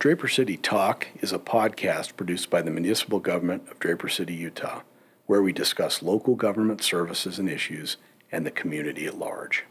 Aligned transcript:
Draper 0.00 0.28
City 0.28 0.56
Talk 0.56 1.08
is 1.20 1.30
a 1.30 1.38
podcast 1.38 2.16
produced 2.16 2.48
by 2.48 2.62
the 2.62 2.70
municipal 2.70 3.18
government 3.18 3.70
of 3.70 3.78
Draper 3.78 4.08
City, 4.08 4.32
Utah, 4.32 4.80
where 5.26 5.42
we 5.42 5.52
discuss 5.52 6.02
local 6.02 6.36
government 6.36 6.80
services 6.82 7.38
and 7.38 7.50
issues 7.50 7.98
and 8.32 8.46
the 8.46 8.50
community 8.50 9.04
at 9.04 9.18
large. 9.18 9.66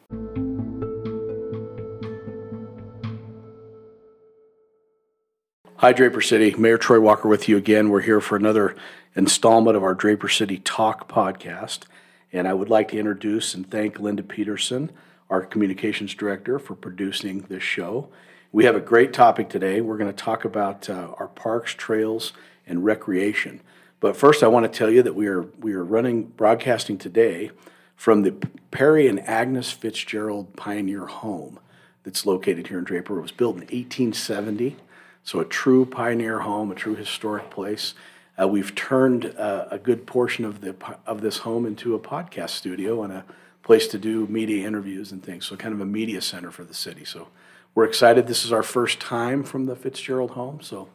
Hi, 5.77 5.93
Draper 5.93 6.21
City. 6.21 6.53
Mayor 6.55 6.77
Troy 6.77 6.99
Walker 6.99 7.27
with 7.27 7.49
you 7.49 7.57
again. 7.57 7.89
We're 7.89 8.01
here 8.01 8.21
for 8.21 8.35
another 8.35 8.75
installment 9.15 9.75
of 9.75 9.81
our 9.81 9.95
Draper 9.95 10.29
City 10.29 10.59
Talk 10.59 11.11
podcast. 11.11 11.85
And 12.31 12.47
I 12.47 12.53
would 12.53 12.69
like 12.69 12.89
to 12.89 12.99
introduce 12.99 13.55
and 13.55 13.67
thank 13.67 13.99
Linda 13.99 14.21
Peterson, 14.21 14.91
our 15.31 15.41
communications 15.41 16.13
director, 16.13 16.59
for 16.59 16.75
producing 16.75 17.47
this 17.49 17.63
show. 17.63 18.09
We 18.51 18.65
have 18.65 18.75
a 18.75 18.81
great 18.81 19.13
topic 19.13 19.47
today. 19.49 19.79
We're 19.79 19.97
going 19.97 20.11
to 20.11 20.23
talk 20.23 20.43
about 20.43 20.89
uh, 20.89 21.13
our 21.19 21.27
parks, 21.27 21.75
trails, 21.75 22.33
and 22.65 22.83
recreation. 22.83 23.61
But 23.99 24.17
first, 24.17 24.41
I 24.41 24.47
want 24.47 24.63
to 24.63 24.75
tell 24.75 24.89
you 24.89 25.03
that 25.03 25.13
we 25.13 25.27
are 25.27 25.43
we 25.59 25.73
are 25.73 25.83
running 25.83 26.23
broadcasting 26.23 26.97
today 26.97 27.51
from 27.95 28.23
the 28.23 28.31
Perry 28.71 29.07
and 29.07 29.19
Agnes 29.19 29.71
Fitzgerald 29.71 30.55
Pioneer 30.55 31.05
Home 31.05 31.59
that's 32.01 32.25
located 32.25 32.67
here 32.67 32.79
in 32.79 32.85
Draper. 32.85 33.19
It 33.19 33.21
was 33.21 33.31
built 33.31 33.57
in 33.57 33.61
1870, 33.61 34.77
so 35.23 35.39
a 35.39 35.45
true 35.45 35.85
pioneer 35.85 36.39
home, 36.39 36.71
a 36.71 36.75
true 36.75 36.95
historic 36.95 37.51
place. 37.51 37.93
Uh, 38.41 38.47
we've 38.47 38.73
turned 38.73 39.25
uh, 39.37 39.67
a 39.69 39.77
good 39.77 40.07
portion 40.07 40.43
of 40.43 40.61
the 40.61 40.75
of 41.05 41.21
this 41.21 41.37
home 41.39 41.67
into 41.67 41.93
a 41.93 41.99
podcast 41.99 42.49
studio 42.49 43.03
and 43.03 43.13
a 43.13 43.25
place 43.61 43.85
to 43.89 43.99
do 43.99 44.25
media 44.25 44.65
interviews 44.65 45.11
and 45.11 45.21
things. 45.21 45.45
So 45.45 45.55
kind 45.55 45.75
of 45.75 45.81
a 45.81 45.85
media 45.85 46.19
center 46.19 46.49
for 46.49 46.63
the 46.63 46.73
city. 46.73 47.05
So 47.05 47.27
we're 47.75 47.85
excited. 47.85 48.27
This 48.27 48.45
is 48.45 48.51
our 48.51 48.63
first 48.63 48.99
time 48.99 49.43
from 49.43 49.65
the 49.65 49.75
Fitzgerald 49.75 50.31
home, 50.31 50.59
so 50.61 50.89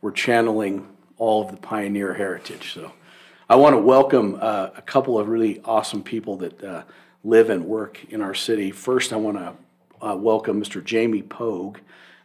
we're 0.00 0.10
channeling 0.10 0.88
all 1.16 1.44
of 1.44 1.50
the 1.50 1.56
pioneer 1.56 2.14
heritage. 2.14 2.72
So 2.74 2.92
I 3.48 3.56
want 3.56 3.74
to 3.74 3.78
welcome 3.78 4.36
uh, 4.40 4.70
a 4.76 4.82
couple 4.82 5.18
of 5.18 5.28
really 5.28 5.60
awesome 5.64 6.02
people 6.02 6.36
that 6.38 6.62
uh, 6.62 6.82
live 7.24 7.50
and 7.50 7.64
work 7.64 8.04
in 8.10 8.20
our 8.20 8.34
city. 8.34 8.70
First, 8.70 9.12
I 9.12 9.16
want 9.16 9.38
to 9.38 9.54
uh, 10.06 10.16
welcome 10.16 10.62
Mr. 10.62 10.84
Jamie 10.84 11.22
Pogue. 11.22 11.78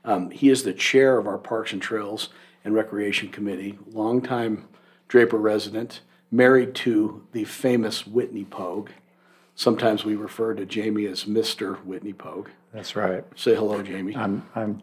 Um, 0.05 0.31
he 0.31 0.49
is 0.49 0.63
the 0.63 0.73
chair 0.73 1.17
of 1.17 1.27
our 1.27 1.37
Parks 1.37 1.71
and 1.71 1.81
Trails 1.81 2.29
and 2.65 2.73
Recreation 2.73 3.29
Committee, 3.29 3.77
longtime 3.91 4.67
Draper 5.07 5.37
resident, 5.37 6.01
married 6.31 6.73
to 6.75 7.25
the 7.31 7.43
famous 7.43 8.07
Whitney 8.07 8.43
Pogue. 8.43 8.89
Sometimes 9.55 10.03
we 10.03 10.15
refer 10.15 10.53
to 10.53 10.65
Jamie 10.65 11.05
as 11.05 11.25
Mr. 11.25 11.83
Whitney 11.85 12.13
Pogue. 12.13 12.49
That's 12.73 12.95
right. 12.95 13.23
Say 13.35 13.55
hello, 13.55 13.81
Jamie. 13.83 14.15
I'm, 14.15 14.47
I'm 14.55 14.81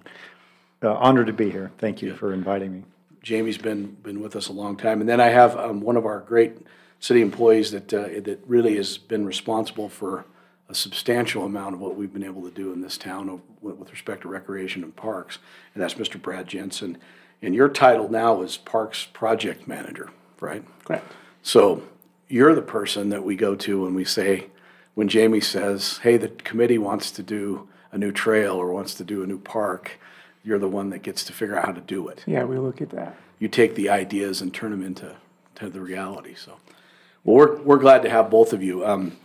uh, 0.82 0.94
honored 0.94 1.26
to 1.26 1.32
be 1.32 1.50
here. 1.50 1.72
Thank 1.78 2.02
you 2.02 2.14
for 2.14 2.32
inviting 2.32 2.72
me. 2.72 2.84
Jamie's 3.22 3.58
been 3.58 3.96
been 4.02 4.20
with 4.20 4.34
us 4.34 4.48
a 4.48 4.52
long 4.52 4.76
time, 4.76 5.00
and 5.00 5.08
then 5.08 5.20
I 5.20 5.28
have 5.28 5.56
um, 5.56 5.80
one 5.82 5.96
of 5.96 6.06
our 6.06 6.20
great 6.20 6.56
city 7.00 7.20
employees 7.20 7.70
that 7.72 7.92
uh, 7.92 8.08
that 8.22 8.40
really 8.46 8.76
has 8.76 8.96
been 8.96 9.26
responsible 9.26 9.88
for 9.88 10.24
a 10.70 10.74
substantial 10.74 11.44
amount 11.44 11.74
of 11.74 11.80
what 11.80 11.96
we've 11.96 12.12
been 12.12 12.24
able 12.24 12.42
to 12.42 12.50
do 12.50 12.72
in 12.72 12.80
this 12.80 12.96
town 12.96 13.42
with 13.60 13.90
respect 13.90 14.22
to 14.22 14.28
recreation 14.28 14.82
and 14.82 14.96
parks, 14.96 15.38
and 15.74 15.82
that's 15.82 15.94
Mr. 15.94 16.20
Brad 16.20 16.46
Jensen. 16.46 16.96
And 17.42 17.54
your 17.54 17.68
title 17.68 18.10
now 18.10 18.42
is 18.42 18.56
Parks 18.56 19.06
Project 19.12 19.66
Manager, 19.66 20.10
right? 20.40 20.62
Correct. 20.84 21.10
So 21.42 21.82
you're 22.28 22.54
the 22.54 22.62
person 22.62 23.08
that 23.10 23.24
we 23.24 23.34
go 23.34 23.54
to 23.56 23.82
when 23.82 23.94
we 23.94 24.04
say, 24.04 24.46
when 24.94 25.08
Jamie 25.08 25.40
says, 25.40 25.98
"Hey, 25.98 26.16
the 26.16 26.28
committee 26.28 26.78
wants 26.78 27.10
to 27.12 27.22
do 27.22 27.68
a 27.92 27.98
new 27.98 28.12
trail 28.12 28.54
or 28.54 28.72
wants 28.72 28.94
to 28.94 29.04
do 29.04 29.22
a 29.22 29.26
new 29.26 29.38
park, 29.38 29.98
you're 30.44 30.58
the 30.58 30.68
one 30.68 30.90
that 30.90 31.02
gets 31.02 31.24
to 31.24 31.32
figure 31.32 31.58
out 31.58 31.66
how 31.66 31.72
to 31.72 31.80
do 31.80 32.08
it. 32.08 32.24
Yeah, 32.26 32.44
we 32.44 32.58
look 32.58 32.80
at 32.80 32.90
that. 32.90 33.16
You 33.38 33.48
take 33.48 33.74
the 33.74 33.88
ideas 33.88 34.40
and 34.40 34.52
turn 34.52 34.70
them 34.70 34.82
into 34.82 35.16
to 35.56 35.68
the 35.68 35.80
reality. 35.80 36.34
So, 36.34 36.56
well, 37.24 37.36
we're 37.36 37.62
we're 37.62 37.78
glad 37.78 38.02
to 38.02 38.10
have 38.10 38.30
both 38.30 38.52
of 38.52 38.62
you. 38.62 38.86
Um, 38.86 39.16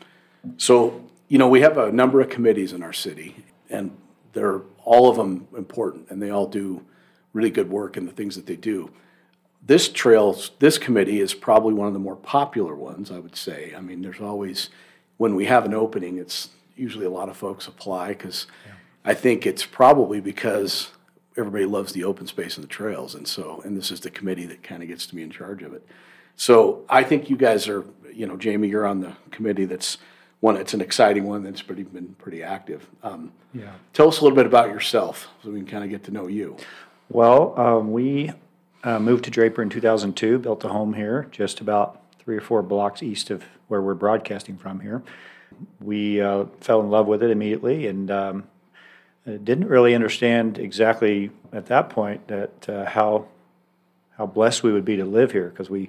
so, 0.57 1.03
you 1.27 1.37
know, 1.37 1.47
we 1.47 1.61
have 1.61 1.77
a 1.77 1.91
number 1.91 2.21
of 2.21 2.29
committees 2.29 2.73
in 2.73 2.83
our 2.83 2.93
city, 2.93 3.43
and 3.69 3.95
they're 4.33 4.61
all 4.83 5.09
of 5.09 5.17
them 5.17 5.47
important, 5.55 6.09
and 6.09 6.21
they 6.21 6.29
all 6.29 6.47
do 6.47 6.85
really 7.33 7.49
good 7.49 7.69
work 7.69 7.97
in 7.97 8.05
the 8.05 8.11
things 8.11 8.35
that 8.35 8.45
they 8.45 8.55
do. 8.55 8.91
This 9.65 9.89
trail, 9.89 10.39
this 10.59 10.77
committee 10.77 11.19
is 11.19 11.33
probably 11.33 11.73
one 11.73 11.87
of 11.87 11.93
the 11.93 11.99
more 11.99 12.15
popular 12.15 12.75
ones, 12.75 13.09
I 13.09 13.17
would 13.17 13.35
say. 13.35 13.73
I 13.75 13.81
mean, 13.81 14.01
there's 14.01 14.21
always 14.21 14.69
when 15.17 15.35
we 15.35 15.45
have 15.45 15.65
an 15.65 15.73
opening, 15.73 16.17
it's 16.17 16.49
usually 16.75 17.05
a 17.05 17.09
lot 17.09 17.29
of 17.29 17.37
folks 17.37 17.67
apply 17.67 18.09
because 18.09 18.47
yeah. 18.65 18.73
I 19.03 19.13
think 19.13 19.45
it's 19.45 19.65
probably 19.65 20.19
because 20.19 20.91
everybody 21.37 21.65
loves 21.65 21.93
the 21.93 22.03
open 22.03 22.27
space 22.27 22.57
and 22.57 22.63
the 22.63 22.69
trails, 22.69 23.15
and 23.15 23.27
so 23.27 23.61
and 23.65 23.77
this 23.77 23.91
is 23.91 24.01
the 24.01 24.09
committee 24.09 24.45
that 24.45 24.63
kind 24.63 24.81
of 24.81 24.89
gets 24.89 25.05
to 25.07 25.15
be 25.15 25.23
in 25.23 25.29
charge 25.29 25.63
of 25.63 25.73
it. 25.73 25.85
So 26.35 26.83
I 26.89 27.03
think 27.03 27.29
you 27.29 27.37
guys 27.37 27.67
are, 27.67 27.85
you 28.13 28.27
know, 28.27 28.35
Jamie, 28.35 28.67
you're 28.67 28.85
on 28.85 28.99
the 28.99 29.13
committee 29.31 29.65
that's 29.65 29.97
one. 30.41 30.57
It's 30.57 30.73
an 30.73 30.81
exciting 30.81 31.23
one 31.25 31.43
that's 31.43 31.61
pretty 31.61 31.83
been 31.83 32.15
pretty 32.15 32.43
active. 32.43 32.87
Um, 33.03 33.31
yeah. 33.53 33.71
Tell 33.93 34.07
us 34.09 34.19
a 34.19 34.23
little 34.23 34.35
bit 34.35 34.45
about 34.45 34.69
yourself 34.69 35.29
so 35.43 35.49
we 35.49 35.59
can 35.59 35.67
kind 35.67 35.83
of 35.83 35.89
get 35.89 36.03
to 36.05 36.11
know 36.11 36.27
you. 36.27 36.57
Well, 37.09 37.57
um, 37.59 37.91
we 37.91 38.31
uh, 38.83 38.99
moved 38.99 39.25
to 39.25 39.31
Draper 39.31 39.61
in 39.61 39.69
2002, 39.69 40.39
built 40.39 40.63
a 40.63 40.69
home 40.69 40.93
here, 40.93 41.27
just 41.31 41.61
about 41.61 42.01
three 42.25 42.35
or 42.35 42.41
four 42.41 42.61
blocks 42.61 43.01
east 43.01 43.29
of 43.29 43.43
where 43.67 43.81
we're 43.81 43.93
broadcasting 43.93 44.57
from 44.57 44.81
here. 44.81 45.01
We 45.79 46.19
uh, 46.19 46.45
fell 46.59 46.81
in 46.81 46.89
love 46.89 47.07
with 47.07 47.23
it 47.23 47.29
immediately 47.29 47.87
and 47.87 48.11
um, 48.11 48.43
didn't 49.25 49.67
really 49.67 49.95
understand 49.95 50.57
exactly 50.57 51.31
at 51.53 51.67
that 51.67 51.89
point 51.89 52.27
that 52.27 52.67
uh, 52.67 52.85
how 52.85 53.27
how 54.17 54.25
blessed 54.25 54.63
we 54.63 54.71
would 54.71 54.85
be 54.85 54.95
to 54.95 55.05
live 55.05 55.31
here 55.31 55.49
because 55.49 55.69
we 55.69 55.81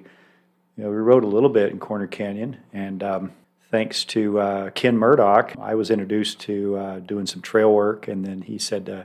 you 0.75 0.83
know 0.83 0.89
we 0.89 0.95
rode 0.95 1.23
a 1.23 1.27
little 1.27 1.49
bit 1.49 1.71
in 1.71 1.79
Corner 1.79 2.07
Canyon 2.07 2.57
and 2.71 3.03
um, 3.03 3.31
thanks 3.71 4.05
to 4.05 4.39
uh, 4.39 4.69
Ken 4.71 4.97
Murdoch 4.97 5.53
I 5.59 5.75
was 5.75 5.89
introduced 5.89 6.39
to 6.41 6.77
uh, 6.77 6.99
doing 6.99 7.25
some 7.25 7.41
trail 7.41 7.73
work 7.73 8.07
and 8.07 8.25
then 8.25 8.41
he 8.41 8.57
said 8.57 8.89
uh, 8.89 9.03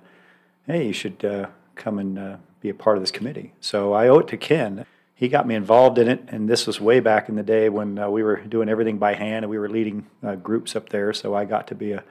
hey 0.67 0.87
you 0.87 0.93
should 0.93 1.25
uh, 1.25 1.47
come 1.75 1.99
and 1.99 2.39
be 2.63 2.69
a 2.69 2.75
part 2.75 2.97
of 2.97 3.03
this 3.03 3.11
committee. 3.11 3.53
So 3.61 3.93
I 3.93 4.09
owe 4.09 4.21
it 4.21 4.29
to 4.29 4.37
Ken 4.37 4.87
he 5.23 5.29
got 5.29 5.47
me 5.47 5.55
involved 5.55 5.99
in 5.99 6.09
it, 6.09 6.25
and 6.27 6.49
this 6.49 6.67
was 6.67 6.81
way 6.81 6.99
back 6.99 7.29
in 7.29 7.37
the 7.37 7.45
day 7.45 7.69
when 7.69 7.97
uh, 7.97 8.09
we 8.09 8.25
were 8.25 8.39
doing 8.39 8.69
everything 8.69 8.99
by 8.99 9.15
hand 9.15 9.45
and 9.45 9.51
we 9.51 9.57
were 9.57 9.69
leading 9.69 10.05
uh, 10.27 10.35
groups 10.35 10.75
up 10.75 10.89
there. 10.89 11.13
So 11.13 11.33
I 11.33 11.45
got 11.45 11.69
to 11.69 11.77
be 11.77 11.93
a, 11.93 12.03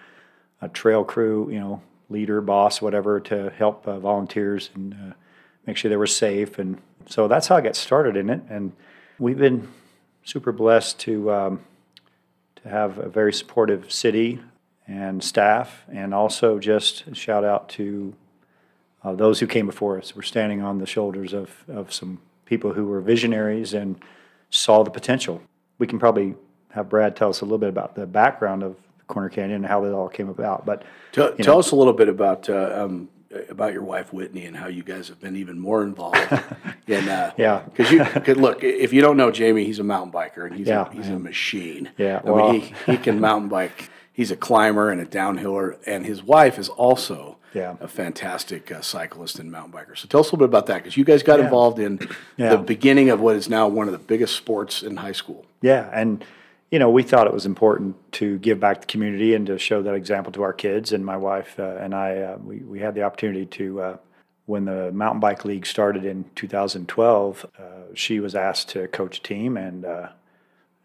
a, 0.61 0.69
trail 0.69 1.03
crew, 1.03 1.49
you 1.51 1.59
know, 1.59 1.81
leader, 2.09 2.39
boss, 2.39 2.81
whatever, 2.81 3.19
to 3.19 3.49
help 3.49 3.85
uh, 3.85 3.99
volunteers 3.99 4.69
and 4.75 4.93
uh, 4.93 5.13
make 5.67 5.75
sure 5.75 5.89
they 5.89 5.97
were 5.97 6.07
safe. 6.07 6.57
And 6.57 6.77
so 7.05 7.27
that's 7.27 7.47
how 7.47 7.57
I 7.57 7.61
got 7.61 7.75
started 7.75 8.15
in 8.15 8.29
it. 8.29 8.43
And 8.47 8.71
we've 9.19 9.37
been 9.37 9.67
super 10.23 10.53
blessed 10.53 10.97
to 10.99 11.33
um, 11.33 11.59
to 12.63 12.69
have 12.69 12.97
a 12.97 13.09
very 13.09 13.33
supportive 13.33 13.91
city 13.91 14.39
and 14.87 15.21
staff, 15.21 15.83
and 15.91 16.13
also 16.13 16.59
just 16.59 17.13
shout 17.13 17.43
out 17.43 17.67
to 17.71 18.15
uh, 19.03 19.13
those 19.15 19.41
who 19.41 19.47
came 19.47 19.65
before 19.65 19.97
us. 19.97 20.15
We're 20.15 20.21
standing 20.21 20.61
on 20.61 20.77
the 20.77 20.85
shoulders 20.85 21.33
of 21.33 21.65
of 21.67 21.91
some 21.91 22.21
people 22.51 22.73
who 22.73 22.85
were 22.85 22.99
visionaries 22.99 23.73
and 23.73 23.95
saw 24.49 24.83
the 24.83 24.91
potential. 24.91 25.41
We 25.79 25.87
can 25.87 25.99
probably 25.99 26.35
have 26.71 26.89
Brad 26.89 27.15
tell 27.15 27.29
us 27.29 27.39
a 27.39 27.45
little 27.45 27.57
bit 27.57 27.69
about 27.69 27.95
the 27.95 28.05
background 28.05 28.61
of 28.61 28.75
Corner 29.07 29.29
Canyon 29.29 29.63
and 29.63 29.65
how 29.65 29.79
that 29.79 29.93
all 29.93 30.09
came 30.09 30.27
about. 30.27 30.65
But 30.65 30.83
tell, 31.13 31.33
tell 31.37 31.59
us 31.59 31.71
a 31.71 31.77
little 31.77 31.93
bit 31.93 32.09
about 32.09 32.49
uh, 32.49 32.83
um, 32.83 33.07
about 33.47 33.71
your 33.71 33.83
wife 33.83 34.11
Whitney 34.11 34.47
and 34.47 34.57
how 34.57 34.67
you 34.67 34.83
guys 34.83 35.07
have 35.07 35.21
been 35.21 35.37
even 35.37 35.57
more 35.57 35.81
involved 35.81 36.19
in. 36.87 37.07
Uh, 37.07 37.31
yeah, 37.37 37.59
because 37.59 37.89
you 37.89 38.03
could 38.03 38.35
look 38.35 38.65
if 38.65 38.91
you 38.91 38.99
don't 38.99 39.15
know 39.15 39.31
Jamie, 39.31 39.63
he's 39.63 39.79
a 39.79 39.85
mountain 39.85 40.11
biker 40.11 40.45
and 40.45 40.53
he's 40.53 40.67
yeah, 40.67 40.89
a, 40.89 40.93
he's 40.93 41.07
a 41.07 41.17
machine. 41.17 41.89
Yeah, 41.97 42.19
I 42.25 42.31
mean, 42.31 42.61
he, 42.61 42.91
he 42.91 42.97
can 42.97 43.17
mountain 43.29 43.47
bike. 43.47 43.89
He's 44.13 44.31
a 44.31 44.35
climber 44.35 44.89
and 44.89 44.99
a 44.99 45.05
downhiller, 45.05 45.77
and 45.85 46.05
his 46.05 46.21
wife 46.21 46.59
is 46.59 46.69
also 46.69 47.37
yeah. 47.53 47.75
a 47.79 47.87
fantastic 47.87 48.71
uh, 48.71 48.81
cyclist 48.81 49.39
and 49.39 49.51
mountain 49.51 49.73
biker. 49.73 49.97
So 49.97 50.07
tell 50.07 50.19
us 50.19 50.27
a 50.27 50.35
little 50.35 50.39
bit 50.39 50.49
about 50.49 50.65
that 50.67 50.77
because 50.77 50.97
you 50.97 51.03
guys 51.03 51.23
got 51.23 51.39
yeah. 51.39 51.45
involved 51.45 51.79
in 51.79 51.99
yeah. 52.37 52.49
the 52.49 52.57
beginning 52.57 53.09
of 53.09 53.19
what 53.19 53.35
is 53.35 53.49
now 53.49 53.67
one 53.67 53.87
of 53.87 53.93
the 53.93 53.99
biggest 53.99 54.35
sports 54.35 54.83
in 54.83 54.97
high 54.97 55.11
school. 55.11 55.45
Yeah, 55.61 55.89
and 55.93 56.23
you 56.71 56.79
know 56.79 56.89
we 56.89 57.03
thought 57.03 57.27
it 57.27 57.33
was 57.33 57.45
important 57.45 57.95
to 58.13 58.37
give 58.39 58.59
back 58.59 58.81
to 58.81 58.87
the 58.87 58.91
community 58.91 59.33
and 59.33 59.45
to 59.47 59.57
show 59.57 59.81
that 59.81 59.93
example 59.93 60.31
to 60.33 60.41
our 60.43 60.53
kids. 60.53 60.91
And 60.91 61.05
my 61.05 61.17
wife 61.17 61.59
uh, 61.59 61.77
and 61.79 61.93
I, 61.95 62.17
uh, 62.17 62.37
we 62.37 62.57
we 62.57 62.79
had 62.79 62.95
the 62.95 63.03
opportunity 63.03 63.45
to. 63.45 63.81
Uh, 63.81 63.97
when 64.47 64.65
the 64.65 64.91
mountain 64.91 65.21
bike 65.21 65.45
league 65.45 65.65
started 65.65 66.03
in 66.03 66.25
2012, 66.35 67.45
uh, 67.57 67.61
she 67.93 68.19
was 68.19 68.35
asked 68.35 68.67
to 68.67 68.87
coach 68.89 69.19
a 69.19 69.21
team, 69.21 69.55
and 69.55 69.85
uh, 69.85 70.09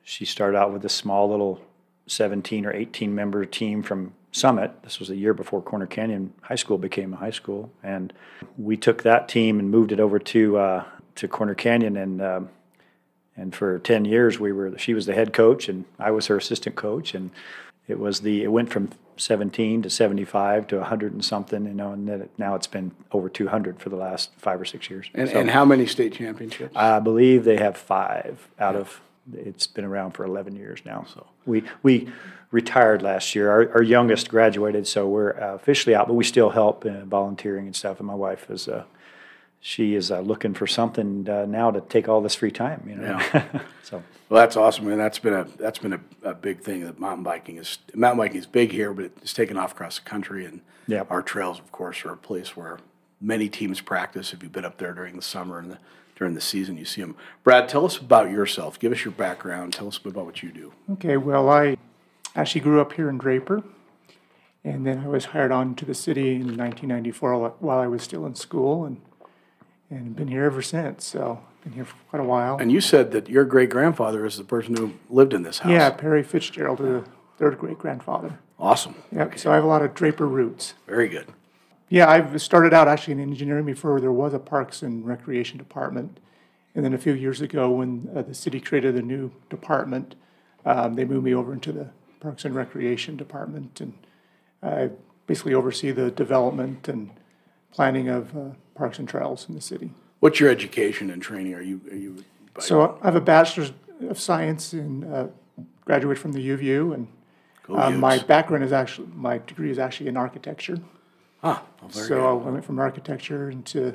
she 0.04 0.24
started 0.24 0.56
out 0.56 0.72
with 0.72 0.84
a 0.84 0.88
small 0.88 1.28
little 1.28 1.60
17 2.06 2.66
or 2.66 2.72
18 2.72 3.14
member 3.14 3.44
team 3.44 3.82
from 3.82 4.12
Summit. 4.32 4.82
This 4.82 4.98
was 5.00 5.10
a 5.10 5.16
year 5.16 5.34
before 5.34 5.62
Corner 5.62 5.86
Canyon 5.86 6.32
High 6.42 6.54
School 6.56 6.78
became 6.78 7.12
a 7.14 7.16
high 7.16 7.30
school, 7.30 7.70
and 7.82 8.12
we 8.58 8.76
took 8.76 9.02
that 9.02 9.28
team 9.28 9.58
and 9.58 9.70
moved 9.70 9.92
it 9.92 10.00
over 10.00 10.18
to 10.18 10.58
uh, 10.58 10.84
to 11.16 11.26
Corner 11.28 11.54
Canyon, 11.54 11.96
and 11.96 12.20
um, 12.22 12.48
and 13.36 13.54
for 13.54 13.78
ten 13.78 14.04
years 14.04 14.38
we 14.38 14.52
were. 14.52 14.76
She 14.78 14.92
was 14.94 15.06
the 15.06 15.14
head 15.14 15.32
coach, 15.32 15.68
and 15.68 15.84
I 15.98 16.10
was 16.10 16.26
her 16.26 16.36
assistant 16.36 16.76
coach, 16.76 17.14
and 17.14 17.30
it 17.88 17.98
was 17.98 18.20
the, 18.20 18.42
it 18.42 18.48
went 18.48 18.68
from 18.70 18.90
17 19.16 19.80
to 19.82 19.88
75 19.88 20.66
to 20.66 20.76
100 20.78 21.12
and 21.12 21.24
something, 21.24 21.64
you 21.66 21.72
know, 21.72 21.92
and 21.92 22.08
then 22.08 22.22
it- 22.22 22.30
now 22.36 22.56
it's 22.56 22.66
been 22.66 22.90
over 23.12 23.28
200 23.28 23.78
for 23.80 23.90
the 23.90 23.96
last 23.96 24.30
five 24.38 24.60
or 24.60 24.64
six 24.64 24.90
years. 24.90 25.08
And, 25.14 25.30
So 25.30 25.38
and 25.38 25.48
how 25.50 25.64
many 25.64 25.86
state 25.86 26.12
championships? 26.12 26.74
I 26.76 26.98
believe 26.98 27.44
they 27.44 27.58
have 27.58 27.76
five 27.76 28.48
out 28.58 28.74
of, 28.74 29.00
it's 29.34 29.66
been 29.66 29.84
around 29.84 30.12
for 30.12 30.24
11 30.24 30.56
years 30.56 30.80
now. 30.84 31.04
So 31.12 31.26
we, 31.44 31.64
we 31.82 32.08
retired 32.50 33.02
last 33.02 33.34
year. 33.34 33.50
Our, 33.50 33.72
our 33.74 33.82
youngest 33.82 34.28
graduated, 34.28 34.86
so 34.86 35.08
we're 35.08 35.32
uh, 35.40 35.54
officially 35.54 35.94
out, 35.94 36.06
but 36.06 36.14
we 36.14 36.24
still 36.24 36.50
help 36.50 36.84
uh, 36.84 37.04
volunteering 37.04 37.66
and 37.66 37.74
stuff. 37.76 37.98
And 37.98 38.06
my 38.06 38.14
wife 38.14 38.50
is, 38.50 38.68
uh, 38.68 38.84
she 39.60 39.94
is 39.94 40.10
uh, 40.10 40.20
looking 40.20 40.54
for 40.54 40.66
something 40.66 41.28
uh, 41.28 41.46
now 41.46 41.70
to 41.70 41.80
take 41.80 42.08
all 42.08 42.20
this 42.20 42.34
free 42.36 42.52
time, 42.52 42.82
you 42.88 42.94
know? 42.96 43.18
Yeah. 43.34 43.60
So, 43.82 44.02
Well, 44.28 44.40
that's 44.40 44.56
awesome, 44.56 44.88
and 44.88 44.98
that's 45.00 45.20
been 45.20 45.32
a 45.32 45.44
that's 45.44 45.78
been 45.78 45.92
a, 45.92 46.00
a 46.24 46.34
big 46.34 46.58
thing 46.60 46.84
that 46.86 46.98
mountain 46.98 47.22
biking 47.22 47.56
is 47.56 47.78
mountain 47.94 48.18
biking 48.18 48.38
is 48.38 48.44
big 48.46 48.72
here, 48.72 48.92
but 48.92 49.04
it's 49.22 49.32
taken 49.32 49.56
off 49.56 49.70
across 49.70 50.00
the 50.00 50.04
country, 50.04 50.44
and 50.44 50.60
Yep. 50.88 51.06
our 51.08 51.22
trails, 51.22 51.60
of 51.60 51.70
course, 51.70 52.04
are 52.04 52.12
a 52.12 52.16
place 52.16 52.56
where 52.56 52.78
many 53.20 53.48
teams 53.48 53.80
practice. 53.80 54.32
If 54.32 54.42
you've 54.42 54.50
been 54.50 54.64
up 54.64 54.78
there 54.78 54.92
during 54.92 55.14
the 55.14 55.22
summer 55.22 55.60
and 55.60 55.70
the, 55.70 55.78
during 56.16 56.34
the 56.34 56.40
season, 56.40 56.76
you 56.78 56.84
see 56.84 57.02
them. 57.02 57.14
Brad, 57.44 57.68
tell 57.68 57.84
us 57.84 57.98
about 57.98 58.30
yourself. 58.30 58.78
Give 58.80 58.90
us 58.90 59.04
your 59.04 59.12
background. 59.12 59.74
Tell 59.74 59.86
us 59.86 59.98
about 60.02 60.24
what 60.24 60.42
you 60.42 60.50
do. 60.50 60.72
Okay, 60.94 61.16
well, 61.18 61.48
I 61.50 61.76
actually 62.34 62.62
grew 62.62 62.80
up 62.80 62.94
here 62.94 63.08
in 63.10 63.18
Draper, 63.18 63.62
and 64.64 64.86
then 64.86 65.00
I 65.00 65.08
was 65.08 65.26
hired 65.26 65.52
on 65.52 65.74
to 65.76 65.84
the 65.84 65.94
city 65.94 66.34
in 66.36 66.56
1994 66.56 67.52
while- 67.60 67.78
I 67.78 67.86
was 67.86 68.02
still 68.02 68.26
in 68.26 68.34
school, 68.34 68.84
and 68.84 69.00
and 69.88 70.16
been 70.16 70.26
here 70.26 70.42
ever 70.42 70.62
since. 70.62 71.04
So 71.04 71.38
been 71.62 71.74
here 71.74 71.84
for 71.84 71.94
quite 72.10 72.18
a 72.18 72.24
while. 72.26 72.56
And 72.58 72.72
you 72.72 72.80
said 72.80 73.12
that 73.12 73.28
your 73.28 73.44
great 73.44 73.70
grandfather 73.70 74.26
is 74.26 74.36
the 74.36 74.42
person 74.42 74.76
who 74.76 74.94
lived 75.08 75.32
in 75.32 75.44
this 75.44 75.60
house. 75.60 75.70
yeah, 75.70 75.90
Perry 75.90 76.24
Fitzgerald, 76.24 76.78
the 76.78 77.04
third 77.38 77.56
great 77.56 77.78
grandfather. 77.78 78.40
Awesome. 78.58 78.96
Yep. 79.12 79.38
So 79.38 79.52
I 79.52 79.54
have 79.54 79.62
a 79.62 79.68
lot 79.68 79.82
of 79.82 79.94
Draper 79.94 80.26
roots. 80.26 80.74
Very 80.88 81.06
good. 81.08 81.28
Yeah, 81.88 82.10
I've 82.10 82.40
started 82.42 82.74
out 82.74 82.88
actually 82.88 83.12
in 83.12 83.20
engineering 83.20 83.64
before 83.64 84.00
there 84.00 84.12
was 84.12 84.34
a 84.34 84.38
Parks 84.38 84.82
and 84.82 85.06
Recreation 85.06 85.56
Department. 85.58 86.18
And 86.74 86.84
then 86.84 86.92
a 86.92 86.98
few 86.98 87.14
years 87.14 87.40
ago, 87.40 87.70
when 87.70 88.10
uh, 88.14 88.22
the 88.22 88.34
city 88.34 88.60
created 88.60 88.96
a 88.96 89.02
new 89.02 89.32
department, 89.48 90.14
um, 90.64 90.94
they 90.94 91.04
moved 91.04 91.24
me 91.24 91.34
over 91.34 91.52
into 91.52 91.72
the 91.72 91.90
Parks 92.20 92.44
and 92.44 92.54
Recreation 92.54 93.16
Department. 93.16 93.80
And 93.80 93.94
I 94.62 94.90
basically 95.26 95.54
oversee 95.54 95.90
the 95.92 96.10
development 96.10 96.88
and 96.88 97.10
planning 97.72 98.08
of 98.08 98.36
uh, 98.36 98.50
parks 98.74 98.98
and 98.98 99.08
trails 99.08 99.48
in 99.48 99.54
the 99.54 99.60
city. 99.60 99.92
What's 100.20 100.40
your 100.40 100.50
education 100.50 101.10
and 101.10 101.22
training? 101.22 101.54
Are 101.54 101.62
you 101.62 101.80
are 101.90 101.96
you? 101.96 102.24
So 102.58 102.98
I 103.02 103.06
have 103.06 103.16
a 103.16 103.20
Bachelor's 103.20 103.72
of 104.08 104.18
Science 104.18 104.72
and 104.72 105.04
uh, 105.04 105.26
graduate 105.84 106.18
from 106.18 106.32
the 106.32 106.40
U 106.40 106.54
of 106.54 106.62
U. 106.62 106.92
And 106.92 107.08
uh, 107.68 107.90
my 107.90 108.18
background 108.18 108.64
is 108.64 108.72
actually, 108.72 109.08
my 109.14 109.38
degree 109.38 109.70
is 109.70 109.78
actually 109.78 110.08
in 110.08 110.16
architecture. 110.16 110.78
Ah, 111.42 111.62
very 111.88 112.08
So 112.08 112.38
good. 112.38 112.48
I 112.48 112.50
went 112.50 112.64
from 112.64 112.78
architecture 112.78 113.50
into 113.50 113.94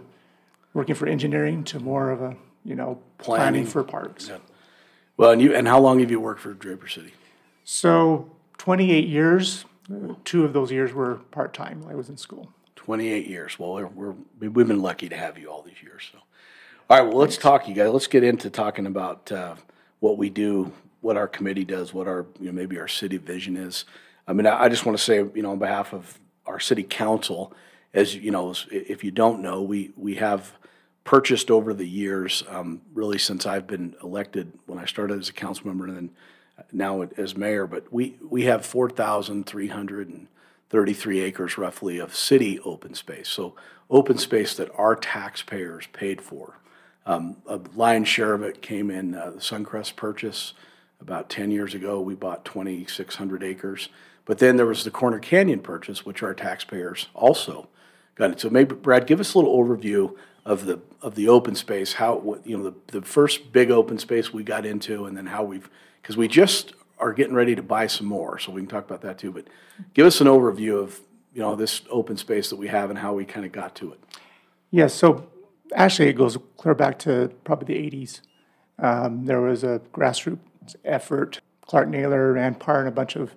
working 0.73 0.95
for 0.95 1.07
engineering 1.07 1.63
to 1.65 1.79
more 1.79 2.11
of 2.11 2.21
a, 2.21 2.35
you 2.63 2.75
know, 2.75 2.99
Planning. 3.17 3.41
planning 3.53 3.65
for 3.65 3.83
parks. 3.83 4.29
Yeah. 4.29 4.38
Well, 5.17 5.31
and 5.31 5.41
you 5.41 5.53
and 5.55 5.67
how 5.67 5.79
long 5.79 5.99
have 5.99 6.09
you 6.11 6.19
worked 6.19 6.39
for 6.41 6.53
Draper 6.53 6.88
City? 6.88 7.13
So 7.63 8.31
28 8.57 9.07
years, 9.07 9.65
uh, 9.91 10.13
two 10.23 10.45
of 10.45 10.53
those 10.53 10.71
years 10.71 10.93
were 10.93 11.15
part-time, 11.31 11.81
when 11.81 11.91
I 11.91 11.95
was 11.95 12.09
in 12.09 12.17
school. 12.17 12.51
28 12.75 13.27
years. 13.27 13.59
Well, 13.59 13.73
we're, 13.73 13.85
we're, 13.88 14.15
we've 14.39 14.67
been 14.67 14.81
lucky 14.81 15.09
to 15.09 15.15
have 15.17 15.38
you 15.38 15.49
all 15.51 15.61
these 15.61 15.81
years. 15.83 16.09
So, 16.11 16.19
all 16.89 16.97
right, 16.99 17.07
well, 17.07 17.17
let's 17.17 17.38
talk, 17.38 17.67
you 17.67 17.75
guys. 17.75 17.91
Let's 17.91 18.07
get 18.07 18.23
into 18.23 18.49
talking 18.49 18.85
about 18.88 19.31
uh, 19.31 19.55
what 19.99 20.17
we 20.17 20.29
do, 20.29 20.71
what 21.01 21.17
our 21.17 21.27
committee 21.27 21.65
does, 21.65 21.93
what 21.93 22.07
our, 22.07 22.25
you 22.39 22.47
know, 22.47 22.51
maybe 22.51 22.79
our 22.79 22.88
city 22.88 23.17
vision 23.17 23.55
is. 23.57 23.85
I 24.27 24.33
mean, 24.33 24.47
I, 24.47 24.63
I 24.63 24.69
just 24.69 24.85
want 24.85 24.97
to 24.97 25.03
say, 25.03 25.17
you 25.17 25.41
know, 25.43 25.51
on 25.51 25.59
behalf 25.59 25.93
of 25.93 26.19
our 26.51 26.59
city 26.59 26.83
council, 26.83 27.39
as 27.94 28.15
you 28.15 28.31
know, 28.31 28.53
if 28.71 29.03
you 29.03 29.12
don't 29.12 29.42
know, 29.42 29.62
we, 29.62 29.92
we 29.95 30.15
have 30.15 30.42
purchased 31.03 31.50
over 31.50 31.74
the 31.74 31.88
years, 31.88 32.44
um, 32.48 32.81
really 32.94 33.18
since 33.18 33.45
I've 33.45 33.68
been 33.68 33.95
elected, 34.03 34.51
when 34.68 34.80
I 34.83 34.86
started 34.86 35.19
as 35.19 35.30
a 35.30 35.33
council 35.33 35.68
member 35.68 35.88
and 35.88 35.95
then 35.95 36.09
now 36.71 37.01
as 37.18 37.36
mayor, 37.36 37.65
but 37.68 37.83
we, 37.92 38.18
we 38.36 38.44
have 38.44 38.65
four 38.65 38.89
thousand 38.89 39.45
three 39.45 39.69
hundred 39.69 40.09
and 40.09 40.27
thirty-three 40.69 41.19
acres 41.19 41.57
roughly 41.57 42.00
of 42.00 42.15
city 42.15 42.59
open 42.59 42.94
space. 42.94 43.30
So 43.30 43.56
open 43.89 44.18
space 44.18 44.56
that 44.56 44.69
our 44.77 44.95
taxpayers 44.95 45.88
paid 45.92 46.21
for. 46.21 46.59
Um, 47.06 47.38
a 47.48 47.59
lion's 47.75 48.07
share 48.07 48.33
of 48.33 48.44
it 48.44 48.62
came 48.62 48.92
in 48.92 49.15
uh, 49.15 49.31
the 49.31 49.39
Suncrest 49.39 49.95
purchase 49.95 50.53
about 51.01 51.30
ten 51.30 51.50
years 51.51 51.74
ago. 51.74 52.00
We 52.00 52.15
bought 52.15 52.45
twenty-six 52.45 53.15
hundred 53.15 53.44
acres. 53.44 53.89
But 54.25 54.39
then 54.39 54.57
there 54.57 54.65
was 54.65 54.83
the 54.83 54.91
Corner 54.91 55.19
Canyon 55.19 55.59
purchase, 55.59 56.06
which 56.06 56.23
our 56.23 56.33
taxpayers 56.33 57.07
also 57.13 57.68
got. 58.15 58.39
So 58.39 58.50
maybe 58.50 58.75
Brad, 58.75 59.07
give 59.07 59.19
us 59.19 59.33
a 59.33 59.39
little 59.39 59.57
overview 59.57 60.15
of 60.45 60.65
the 60.65 60.79
of 61.01 61.15
the 61.15 61.27
open 61.27 61.56
space, 61.56 61.94
how 61.94 62.39
you 62.45 62.57
know 62.57 62.63
the 62.63 63.00
the 63.00 63.06
first 63.06 63.51
big 63.51 63.71
open 63.71 63.97
space 63.97 64.33
we 64.33 64.44
got 64.44 64.65
into, 64.65 65.06
and 65.06 65.18
then 65.18 65.27
how 65.27 65.44
we've 65.44 65.69
because 66.01 66.18
we 66.18 66.27
just 66.27 66.73
are 67.00 67.13
getting 67.13 67.33
ready 67.33 67.56
to 67.56 67.63
buy 67.63 67.88
some 67.88 68.07
more, 68.07 68.38
so 68.38 68.51
we 68.51 68.62
can 68.62 68.69
talk 68.69 68.85
about 68.85 69.01
that 69.01 69.18
too. 69.18 69.31
But 69.31 69.47
give 69.94 70.06
us 70.06 70.21
an 70.21 70.27
overview 70.27 70.81
of 70.81 71.00
you 71.33 71.41
know 71.41 71.56
this 71.56 71.81
open 71.89 72.17
space 72.17 72.50
that 72.50 72.57
we 72.57 72.67
have 72.67 72.89
and 72.89 73.00
how 73.00 73.13
we 73.13 73.25
kind 73.25 73.45
of 73.45 73.51
got 73.51 73.75
to 73.75 73.91
it. 73.94 74.00
Yeah, 74.69 74.88
so 74.88 75.27
actually 75.74 76.09
it 76.09 76.13
goes 76.13 76.38
clear 76.57 76.75
back 76.75 77.00
to 77.00 77.31
probably 77.44 77.75
the 77.75 77.97
80s. 77.97 78.21
Um, 78.79 79.25
there 79.25 79.41
was 79.41 79.63
a 79.63 79.81
grassroots 79.94 80.75
effort. 80.85 81.41
Clark 81.65 81.89
Naylor, 81.89 82.33
Rand 82.33 82.59
Parr, 82.59 82.79
and 82.79 82.88
a 82.88 82.91
bunch 82.91 83.15
of 83.15 83.35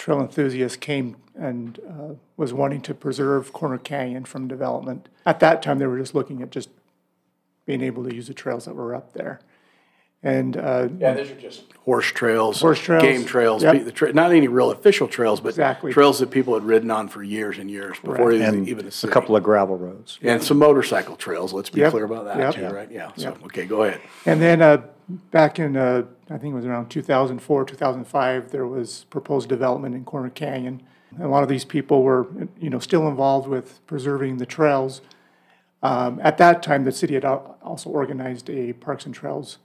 trail 0.00 0.20
enthusiasts 0.20 0.78
came 0.78 1.16
and 1.34 1.78
uh, 1.86 2.14
was 2.38 2.54
wanting 2.54 2.80
to 2.80 2.94
preserve 2.94 3.52
Corner 3.52 3.76
Canyon 3.76 4.24
from 4.24 4.48
development. 4.48 5.10
At 5.26 5.40
that 5.40 5.62
time, 5.62 5.78
they 5.78 5.86
were 5.86 5.98
just 5.98 6.14
looking 6.14 6.40
at 6.42 6.50
just 6.50 6.70
being 7.66 7.82
able 7.82 8.04
to 8.04 8.14
use 8.14 8.26
the 8.26 8.34
trails 8.34 8.64
that 8.64 8.74
were 8.74 8.94
up 8.94 9.12
there. 9.12 9.40
And 10.22 10.56
uh, 10.56 10.88
Yeah, 10.98 11.14
these 11.14 11.30
are 11.30 11.34
just 11.40 11.64
horse 11.84 12.06
trails, 12.08 12.60
Horse 12.60 12.78
trails, 12.78 13.02
game 13.02 13.24
trails, 13.24 13.62
yep. 13.62 13.72
pe- 13.74 13.82
the 13.82 13.92
tra- 13.92 14.12
not 14.12 14.32
any 14.32 14.48
real 14.48 14.70
official 14.70 15.08
trails, 15.08 15.40
but 15.40 15.50
Exactly. 15.50 15.92
trails 15.92 16.18
that 16.18 16.30
people 16.30 16.52
had 16.54 16.62
ridden 16.64 16.90
on 16.90 17.08
for 17.08 17.22
years 17.22 17.56
and 17.58 17.70
years 17.70 17.96
before 18.00 18.30
even, 18.32 18.46
and 18.54 18.68
even 18.68 18.86
a 18.86 19.06
a 19.06 19.08
couple 19.10 19.34
of 19.34 19.42
gravel 19.42 19.78
roads. 19.78 20.18
and 20.22 20.42
some 20.42 20.58
motorcycle 20.58 21.16
trails. 21.16 21.52
Let's 21.54 21.70
be 21.70 21.80
Yep, 21.80 21.90
clear 21.92 22.04
about 22.04 22.26
that 22.26 22.38
yep. 22.38 22.54
too, 22.54 22.74
right? 22.74 22.90
Yeah. 22.90 23.10
So 23.16 23.30
okay, 23.46 23.64
go 23.64 23.84
ahead. 23.84 24.00
And 24.26 24.42
then 24.42 24.60
uh, 24.60 24.82
back 25.30 25.58
in, 25.58 25.76
uh, 25.76 26.02
I 26.28 26.36
think 26.36 26.52
it 26.52 26.56
was 26.56 26.66
around 26.66 26.90
2004, 26.90 27.64
2005, 27.64 28.50
there 28.50 28.66
was 28.66 29.06
proposed 29.08 29.48
development 29.48 29.94
in 29.94 30.04
Corner 30.04 30.28
Canyon. 30.30 30.82
And 31.14 31.24
a 31.24 31.28
lot 31.28 31.42
of 31.42 31.48
these 31.48 31.64
people 31.64 32.02
were, 32.02 32.28
you 32.60 32.68
know, 32.70 32.78
still 32.78 33.08
involved 33.08 33.48
with 33.48 33.84
preserving 33.86 34.36
the 34.36 34.46
trails. 34.46 35.00
Um, 35.82 36.20
At 36.22 36.36
that 36.38 36.62
time, 36.62 36.84
the 36.84 36.92
city 36.92 37.14
had 37.14 37.24
also 37.24 37.88
organized 37.90 38.50
a 38.50 38.74
Parks 38.74 39.06
and 39.06 39.14
Trails 39.14 39.58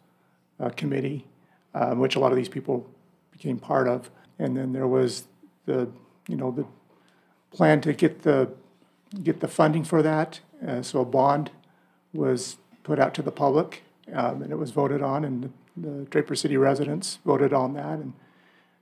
uh, 0.59 0.69
Committee, 0.69 1.25
um, 1.73 1.99
which 1.99 2.15
a 2.15 2.19
lot 2.19 2.31
of 2.31 2.37
these 2.37 2.49
people 2.49 2.87
became 3.31 3.57
part 3.57 3.87
of. 3.87 4.09
And 4.39 4.55
then 4.55 4.73
there 4.73 4.87
was 4.87 5.25
the, 5.65 5.89
you 6.27 6.35
know, 6.35 6.51
the 6.51 6.65
plan 7.55 7.81
to 7.81 7.93
get 7.93 8.23
the, 8.23 8.49
get 9.23 9.39
the 9.39 9.47
funding 9.47 9.83
for 9.83 10.01
that. 10.01 10.39
Uh, 10.65 10.81
So 10.81 11.01
a 11.01 11.05
bond 11.05 11.51
was 12.13 12.57
put 12.83 12.99
out 12.99 13.13
to 13.13 13.21
the 13.21 13.31
public, 13.31 13.83
um, 14.13 14.41
and 14.41 14.51
it 14.51 14.57
was 14.57 14.71
voted 14.71 15.01
on, 15.01 15.25
and 15.25 15.43
the 15.43 15.49
the 15.77 16.05
Draper 16.09 16.35
City 16.35 16.57
residents 16.57 17.19
voted 17.25 17.53
on 17.53 17.73
that 17.73 17.99
and 17.99 18.13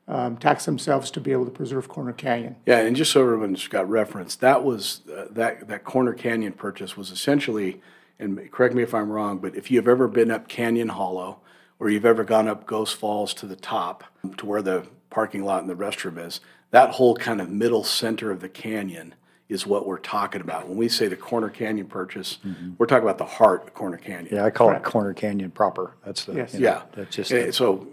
um, 0.07 0.37
taxed 0.37 0.65
themselves 0.65 1.09
to 1.11 1.19
be 1.19 1.31
able 1.31 1.45
to 1.45 1.51
preserve 1.51 1.87
Corner 1.87 2.13
Canyon. 2.13 2.55
Yeah, 2.65 2.79
and 2.79 2.95
just 2.95 3.11
so 3.11 3.21
everyone's 3.21 3.67
got 3.67 3.89
reference, 3.89 4.35
that 4.35 4.63
was 4.63 5.01
uh, 5.11 5.25
that 5.31 5.67
that 5.67 5.83
Corner 5.83 6.13
Canyon 6.13 6.53
purchase 6.53 6.95
was 6.95 7.11
essentially, 7.11 7.81
and 8.19 8.51
correct 8.51 8.75
me 8.75 8.83
if 8.83 8.93
I'm 8.93 9.11
wrong, 9.11 9.39
but 9.39 9.55
if 9.55 9.71
you've 9.71 9.87
ever 9.87 10.07
been 10.07 10.29
up 10.29 10.47
Canyon 10.47 10.89
Hollow 10.89 11.39
or 11.79 11.89
you've 11.89 12.05
ever 12.05 12.23
gone 12.23 12.47
up 12.47 12.65
Ghost 12.65 12.95
Falls 12.95 13.33
to 13.35 13.45
the 13.45 13.55
top 13.55 14.03
to 14.37 14.45
where 14.45 14.61
the 14.61 14.87
parking 15.09 15.43
lot 15.43 15.61
and 15.61 15.69
the 15.69 15.75
restroom 15.75 16.23
is, 16.23 16.39
that 16.71 16.91
whole 16.91 17.15
kind 17.15 17.41
of 17.41 17.49
middle 17.49 17.83
center 17.83 18.31
of 18.31 18.39
the 18.39 18.49
canyon 18.49 19.13
is 19.49 19.67
what 19.67 19.85
we're 19.85 19.99
talking 19.99 20.41
about. 20.41 20.67
When 20.67 20.77
we 20.77 20.87
say 20.89 21.07
the 21.07 21.15
Corner 21.17 21.49
Canyon 21.49 21.85
purchase, 21.87 22.39
we're 22.77 22.85
talking 22.87 23.03
about 23.03 23.17
the 23.19 23.25
heart 23.25 23.63
of 23.67 23.73
Corner 23.73 23.97
Canyon. 23.97 24.29
Yeah, 24.33 24.45
I 24.45 24.49
call 24.49 24.71
it 24.71 24.81
Corner 24.83 25.13
Canyon 25.13 25.51
proper. 25.51 25.93
That's 26.05 26.25
the. 26.25 26.33
Yes. 26.33 26.53
you 26.53 26.61
know, 26.61 26.65
Yeah. 26.69 26.81
That's 26.93 27.15
just, 27.15 27.31
Eh, 27.31 27.47
the- 27.47 27.53
So 27.53 27.87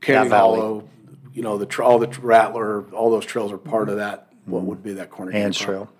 Canyon 0.00 0.30
Hollow, 0.30 0.88
you 1.34 1.42
know, 1.42 1.58
the, 1.58 1.66
tr- 1.66 1.82
all 1.82 1.98
the 1.98 2.06
Rattler, 2.22 2.84
all 2.92 3.10
those 3.10 3.26
trails 3.26 3.52
are 3.52 3.58
part 3.58 3.88
of 3.88 3.96
that, 3.96 4.28
what 4.46 4.62
would 4.62 4.82
be 4.82 4.94
that 4.94 5.10
Corner 5.10 5.32
Canyon. 5.32 5.46
Ann's 5.46 5.58
proper. 5.58 5.72
Trail. 5.72 5.92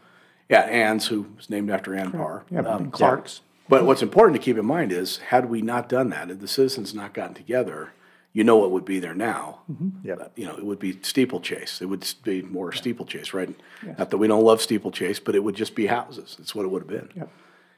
Yeah, 0.48 0.60
Ann's, 0.60 1.06
who 1.08 1.26
was 1.36 1.50
named 1.50 1.70
after 1.70 1.94
Ann 1.94 2.12
Parr. 2.12 2.44
Yeah, 2.50 2.60
Um, 2.60 2.82
and 2.84 2.92
Clark's. 2.92 3.40
But 3.68 3.86
what's 3.86 4.02
important 4.02 4.36
to 4.38 4.44
keep 4.44 4.58
in 4.58 4.66
mind 4.66 4.92
is, 4.92 5.18
had 5.18 5.48
we 5.48 5.62
not 5.62 5.88
done 5.88 6.10
that, 6.10 6.28
had 6.28 6.40
the 6.40 6.48
citizens 6.48 6.94
not 6.94 7.14
gotten 7.14 7.34
together, 7.34 7.92
you 8.32 8.44
know 8.44 8.56
what 8.56 8.72
would 8.72 8.84
be 8.84 8.98
there 8.98 9.14
now. 9.14 9.60
Mm-hmm. 9.70 10.06
Yep. 10.06 10.32
You 10.36 10.46
know, 10.46 10.56
it 10.56 10.64
would 10.64 10.78
be 10.80 10.98
steeplechase. 11.02 11.80
It 11.80 11.86
would 11.86 12.06
be 12.24 12.42
more 12.42 12.72
steeplechase, 12.72 13.32
right? 13.32 13.54
Not 13.98 14.10
that 14.10 14.18
we 14.18 14.26
don't 14.26 14.44
love 14.44 14.60
steeplechase, 14.60 15.20
but 15.20 15.34
it 15.34 15.44
would 15.44 15.54
just 15.54 15.74
be 15.74 15.86
houses. 15.86 16.34
That's 16.36 16.54
what 16.54 16.64
it 16.64 16.68
would 16.68 16.82
have 16.82 16.88
been. 16.88 17.08
Yep. 17.14 17.30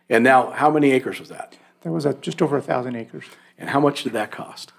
And 0.09 0.25
now, 0.25 0.51
how 0.51 0.71
many 0.71 0.93
acres 0.93 1.21
was 1.21 1.29
that? 1.29 1.57
That 1.83 1.93
was 1.93 2.07
just 2.21 2.41
over 2.43 2.57
a 2.57 2.63
thousand 2.63 2.97
acres. 2.97 3.27
And 3.59 3.71
how 3.71 3.81
much 3.81 4.03
did 4.03 4.13
that 4.15 4.31
cost? 4.31 4.73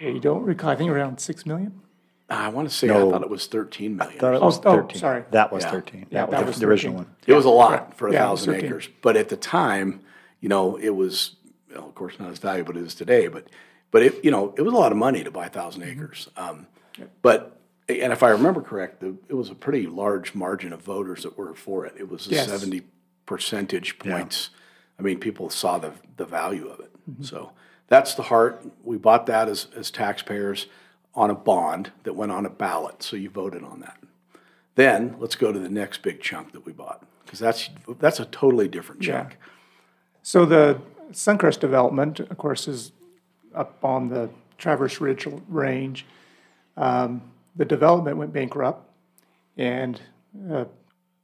I 0.00 0.18
don't 0.18 0.44
recall, 0.44 0.70
I 0.70 0.76
think 0.76 0.90
around 0.90 1.18
six 1.18 1.44
million? 1.44 1.80
I 2.30 2.48
want 2.48 2.68
to 2.68 2.74
say, 2.74 2.88
I 2.88 2.94
No. 2.94 3.10
thought 3.10 3.22
it 3.22 3.30
was 3.30 3.46
thirteen 3.46 3.98
Thought 3.98 4.34
it 4.34 4.40
was 4.40 4.58
Oh, 4.58 4.62
oh, 4.66 4.74
13. 4.82 4.98
sorry. 5.00 5.24
That 5.32 5.52
was 5.52 5.64
Yeah. 5.64 5.70
13. 5.72 6.06
Yeah, 6.10 6.20
That 6.26 6.30
that 6.30 6.38
was 6.40 6.46
was 6.54 6.60
the 6.60 6.66
original 6.66 6.98
13. 6.98 7.06
one. 7.06 7.16
It 7.26 7.34
was 7.34 7.44
a 7.44 7.50
lot 7.50 7.96
for 7.96 8.08
a 8.08 8.12
Yeah, 8.12 8.28
it 8.28 8.30
was 8.30 8.40
thousand 8.40 8.54
13. 8.54 8.70
acres, 8.70 8.88
but 9.02 9.16
at 9.16 9.28
the 9.28 9.36
time, 9.36 10.00
you 10.40 10.48
know, 10.48 10.76
it 10.76 10.90
was, 10.90 11.36
well, 11.74 11.86
of 11.88 11.94
course, 11.94 12.18
not 12.20 12.30
as 12.30 12.38
valuable 12.38 12.76
as 12.76 12.82
it 12.82 12.86
is 12.86 12.94
today, 12.94 13.26
but, 13.26 13.48
but 13.90 14.02
it, 14.02 14.24
you 14.24 14.30
know, 14.30 14.54
it 14.56 14.62
was 14.62 14.72
a 14.72 14.76
lot 14.76 14.92
of 14.92 14.98
money 14.98 15.24
to 15.24 15.30
buy 15.30 15.46
a 15.46 15.50
thousand 15.50 15.82
Mm-hmm. 15.82 15.90
acres. 16.04 16.28
Um, 16.36 16.66
But, 17.22 17.58
and 17.88 18.12
if 18.12 18.22
I 18.22 18.28
remember 18.28 18.60
correct, 18.60 19.00
the- 19.00 19.16
it 19.28 19.34
was 19.34 19.48
a 19.50 19.54
pretty 19.54 19.86
large 19.86 20.34
margin 20.34 20.72
of 20.72 20.82
voters 20.82 21.22
that 21.24 21.36
were 21.38 21.54
for 21.54 21.86
it. 21.86 21.94
It 21.98 22.08
was 22.10 22.26
a 22.26 22.30
Yes. 22.30 22.48
seventy 22.48 22.82
percentage 23.26 23.98
points. 23.98 24.50
I 24.98 25.02
mean, 25.02 25.18
people 25.18 25.48
saw 25.50 25.78
the, 25.78 25.92
the 26.16 26.24
value 26.26 26.68
of 26.68 26.80
it. 26.80 26.90
Mm-hmm. 27.10 27.22
So 27.22 27.52
that's 27.88 28.14
the 28.14 28.24
heart. 28.24 28.62
We 28.84 28.98
bought 28.98 29.26
that 29.26 29.48
as, 29.48 29.68
as 29.74 29.90
taxpayers 29.90 30.66
on 31.14 31.30
a 31.30 31.34
bond 31.34 31.92
that 32.04 32.14
went 32.14 32.32
on 32.32 32.46
a 32.46 32.50
ballot, 32.50 33.02
so 33.02 33.16
you 33.16 33.28
voted 33.30 33.62
on 33.64 33.80
that. 33.80 33.98
Then, 34.76 35.16
let's 35.18 35.34
go 35.34 35.52
to 35.52 35.58
the 35.58 35.68
next 35.68 36.02
big 36.02 36.20
chunk 36.20 36.52
that 36.52 36.64
we 36.64 36.72
bought, 36.72 37.04
because 37.24 37.38
that's, 37.38 37.70
that's 37.98 38.20
a 38.20 38.24
totally 38.26 38.68
different 38.68 39.02
Yeah. 39.02 39.22
chunk. 39.22 39.36
So 40.22 40.44
the 40.44 40.80
Suncrest 41.12 41.58
development, 41.60 42.20
of 42.20 42.38
course, 42.38 42.68
is 42.68 42.92
up 43.54 43.76
on 43.82 44.08
the 44.08 44.30
Traverse 44.58 45.00
Ridge 45.00 45.26
Range. 45.48 46.06
Um, 46.76 47.22
The 47.56 47.64
development 47.64 48.16
went 48.16 48.32
bankrupt, 48.32 48.88
and 49.56 50.00
uh, 50.50 50.66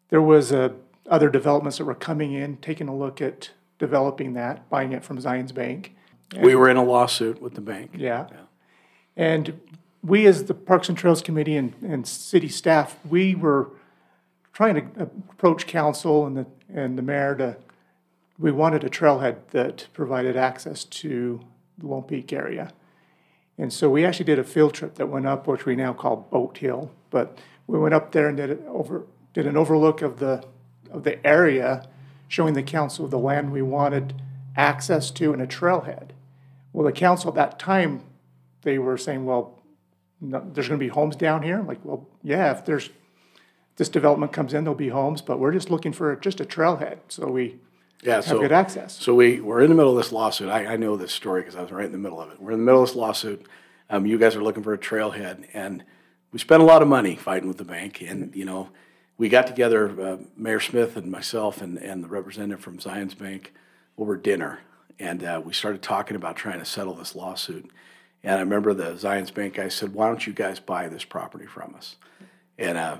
there 0.09 0.21
was 0.21 0.52
uh, 0.52 0.71
other 1.09 1.31
developments 1.31 1.78
that 1.78 1.85
were 1.85 1.95
coming 1.95 2.33
in, 2.33 2.57
taking 2.57 2.88
a 2.88 2.97
look 2.97 3.23
at 3.23 3.50
developing 3.78 4.35
that, 4.35 4.69
buying 4.69 4.93
it 4.93 5.05
from 5.05 5.19
Zions 5.19 5.55
Bank. 5.55 5.95
We 6.43 6.57
were 6.57 6.69
in 6.69 6.76
a 6.76 6.83
lawsuit 6.83 7.40
with 7.40 7.55
the 7.55 7.61
bank. 7.61 7.93
Yeah. 7.95 8.26
And 9.16 9.61
we, 10.02 10.26
as 10.26 10.44
the 10.44 10.54
Parks 10.54 10.88
and 10.88 10.96
Trails 10.96 11.23
Committee 11.23 11.56
and, 11.56 11.75
and 11.82 12.06
city 12.06 12.49
staff, 12.49 12.99
we 13.08 13.35
were 13.35 13.70
trying 14.52 14.75
to 14.75 15.02
approach 15.02 15.66
council 15.66 16.26
and 16.26 16.37
the, 16.37 16.46
and 16.73 16.96
the 16.96 17.02
mayor 17.02 17.35
to, 17.37 17.56
we 18.38 18.52
wanted 18.52 18.85
a 18.85 18.90
trailhead 18.90 19.37
that 19.50 19.87
provided 19.92 20.37
access 20.37 20.85
to 20.85 21.40
the 21.78 21.87
Lone 21.87 22.02
Peak 22.02 22.32
area. 22.32 22.73
And 23.58 23.73
so 23.73 23.88
we 23.88 24.04
actually 24.04 24.26
did 24.26 24.38
a 24.38 24.44
field 24.44 24.75
trip 24.75 24.94
that 24.96 25.08
went 25.08 25.26
up, 25.26 25.46
which 25.46 25.64
we 25.64 25.76
now 25.76 25.92
call 25.92 26.28
Boat 26.30 26.58
Hill. 26.58 26.90
But 27.11 27.38
we 27.66 27.78
went 27.78 27.94
up 27.94 28.12
there 28.12 28.28
and 28.28 28.37
did 28.37 28.62
over, 28.66 29.06
did 29.32 29.46
an 29.46 29.56
overlook 29.56 30.02
of 30.02 30.18
the, 30.18 30.44
of 30.90 31.04
the 31.04 31.25
area, 31.26 31.88
showing 32.28 32.54
the 32.54 32.62
council 32.62 33.08
the 33.08 33.18
land 33.18 33.50
we 33.52 33.62
wanted 33.62 34.20
access 34.56 35.11
to 35.12 35.32
and 35.32 35.40
a 35.40 35.46
trailhead. 35.46 36.11
Well, 36.73 36.85
the 36.85 36.92
council 36.92 37.30
at 37.30 37.35
that 37.37 37.58
time, 37.58 38.02
they 38.66 38.78
were 38.78 38.99
saying, 38.99 39.25
well, 39.25 39.62
no, 40.20 40.44
there's 40.52 40.68
gonna 40.68 40.78
be 40.78 40.88
homes 40.88 41.14
down 41.16 41.42
here? 41.42 41.58
I'm 41.58 41.66
like, 41.68 41.82
well, 41.85 42.08
yeah, 42.23 42.50
if 42.50 42.64
there's, 42.66 42.90
this 43.76 43.88
development 43.88 44.32
comes 44.32 44.52
in, 44.52 44.64
there'll 44.64 44.75
be 44.75 44.88
homes, 44.88 45.23
but 45.23 45.38
we're 45.38 45.52
just 45.52 45.70
looking 45.70 45.92
for 45.92 46.16
just 46.16 46.40
a 46.40 46.44
trailhead, 46.44 46.99
so 47.08 47.28
we 47.30 47.58
Yeah, 48.02 48.16
have 48.16 48.25
so, 48.25 48.40
good 48.40 48.50
access. 48.52 49.00
so 49.00 49.14
we, 49.14 49.40
we're 49.40 49.61
in 49.62 49.70
the 49.70 49.76
middle 49.76 49.92
of 49.92 49.96
this 49.96 50.11
lawsuit. 50.12 50.49
I, 50.49 50.66
I 50.75 50.76
know 50.76 50.96
this 50.96 51.12
story 51.12 51.42
because 51.42 51.54
I 51.54 51.62
was 51.62 51.70
right 51.70 51.87
in 51.87 51.92
the 51.92 51.99
middle 51.99 52.20
of 52.20 52.30
it. 52.32 52.40
We're 52.42 52.52
in 52.52 52.58
the 52.58 52.64
middle 52.64 52.82
of 52.82 52.88
this 52.88 52.96
lawsuit. 52.96 53.46
Um, 53.88 54.04
you 54.04 54.18
guys 54.18 54.35
are 54.35 54.42
looking 54.42 54.64
for 54.64 54.75
a 54.75 54.78
trailhead 54.78 55.46
and 55.54 55.85
we 56.32 56.40
spent 56.40 56.61
a 56.61 56.66
lot 56.66 56.82
of 56.82 56.88
money 56.88 57.14
fighting 57.14 57.46
with 57.46 57.58
the 57.58 57.64
bank 57.64 58.02
and, 58.02 58.35
you 58.35 58.44
know, 58.44 58.70
we 59.16 59.28
got 59.28 59.46
together, 59.46 59.99
uh, 60.00 60.16
Mayor 60.37 60.61
Smith 60.61 60.96
and 60.96 61.11
myself 61.11 61.62
and, 61.62 61.78
and 61.78 62.02
the 62.02 62.08
representative 62.08 62.61
from 62.61 62.78
Zions 62.78 63.16
Bank 63.16 63.54
over 63.96 64.16
dinner. 64.16 64.58
And, 64.99 65.23
uh, 65.23 65.40
we 65.44 65.52
started 65.52 65.82
talking 65.82 66.16
about 66.16 66.37
trying 66.37 66.58
to 66.58 66.64
settle 66.64 66.94
this 66.94 67.14
lawsuit. 67.14 67.70
And 68.23 68.37
I 68.37 68.40
remember 68.40 68.75
the 68.75 68.92
Zions 68.92 69.32
Bank 69.32 69.54
guy 69.54 69.68
said, 69.68 69.94
why 69.94 70.08
don't 70.08 70.26
you 70.26 70.32
guys 70.32 70.58
buy 70.58 70.88
this 70.88 71.04
property 71.04 71.46
from 71.46 71.75
us? 71.76 71.96
And, 72.58 72.76
uh, 72.76 72.96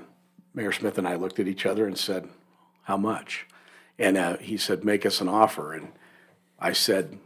Mayor 0.53 0.71
Smith 0.71 0.97
and 0.97 1.07
I 1.07 1.15
looked 1.15 1.39
at 1.39 1.47
each 1.47 1.67
other 1.67 1.85
and 1.85 1.97
said, 1.97 2.27
how 2.83 2.97
much? 2.97 3.45
And 3.99 4.17
uh, 4.17 4.37
he 4.37 4.57
said, 4.57 4.83
make 4.83 5.05
us 5.05 5.21
an 5.21 5.29
offer. 5.29 5.73
And 5.73 5.89
I 6.59 6.73
said, 6.73 7.19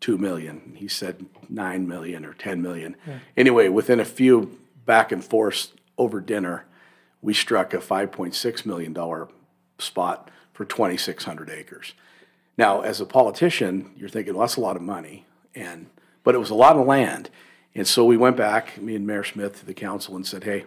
two 0.00 0.18
million. 0.18 0.74
He 0.76 0.86
said 0.86 1.26
nine 1.48 1.88
million 1.88 2.24
or 2.24 2.34
10 2.34 2.60
million. 2.60 2.96
Anyway, 3.36 3.68
within 3.68 4.00
a 4.00 4.04
few 4.04 4.58
back 4.84 5.12
and 5.12 5.24
forths 5.24 5.72
over 5.96 6.20
dinner, 6.20 6.66
we 7.22 7.34
struck 7.34 7.74
a 7.74 7.78
$5.6 7.78 8.66
million 8.66 8.94
spot 9.78 10.30
for 10.52 10.64
2,600 10.64 11.50
acres. 11.50 11.94
Now, 12.56 12.80
as 12.82 13.00
a 13.00 13.06
politician, 13.06 13.92
you're 13.96 14.08
thinking, 14.08 14.34
well, 14.34 14.46
that's 14.46 14.56
a 14.56 14.60
lot 14.60 14.76
of 14.76 14.82
money. 14.82 15.24
And, 15.54 15.86
but 16.24 16.34
it 16.34 16.38
was 16.38 16.50
a 16.50 16.54
lot 16.54 16.76
of 16.76 16.86
land. 16.86 17.30
And 17.74 17.86
so 17.86 18.04
we 18.04 18.16
went 18.16 18.36
back, 18.36 18.80
me 18.80 18.96
and 18.96 19.06
Mayor 19.06 19.24
Smith, 19.24 19.60
to 19.60 19.66
the 19.66 19.74
council 19.74 20.16
and 20.16 20.26
said, 20.26 20.44
hey, 20.44 20.64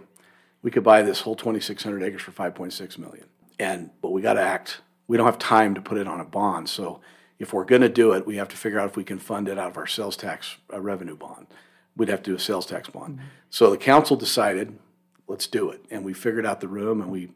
we 0.61 0.71
could 0.71 0.83
buy 0.83 1.01
this 1.01 1.21
whole 1.21 1.35
2,600 1.35 2.03
acres 2.03 2.21
for 2.21 2.31
5.6 2.31 2.97
million. 2.97 3.25
And, 3.59 3.89
but 4.01 4.11
we 4.11 4.21
got 4.21 4.33
to 4.33 4.41
act, 4.41 4.81
we 5.07 5.17
don't 5.17 5.25
have 5.25 5.39
time 5.39 5.75
to 5.75 5.81
put 5.81 5.97
it 5.97 6.07
on 6.07 6.19
a 6.19 6.25
bond. 6.25 6.69
So 6.69 7.01
if 7.39 7.53
we're 7.53 7.65
going 7.65 7.81
to 7.81 7.89
do 7.89 8.13
it, 8.13 8.25
we 8.25 8.37
have 8.37 8.49
to 8.49 8.57
figure 8.57 8.79
out 8.79 8.89
if 8.89 8.95
we 8.95 9.03
can 9.03 9.19
fund 9.19 9.49
it 9.49 9.57
out 9.57 9.69
of 9.69 9.77
our 9.77 9.87
sales 9.87 10.15
tax 10.15 10.57
uh, 10.71 10.79
revenue 10.79 11.15
bond. 11.15 11.47
We'd 11.97 12.09
have 12.09 12.23
to 12.23 12.31
do 12.31 12.35
a 12.35 12.39
sales 12.39 12.65
tax 12.65 12.89
bond. 12.89 13.19
So 13.49 13.69
the 13.69 13.77
council 13.77 14.15
decided, 14.15 14.77
let's 15.27 15.47
do 15.47 15.69
it. 15.71 15.83
And 15.89 16.05
we 16.05 16.13
figured 16.13 16.45
out 16.45 16.61
the 16.61 16.67
room 16.67 17.01
and 17.01 17.11
we, 17.11 17.31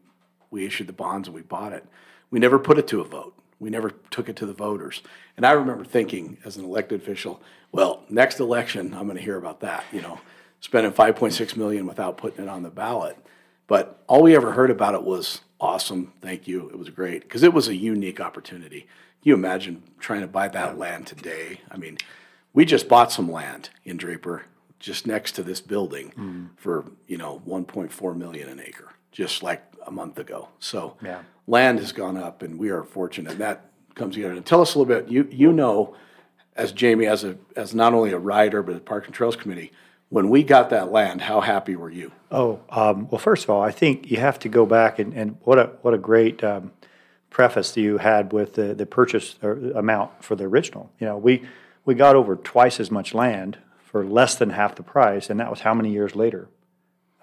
we 0.50 0.64
issued 0.64 0.86
the 0.86 0.92
bonds 0.92 1.28
and 1.28 1.34
we 1.34 1.42
bought 1.42 1.72
it. 1.72 1.84
We 2.30 2.38
never 2.38 2.58
put 2.58 2.78
it 2.78 2.86
to 2.88 3.00
a 3.00 3.04
vote. 3.04 3.36
We 3.58 3.70
never 3.70 3.90
took 4.10 4.28
it 4.28 4.36
to 4.36 4.46
the 4.46 4.52
voters. 4.52 5.02
And 5.36 5.46
I 5.46 5.52
remember 5.52 5.84
thinking 5.84 6.38
as 6.44 6.56
an 6.56 6.64
elected 6.64 7.00
official, 7.00 7.40
well, 7.72 8.04
next 8.08 8.40
election, 8.40 8.94
I'm 8.94 9.04
going 9.06 9.16
to 9.16 9.22
hear 9.22 9.36
about 9.36 9.60
that, 9.60 9.84
you 9.92 10.02
know, 10.02 10.20
spending 10.60 10.92
5.6 10.92 11.56
million 11.56 11.86
without 11.86 12.16
putting 12.16 12.44
it 12.44 12.48
on 12.48 12.62
the 12.62 12.70
ballot. 12.70 13.16
But 13.66 14.02
all 14.06 14.22
we 14.22 14.36
ever 14.36 14.52
heard 14.52 14.70
about 14.70 14.94
it 14.94 15.02
was 15.02 15.40
awesome, 15.60 16.12
thank 16.20 16.46
you, 16.46 16.68
it 16.68 16.78
was 16.78 16.90
great, 16.90 17.22
because 17.22 17.42
it 17.42 17.52
was 17.52 17.68
a 17.68 17.74
unique 17.74 18.20
opportunity. 18.20 18.80
Can 18.80 19.30
you 19.30 19.34
imagine 19.34 19.82
trying 19.98 20.20
to 20.20 20.26
buy 20.26 20.48
that 20.48 20.78
land 20.78 21.06
today? 21.06 21.60
I 21.70 21.76
mean, 21.76 21.98
we 22.52 22.64
just 22.64 22.88
bought 22.88 23.12
some 23.12 23.30
land 23.30 23.70
in 23.84 23.96
Draper, 23.96 24.44
just 24.78 25.06
next 25.06 25.32
to 25.32 25.42
this 25.42 25.60
building 25.60 26.12
mm. 26.16 26.48
for, 26.56 26.84
you 27.06 27.16
know, 27.16 27.42
1.4 27.46 28.16
million 28.16 28.48
an 28.48 28.60
acre, 28.60 28.92
just 29.10 29.42
like 29.42 29.62
a 29.86 29.90
month 29.90 30.18
ago. 30.18 30.48
So 30.58 30.96
Yeah. 31.02 31.20
land 31.46 31.78
has 31.78 31.92
gone 31.92 32.16
up 32.16 32.42
and 32.42 32.58
we 32.58 32.70
are 32.70 32.82
fortunate. 32.82 33.38
That 33.38 33.70
comes 33.94 34.14
together. 34.14 34.34
And 34.34 34.44
tell 34.44 34.60
us 34.60 34.74
a 34.74 34.78
little 34.78 34.94
bit, 34.94 35.08
you, 35.08 35.28
you 35.30 35.52
know, 35.52 35.94
as 36.56 36.72
Jamie, 36.72 37.06
as 37.06 37.24
a, 37.24 37.36
as 37.54 37.74
not 37.74 37.94
only 37.94 38.12
a 38.12 38.18
rider, 38.18 38.62
but 38.62 38.76
a 38.76 38.80
Park 38.80 39.06
and 39.06 39.14
Trails 39.14 39.36
Committee, 39.36 39.72
when 40.08 40.28
we 40.30 40.42
got 40.42 40.70
that 40.70 40.90
land, 40.92 41.20
how 41.22 41.40
happy 41.40 41.76
were 41.76 41.90
you? 41.90 42.12
Oh, 42.30 42.60
um, 42.70 43.08
well, 43.10 43.18
first 43.18 43.44
of 43.44 43.50
all, 43.50 43.60
I 43.62 43.70
think 43.72 44.10
you 44.10 44.18
have 44.18 44.38
to 44.40 44.48
go 44.48 44.64
back 44.64 44.98
and, 44.98 45.12
and 45.12 45.36
what 45.42 45.58
a 45.58 45.70
what 45.82 45.94
a 45.94 45.98
great 45.98 46.42
um, 46.44 46.72
preface 47.30 47.76
you 47.76 47.98
had 47.98 48.32
with 48.32 48.54
the, 48.54 48.72
the 48.74 48.86
purchase 48.86 49.34
or 49.42 49.52
amount 49.74 50.22
for 50.24 50.36
the 50.36 50.44
original. 50.44 50.90
You 51.00 51.06
know, 51.08 51.16
we 51.18 51.42
we 51.84 51.94
got 51.94 52.14
over 52.16 52.36
twice 52.36 52.78
as 52.78 52.90
much 52.90 53.14
land 53.14 53.58
for 53.84 54.04
less 54.04 54.36
than 54.36 54.50
half 54.50 54.76
the 54.76 54.82
price, 54.82 55.28
and 55.28 55.40
that 55.40 55.50
was 55.50 55.60
how 55.60 55.74
many 55.74 55.90
years 55.90 56.14
later? 56.14 56.48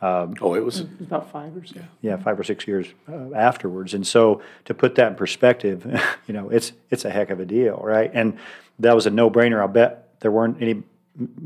Oh, 0.03 0.53
it 0.53 0.65
was, 0.65 0.81
About 0.81 1.31
five 1.31 1.55
or 1.55 1.65
so. 1.65 1.79
Yeah, 2.01 2.17
five 2.17 2.39
or 2.39 2.43
six 2.43 2.67
years 2.67 2.88
uh, 3.10 3.33
afterwards. 3.33 3.93
And 3.93 4.05
so 4.05 4.41
to 4.65 4.74
put 4.74 4.95
that 4.95 5.07
in 5.07 5.15
perspective, 5.15 5.86
you 6.27 6.33
know, 6.33 6.50
it's 6.50 6.74
it's 6.89 7.05
a 7.05 7.10
heck 7.10 7.29
of 7.29 7.39
a 7.39 7.45
deal, 7.45 7.79
right? 7.83 8.12
And 8.13 8.38
that 8.79 8.93
was 8.93 9.05
a 9.05 9.10
no 9.10 9.29
brainer. 9.29 9.60
I'll 9.62 9.67
bet 9.67 10.19
there 10.19 10.31
weren't 10.31 10.62
any 10.62 10.83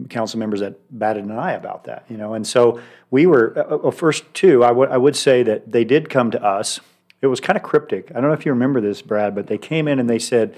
council 0.10 0.40
members 0.40 0.62
that 0.62 0.76
batted 0.90 1.26
an 1.26 1.32
eye 1.32 1.52
about 1.54 1.84
that, 1.84 2.06
you 2.10 2.18
know. 2.18 2.34
And 2.34 2.48
so 2.48 2.80
we 3.12 3.26
were 3.28 3.54
uh, 3.58 3.88
uh, 3.88 3.92
first 3.92 4.34
two. 4.34 4.64
I 4.64 4.72
would 4.72 4.90
I 4.90 4.98
would 4.98 5.16
say 5.16 5.44
that 5.44 5.72
they 5.72 5.84
did 5.84 6.10
come 6.10 6.32
to 6.32 6.44
us. 6.44 6.80
It 7.22 7.28
was 7.28 7.40
kind 7.40 7.58
of 7.58 7.64
cryptic. 7.64 8.12
I 8.12 8.16
don't 8.16 8.30
know 8.30 8.34
if 8.34 8.46
you 8.46 8.52
remember 8.52 8.82
this, 8.82 9.02
Brad, 9.02 9.36
but 9.36 9.48
they 9.48 9.58
came 9.58 9.88
in 9.88 10.00
and 10.00 10.10
they 10.10 10.20
said. 10.20 10.56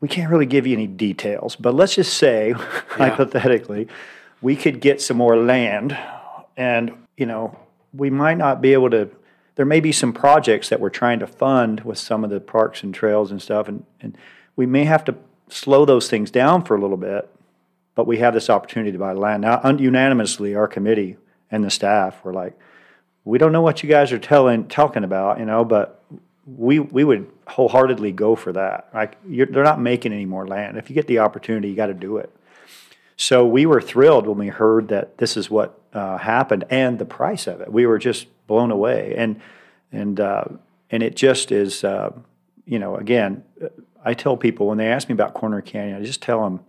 We 0.00 0.06
can't 0.06 0.30
really 0.30 0.46
give 0.46 0.64
you 0.64 0.74
any 0.74 0.86
details, 0.86 1.56
but 1.56 1.74
let's 1.74 1.96
just 1.96 2.16
say, 2.16 2.52
hypothetically, 2.90 3.88
we 4.40 4.54
could 4.54 4.80
get 4.80 5.00
some 5.00 5.16
more 5.16 5.36
land 5.36 5.98
and, 6.58 6.92
you 7.16 7.24
know, 7.24 7.56
we 7.94 8.10
might 8.10 8.36
not 8.36 8.60
be 8.60 8.74
able 8.74 8.90
to, 8.90 9.08
there 9.54 9.64
may 9.64 9.80
be 9.80 9.92
some 9.92 10.12
projects 10.12 10.68
that 10.68 10.80
we're 10.80 10.90
trying 10.90 11.20
to 11.20 11.26
fund 11.26 11.80
with 11.80 11.98
some 11.98 12.24
of 12.24 12.30
the 12.30 12.40
parks 12.40 12.82
and 12.82 12.92
trails 12.92 13.30
and 13.30 13.40
stuff, 13.40 13.68
and, 13.68 13.84
and 14.00 14.18
we 14.56 14.66
may 14.66 14.84
have 14.84 15.04
to 15.04 15.14
slow 15.48 15.86
those 15.86 16.10
things 16.10 16.30
down 16.30 16.64
for 16.64 16.76
a 16.76 16.80
little 16.80 16.98
bit, 16.98 17.30
but 17.94 18.06
we 18.06 18.18
have 18.18 18.34
this 18.34 18.50
opportunity 18.50 18.92
to 18.92 18.98
buy 18.98 19.12
land. 19.12 19.40
Now, 19.40 19.60
un- 19.62 19.78
unanimously, 19.78 20.54
our 20.54 20.68
committee 20.68 21.16
and 21.50 21.64
the 21.64 21.70
staff 21.70 22.22
were 22.24 22.34
like, 22.34 22.58
we 23.24 23.38
don't 23.38 23.52
know 23.52 23.62
what 23.62 23.82
you 23.82 23.88
guys 23.88 24.12
are 24.12 24.18
telling, 24.18 24.68
talking 24.68 25.04
about, 25.04 25.38
you 25.38 25.44
know, 25.46 25.64
but 25.64 26.02
we, 26.46 26.78
we 26.80 27.04
would 27.04 27.30
wholeheartedly 27.46 28.12
go 28.12 28.34
for 28.34 28.52
that. 28.52 28.88
Like, 28.92 29.16
they're 29.24 29.64
not 29.64 29.80
making 29.80 30.12
any 30.12 30.26
more 30.26 30.46
land. 30.46 30.76
If 30.76 30.90
you 30.90 30.94
get 30.94 31.06
the 31.06 31.20
opportunity, 31.20 31.68
you 31.68 31.76
got 31.76 31.86
to 31.86 31.94
do 31.94 32.16
it. 32.18 32.34
So 33.16 33.46
we 33.46 33.66
were 33.66 33.80
thrilled 33.80 34.26
when 34.26 34.38
we 34.38 34.48
heard 34.48 34.88
that 34.88 35.18
this 35.18 35.36
is 35.36 35.50
what 35.50 35.77
uh, 35.92 36.18
happened 36.18 36.64
and 36.70 36.98
the 36.98 37.04
price 37.04 37.46
of 37.46 37.60
it. 37.60 37.72
We 37.72 37.86
were 37.86 37.98
just 37.98 38.26
blown 38.46 38.70
away, 38.70 39.14
and 39.16 39.40
and 39.92 40.20
uh, 40.20 40.44
and 40.90 41.02
it 41.02 41.16
just 41.16 41.52
is. 41.52 41.84
Uh, 41.84 42.12
you 42.64 42.78
know, 42.78 42.96
again, 42.96 43.44
I 44.04 44.12
tell 44.12 44.36
people 44.36 44.66
when 44.66 44.76
they 44.76 44.88
ask 44.88 45.08
me 45.08 45.14
about 45.14 45.32
Corner 45.32 45.62
Canyon, 45.62 46.00
I 46.00 46.04
just 46.04 46.20
tell 46.20 46.42
them 46.44 46.60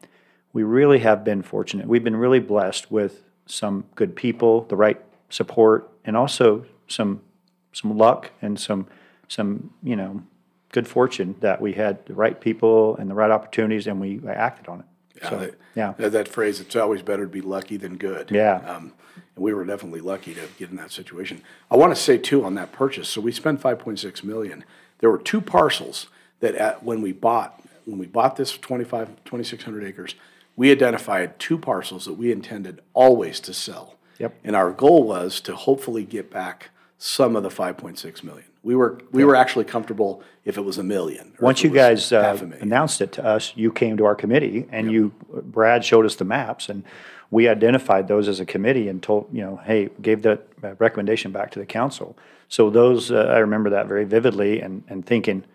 we 0.53 0.63
really 0.63 0.99
have 0.99 1.23
been 1.23 1.41
fortunate. 1.41 1.87
We've 1.87 2.03
been 2.03 2.15
really 2.15 2.39
blessed 2.39 2.89
with 2.89 3.23
some 3.45 3.83
good 3.95 4.15
people, 4.15 4.61
the 4.63 4.77
right 4.77 4.99
support, 5.29 5.91
and 6.05 6.15
also 6.15 6.65
some 6.87 7.21
some 7.73 7.97
luck 7.97 8.31
and 8.41 8.59
some 8.59 8.87
some 9.27 9.73
you 9.83 9.95
know 9.95 10.23
good 10.71 10.87
fortune 10.87 11.35
that 11.39 11.61
we 11.61 11.73
had 11.73 12.05
the 12.05 12.13
right 12.13 12.39
people 12.39 12.95
and 12.97 13.09
the 13.09 13.15
right 13.15 13.31
opportunities, 13.31 13.87
and 13.87 13.99
we 13.99 14.21
acted 14.27 14.67
on 14.67 14.79
it. 14.79 14.85
Yeah, 15.21 15.29
So, 15.29 15.37
that- 15.37 15.55
yeah. 15.75 15.93
that- 15.97 16.11
That 16.11 16.27
phrase, 16.27 16.59
it's 16.59 16.75
always 16.75 17.01
better 17.01 17.23
to 17.23 17.29
be 17.29 17.41
lucky 17.41 17.77
than 17.77 17.97
good. 17.97 18.31
Yeah. 18.31 18.57
Um, 18.67 18.93
And 19.35 19.43
we 19.43 19.53
were 19.53 19.63
definitely 19.65 20.01
lucky 20.01 20.33
to 20.33 20.41
get 20.57 20.69
in 20.69 20.75
that 20.77 20.91
situation. 20.91 21.41
I 21.71 21.77
want 21.77 21.95
to 21.95 22.01
say 22.01 22.17
too, 22.17 22.43
on 22.43 22.55
that 22.55 22.71
purchase, 22.71 23.07
so 23.09 23.21
we 23.21 23.31
spent 23.31 23.61
five 23.61 23.79
point 23.79 23.99
six 23.99 24.23
million. 24.23 24.63
There 24.99 25.09
were 25.09 25.17
two 25.17 25.39
parcels 25.41 26.07
that 26.41 26.55
at, 26.55 26.83
when 26.83 27.01
we 27.01 27.11
bought, 27.13 27.61
when 27.85 27.99
we 27.99 28.05
bought 28.05 28.35
this 28.37 28.57
25 28.57 29.09
2,600 29.25 29.83
acres, 29.83 30.15
we 30.55 30.71
identified 30.71 31.37
two 31.39 31.57
parcels 31.57 32.05
that 32.05 32.13
we 32.13 32.31
intended 32.31 32.81
always 32.93 33.39
to 33.41 33.53
sell. 33.53 33.95
Yep. 34.19 34.35
And 34.43 34.55
our 34.55 34.71
goal 34.71 35.03
was 35.03 35.39
to 35.41 35.55
hopefully 35.55 36.03
get 36.03 36.29
back 36.29 36.69
some 36.97 37.35
of 37.37 37.43
the 37.43 37.49
five 37.51 37.77
point 37.77 37.97
six 37.97 38.23
million. 38.23 38.45
We 38.69 38.75
were, 38.75 38.99
we 39.11 39.25
were 39.25 39.35
actually 39.35 39.65
comfortable 39.65 40.21
if 40.45 40.55
it 40.55 40.61
was 40.61 40.77
a 40.77 40.83
million. 40.83 41.33
or 41.39 41.45
Once 41.45 41.61
if 41.61 41.65
it 41.65 41.67
you 41.69 41.71
was 41.71 41.81
guys 41.81 42.11
uh, 42.11 42.21
half 42.21 42.41
a 42.43 42.45
million. 42.45 42.61
announced 42.67 43.01
it 43.01 43.11
to 43.13 43.25
us, 43.25 43.51
you 43.55 43.71
came 43.71 43.97
to 43.97 44.05
our 44.05 44.13
committee 44.13 44.67
and 44.71 44.91
you, 44.91 45.11
Brad 45.31 45.83
showed 45.83 46.05
us 46.05 46.15
the 46.17 46.23
maps 46.23 46.69
and 46.69 46.83
we 47.31 47.47
identified 47.47 48.07
those 48.07 48.27
as 48.27 48.39
a 48.39 48.45
committee 48.45 48.87
and 48.87 49.01
told, 49.01 49.27
you 49.33 49.41
know, 49.41 49.55
hey, 49.65 49.89
gave 50.03 50.21
that 50.21 50.45
uh, 50.63 50.75
recommendation 50.75 51.31
back 51.31 51.49
to 51.53 51.57
the 51.57 51.65
council. 51.65 52.15
So 52.47 52.69
those, 52.69 53.09
uh, 53.11 53.33
I 53.35 53.39
remember 53.39 53.71
that 53.71 53.87
very 53.87 54.05
vividly 54.05 54.61
and, 54.61 54.83
and 54.87 55.03
thinking, 55.03 55.45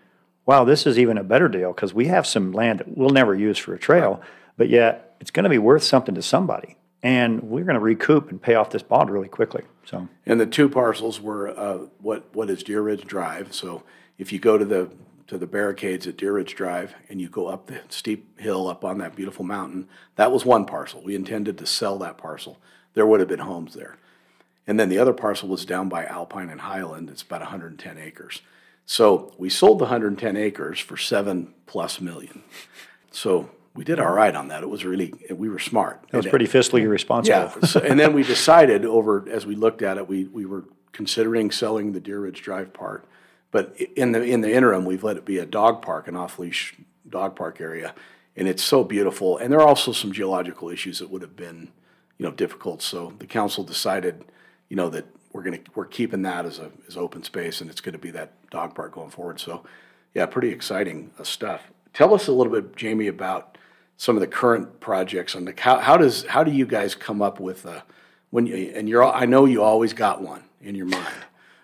wow, 0.45 0.65
this 0.65 0.85
is 0.85 0.99
even 0.99 1.17
a 1.17 1.23
better 1.23 1.47
deal 1.47 1.71
because 1.71 1.93
we 1.93 2.07
have 2.07 2.27
some 2.27 2.51
land 2.51 2.79
that 2.79 2.97
we'll 2.97 3.11
never 3.11 3.33
use 3.33 3.57
for 3.57 3.73
a 3.73 3.79
trail, 3.79 4.21
but 4.57 4.67
yet 4.67 5.15
it's 5.21 5.31
going 5.31 5.45
to 5.45 5.49
be 5.49 5.57
worth 5.57 5.83
something 5.83 6.15
to 6.15 6.21
somebody. 6.21 6.75
And 7.05 7.43
we're 7.43 7.65
going 7.65 7.75
to 7.75 7.79
recoup 7.79 8.31
and 8.31 8.41
pay 8.41 8.55
off 8.55 8.71
this 8.71 8.81
bond 8.81 9.11
really 9.11 9.27
quickly. 9.27 9.61
So, 9.85 10.07
And 10.25 10.41
the 10.41 10.47
two 10.47 10.67
parcels 10.67 11.21
were, 11.21 11.49
uh, 11.49 11.85
what, 12.01 12.33
what 12.33 12.49
is 12.49 12.63
Deer 12.63 12.81
Ridge 12.81 13.05
Drive? 13.05 13.53
So 13.53 13.83
if 14.17 14.33
you 14.33 14.39
go 14.39 14.57
to 14.57 14.65
the, 14.65 14.89
to 15.27 15.37
the 15.37 15.45
barricades 15.45 16.07
at 16.07 16.17
Deer 16.17 16.33
Ridge 16.33 16.55
Drive 16.55 16.95
and 17.07 17.21
you 17.21 17.29
go 17.29 17.45
up 17.45 17.67
the 17.67 17.81
steep 17.89 18.39
hill 18.39 18.67
up 18.67 18.83
on 18.83 18.97
that 18.97 19.15
beautiful 19.15 19.45
mountain, 19.45 19.87
that 20.15 20.31
was 20.31 20.47
one 20.47 20.65
parcel. 20.65 21.03
We 21.03 21.13
intended 21.13 21.59
to 21.59 21.67
sell 21.67 21.99
that 21.99 22.17
parcel. 22.17 22.57
There 22.95 23.05
would 23.05 23.19
have 23.19 23.29
been 23.29 23.37
homes 23.37 23.75
there. 23.75 23.97
And 24.65 24.79
then 24.79 24.89
the 24.89 24.97
other 24.97 25.13
parcel 25.13 25.47
was 25.47 25.63
down 25.63 25.89
by 25.89 26.05
Alpine 26.05 26.49
and 26.49 26.61
Highland. 26.61 27.11
It's 27.11 27.21
about 27.21 27.43
hundred 27.43 27.73
and 27.73 27.79
ten 27.79 27.99
acres. 27.99 28.41
So 28.87 29.31
we 29.37 29.51
sold 29.51 29.77
the 29.77 29.85
hundred 29.85 30.07
and 30.07 30.19
ten 30.19 30.35
acres 30.35 30.79
for 30.79 30.97
seven 30.97 31.53
plus 31.67 32.01
million. 32.01 32.41
So 33.11 33.51
we 33.75 33.83
did 33.83 33.99
all 33.99 34.11
right 34.11 34.35
on 34.35 34.47
that. 34.47 34.63
It 34.63 34.69
was 34.69 34.85
really, 34.85 35.13
we 35.29 35.49
were 35.49 35.59
smart. 35.59 36.03
It 36.11 36.15
was 36.15 36.25
pretty 36.27 36.47
fiscally 36.47 36.87
responsible. 36.87 37.37
Yeah, 37.37 37.67
so, 37.67 37.81
and 37.81 37.99
then 37.99 38.13
we 38.13 38.23
decided 38.23 38.85
over, 38.85 39.27
as 39.29 39.45
we 39.45 39.55
looked 39.55 39.81
at 39.81 39.97
it, 39.97 40.07
we, 40.07 40.25
we 40.25 40.45
were 40.45 40.63
considering 40.93 41.51
selling 41.51 41.91
the 41.91 41.99
Deer 41.99 42.21
Ridge 42.21 42.41
Drive 42.41 42.73
part. 42.73 43.05
But 43.51 43.75
in 43.95 44.13
the, 44.13 44.23
in 44.23 44.41
the 44.41 44.51
interim, 44.51 44.85
we've 44.85 45.03
let 45.03 45.17
it 45.17 45.25
be 45.25 45.37
a 45.37 45.45
dog 45.45 45.81
park, 45.81 46.07
an 46.07 46.15
off-leash 46.15 46.75
dog 47.09 47.35
park 47.35 47.61
area. 47.61 47.93
And 48.35 48.47
it's 48.47 48.63
so 48.63 48.83
beautiful. 48.83 49.37
And 49.37 49.51
there 49.51 49.59
are 49.59 49.67
also 49.67 49.91
some 49.91 50.11
geological 50.11 50.69
issues 50.69 50.99
that 50.99 51.09
would 51.09 51.21
have 51.21 51.35
been, 51.35 51.69
you 52.17 52.25
know, 52.25 52.31
difficult. 52.31 52.81
So 52.81 53.13
the 53.19 53.27
council 53.27 53.63
decided, 53.63 54.25
you 54.69 54.75
know, 54.75 54.89
that 54.89 55.05
we're 55.31 55.43
gonna, 55.43 55.59
we're 55.73 55.85
keeping 55.85 56.21
that 56.23 56.45
as 56.45 56.59
a, 56.59 56.71
as 56.87 56.97
open 56.97 57.23
space 57.23 57.61
and 57.61 57.69
it's 57.69 57.81
gonna 57.81 57.97
be 57.97 58.11
that 58.11 58.31
dog 58.49 58.73
park 58.73 58.93
going 58.93 59.09
forward. 59.09 59.39
So, 59.39 59.63
yeah, 60.13 60.25
pretty 60.25 60.49
exciting 60.49 61.11
stuff. 61.23 61.71
Tell 61.93 62.13
us 62.13 62.27
a 62.27 62.31
little 62.31 62.51
bit, 62.51 62.75
Jamie, 62.75 63.07
about 63.07 63.54
some 63.97 64.15
of 64.17 64.21
the 64.21 64.27
current 64.27 64.79
projects 64.79 65.35
and 65.35 65.47
the, 65.47 65.53
how, 65.57 65.77
how 65.79 65.97
does, 65.97 66.25
how 66.25 66.43
do 66.43 66.51
you 66.51 66.65
guys 66.65 66.95
come 66.95 67.21
up 67.21 67.39
with, 67.39 67.65
uh, 67.65 67.81
when 68.29 68.45
you, 68.45 68.73
and 68.75 68.89
you're, 68.89 69.03
all 69.03 69.13
I 69.13 69.25
know 69.25 69.45
you 69.45 69.63
always 69.63 69.93
got 69.93 70.21
one 70.21 70.43
in 70.61 70.75
your 70.75 70.87
mind. 70.87 71.15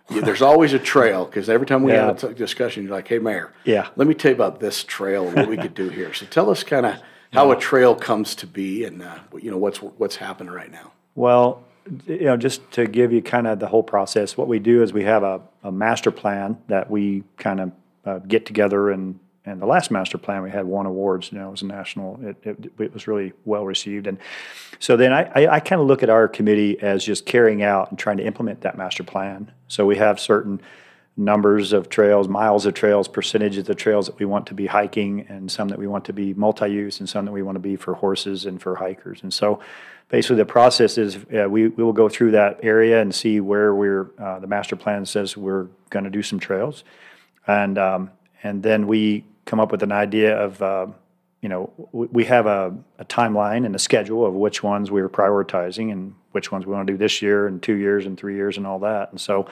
You- 0.09 0.21
There's 0.21 0.41
always 0.41 0.73
a 0.73 0.79
trail, 0.79 1.25
because 1.25 1.49
every 1.49 1.65
time 1.67 1.83
we 1.83 1.91
have 1.93 2.23
a 2.23 2.33
discussion, 2.33 2.83
you're 2.83 2.91
like, 2.91 3.07
hey, 3.07 3.19
Mayor. 3.19 3.51
Yeah. 3.65 3.89
Let 3.95 4.07
me 4.07 4.13
tell 4.13 4.31
you 4.31 4.35
about 4.35 4.59
this 4.59 4.83
trail 4.83 5.27
and 5.27 5.35
what 5.35 5.47
we 5.47 5.57
could 5.57 5.73
do 5.73 5.89
here. 5.89 6.13
So 6.13 6.25
tell 6.25 6.49
us 6.49 6.63
kind 6.63 6.85
of 6.85 6.95
how 7.33 7.51
a 7.51 7.55
trail 7.59 7.95
comes 7.95 8.35
to 8.35 8.47
be 8.47 8.83
and, 8.85 9.03
uh, 9.03 9.19
you 9.41 9.51
know, 9.51 9.57
what's, 9.57 9.81
what's 9.81 10.17
happening 10.17 10.51
right 10.53 10.71
now. 10.71 10.91
Well, 11.15 11.63
you 12.07 12.25
know, 12.25 12.37
just 12.37 12.69
to 12.73 12.87
give 12.87 13.11
you 13.13 13.21
kind 13.21 13.47
of 13.47 13.59
the 13.59 13.67
whole 13.67 13.83
process, 13.83 14.35
what 14.37 14.47
we 14.47 14.59
do 14.59 14.83
is 14.83 14.91
we 14.93 15.03
have 15.03 15.23
a, 15.23 15.41
a 15.63 15.71
master 15.71 16.11
plan 16.11 16.57
that 16.67 16.89
we 16.89 17.23
kind 17.37 17.59
of 17.61 17.71
uh, 18.05 18.19
get 18.19 18.45
together 18.45 18.89
and, 18.91 19.19
and 19.45 19.59
the 19.59 19.65
last 19.65 19.89
master 19.89 20.19
plan, 20.19 20.43
we 20.43 20.51
had 20.51 20.65
won 20.65 20.85
awards, 20.85 21.31
you 21.31 21.39
know, 21.39 21.47
it 21.47 21.51
was 21.51 21.61
a 21.63 21.65
national, 21.65 22.19
it, 22.21 22.37
it, 22.43 22.71
it 22.79 22.93
was 22.93 23.07
really 23.07 23.33
well 23.43 23.65
received. 23.65 24.05
And 24.05 24.19
so 24.77 24.95
then 24.95 25.11
I, 25.11 25.23
I, 25.33 25.55
I 25.55 25.59
kind 25.59 25.81
of 25.81 25.87
look 25.87 26.03
at 26.03 26.09
our 26.09 26.27
committee 26.27 26.79
as 26.79 27.03
just 27.03 27.25
carrying 27.25 27.63
out 27.63 27.89
and 27.89 27.97
trying 27.97 28.17
to 28.17 28.23
implement 28.23 28.61
that 28.61 28.77
master 28.77 29.03
plan. 29.03 29.51
So 29.67 29.85
we 29.85 29.97
have 29.97 30.19
certain 30.19 30.61
numbers 31.17 31.73
of 31.73 31.89
trails, 31.89 32.27
miles 32.27 32.65
of 32.65 32.73
trails, 32.73 33.07
percentages 33.07 33.67
of 33.67 33.75
trails 33.75 34.05
that 34.05 34.17
we 34.19 34.25
want 34.25 34.45
to 34.47 34.53
be 34.53 34.67
hiking, 34.67 35.25
and 35.27 35.51
some 35.51 35.67
that 35.69 35.79
we 35.79 35.87
want 35.87 36.05
to 36.05 36.13
be 36.13 36.33
multi-use, 36.33 36.99
and 36.99 37.09
some 37.09 37.25
that 37.25 37.31
we 37.31 37.41
want 37.41 37.55
to 37.55 37.59
be 37.59 37.75
for 37.75 37.95
horses 37.95 38.45
and 38.45 38.61
for 38.61 38.75
hikers. 38.75 39.21
And 39.23 39.33
so, 39.33 39.59
basically, 40.09 40.37
the 40.37 40.45
process 40.45 40.97
is 40.97 41.17
uh, 41.33 41.49
we 41.49 41.67
we 41.67 41.83
will 41.83 41.93
go 41.93 42.07
through 42.09 42.31
that 42.31 42.59
area 42.63 43.01
and 43.01 43.13
see 43.13 43.39
where 43.39 43.73
we're. 43.73 44.09
Uh, 44.17 44.39
the 44.39 44.47
master 44.47 44.75
plan 44.75 45.05
says 45.05 45.35
we're 45.35 45.67
going 45.89 46.05
to 46.05 46.11
do 46.11 46.23
some 46.23 46.39
trails, 46.39 46.83
and 47.45 47.77
um, 47.77 48.11
and 48.43 48.63
then 48.63 48.87
we 48.87 49.25
come 49.45 49.59
up 49.59 49.71
with 49.71 49.83
an 49.83 49.91
idea 49.91 50.37
of. 50.37 50.61
Uh, 50.61 50.87
you 51.41 51.49
know, 51.49 51.73
we 51.91 52.05
we 52.07 52.25
have 52.25 52.45
a, 52.45 52.73
a 52.99 53.05
timeline 53.05 53.65
and 53.65 53.75
a 53.75 53.79
schedule 53.79 54.25
of 54.25 54.33
which 54.33 54.61
ones 54.61 54.91
we're 54.91 55.09
prioritizing 55.09 55.91
and 55.91 56.13
which 56.31 56.51
ones 56.51 56.65
we 56.65 56.73
want 56.73 56.87
to 56.87 56.93
do 56.93 56.97
this 56.97 57.21
year 57.21 57.47
and 57.47 57.61
two 57.61 57.73
years 57.73 58.05
and 58.05 58.17
three 58.17 58.35
years 58.35 58.57
and 58.57 58.67
all 58.67 58.79
that. 58.79 59.11
And 59.11 59.19
so, 59.19 59.47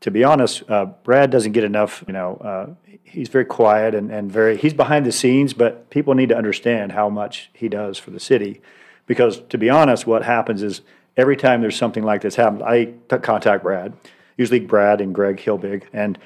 to 0.00 0.10
be 0.10 0.22
honest, 0.22 0.62
uh, 0.68 0.84
Brad 0.84 1.30
doesn't 1.30 1.52
get 1.52 1.64
enough. 1.64 2.04
You 2.06 2.12
know, 2.12 2.36
uh, 2.36 2.96
he's 3.02 3.28
very 3.28 3.46
quiet 3.46 3.94
and, 3.94 4.10
and 4.10 4.30
very 4.30 4.56
he's 4.56 4.74
behind 4.74 5.06
the 5.06 5.12
scenes, 5.12 5.54
but 5.54 5.88
people 5.88 6.14
need 6.14 6.28
to 6.28 6.36
understand 6.36 6.92
how 6.92 7.08
much 7.08 7.50
he 7.54 7.68
does 7.68 7.98
for 7.98 8.10
the 8.10 8.20
city. 8.20 8.60
Because 9.06 9.40
to 9.48 9.58
be 9.58 9.70
honest, 9.70 10.06
what 10.06 10.24
happens 10.24 10.62
is 10.62 10.82
every 11.16 11.36
time 11.36 11.62
there's 11.62 11.76
something 11.76 12.04
like 12.04 12.20
this 12.20 12.36
happens, 12.36 12.62
I 12.62 12.84
t- 12.84 13.18
contact 13.22 13.62
Brad, 13.62 13.94
usually 14.36 14.60
Brad 14.60 15.00
and 15.00 15.14
Greg 15.14 15.38
Hilbig, 15.38 15.84
and 15.92 16.18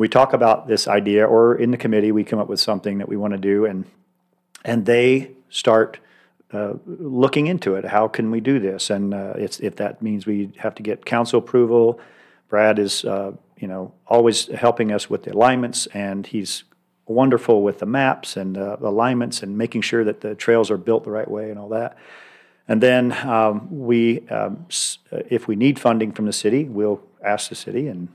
we 0.00 0.08
talk 0.08 0.32
about 0.32 0.66
this 0.66 0.88
idea, 0.88 1.26
or 1.26 1.54
in 1.54 1.72
the 1.72 1.76
committee 1.76 2.10
we 2.10 2.24
come 2.24 2.38
up 2.38 2.48
with 2.48 2.58
something 2.58 2.96
that 2.96 3.08
we 3.08 3.18
want 3.18 3.34
to 3.34 3.38
do, 3.38 3.66
and 3.66 3.84
and 4.64 4.86
they 4.86 5.32
start 5.50 5.98
uh, 6.54 6.72
looking 6.86 7.48
into 7.48 7.74
it. 7.74 7.84
How 7.84 8.08
can 8.08 8.30
we 8.30 8.40
do 8.40 8.58
this? 8.58 8.88
And 8.88 9.12
uh, 9.12 9.34
if 9.36 9.76
that 9.76 10.00
means 10.00 10.24
we 10.24 10.52
have 10.56 10.74
to 10.76 10.82
get 10.82 11.04
council 11.04 11.38
approval, 11.38 12.00
Brad 12.48 12.78
is, 12.78 13.04
uh, 13.04 13.32
you 13.58 13.68
know, 13.68 13.92
always 14.06 14.46
helping 14.46 14.90
us 14.90 15.10
with 15.10 15.24
the 15.24 15.34
alignments, 15.34 15.86
and 15.88 16.26
he's 16.26 16.64
wonderful 17.04 17.62
with 17.62 17.78
the 17.80 17.86
maps 17.86 18.38
and 18.38 18.56
uh, 18.56 18.78
alignments 18.80 19.42
and 19.42 19.58
making 19.58 19.82
sure 19.82 20.02
that 20.02 20.22
the 20.22 20.34
trails 20.34 20.70
are 20.70 20.78
built 20.78 21.04
the 21.04 21.10
right 21.10 21.30
way 21.30 21.50
and 21.50 21.58
all 21.58 21.68
that. 21.68 21.98
And 22.66 22.82
then 22.82 23.12
um, 23.28 23.68
we, 23.70 24.26
um, 24.28 24.64
if 25.10 25.46
we 25.46 25.56
need 25.56 25.78
funding 25.78 26.12
from 26.12 26.24
the 26.24 26.32
city, 26.32 26.64
we'll 26.64 27.02
ask 27.22 27.50
the 27.50 27.54
city, 27.54 27.86
and 27.86 28.08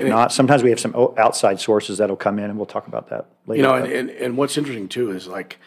if 0.00 0.02
not, 0.02 0.32
sometimes 0.32 0.62
we 0.62 0.70
have 0.70 0.80
some 0.80 0.94
outside 1.18 1.60
sources 1.60 1.98
that'll 1.98 2.16
come 2.16 2.38
in, 2.38 2.44
and 2.44 2.56
we'll 2.56 2.66
talk 2.66 2.86
about 2.86 3.10
that 3.10 3.26
later. 3.46 3.56
You 3.56 3.62
know, 3.68 3.74
and, 3.74 3.92
and, 3.92 4.10
and 4.10 4.36
what's 4.36 4.56
interesting 4.56 4.88
too 4.88 5.10
is 5.10 5.26
like, 5.26 5.58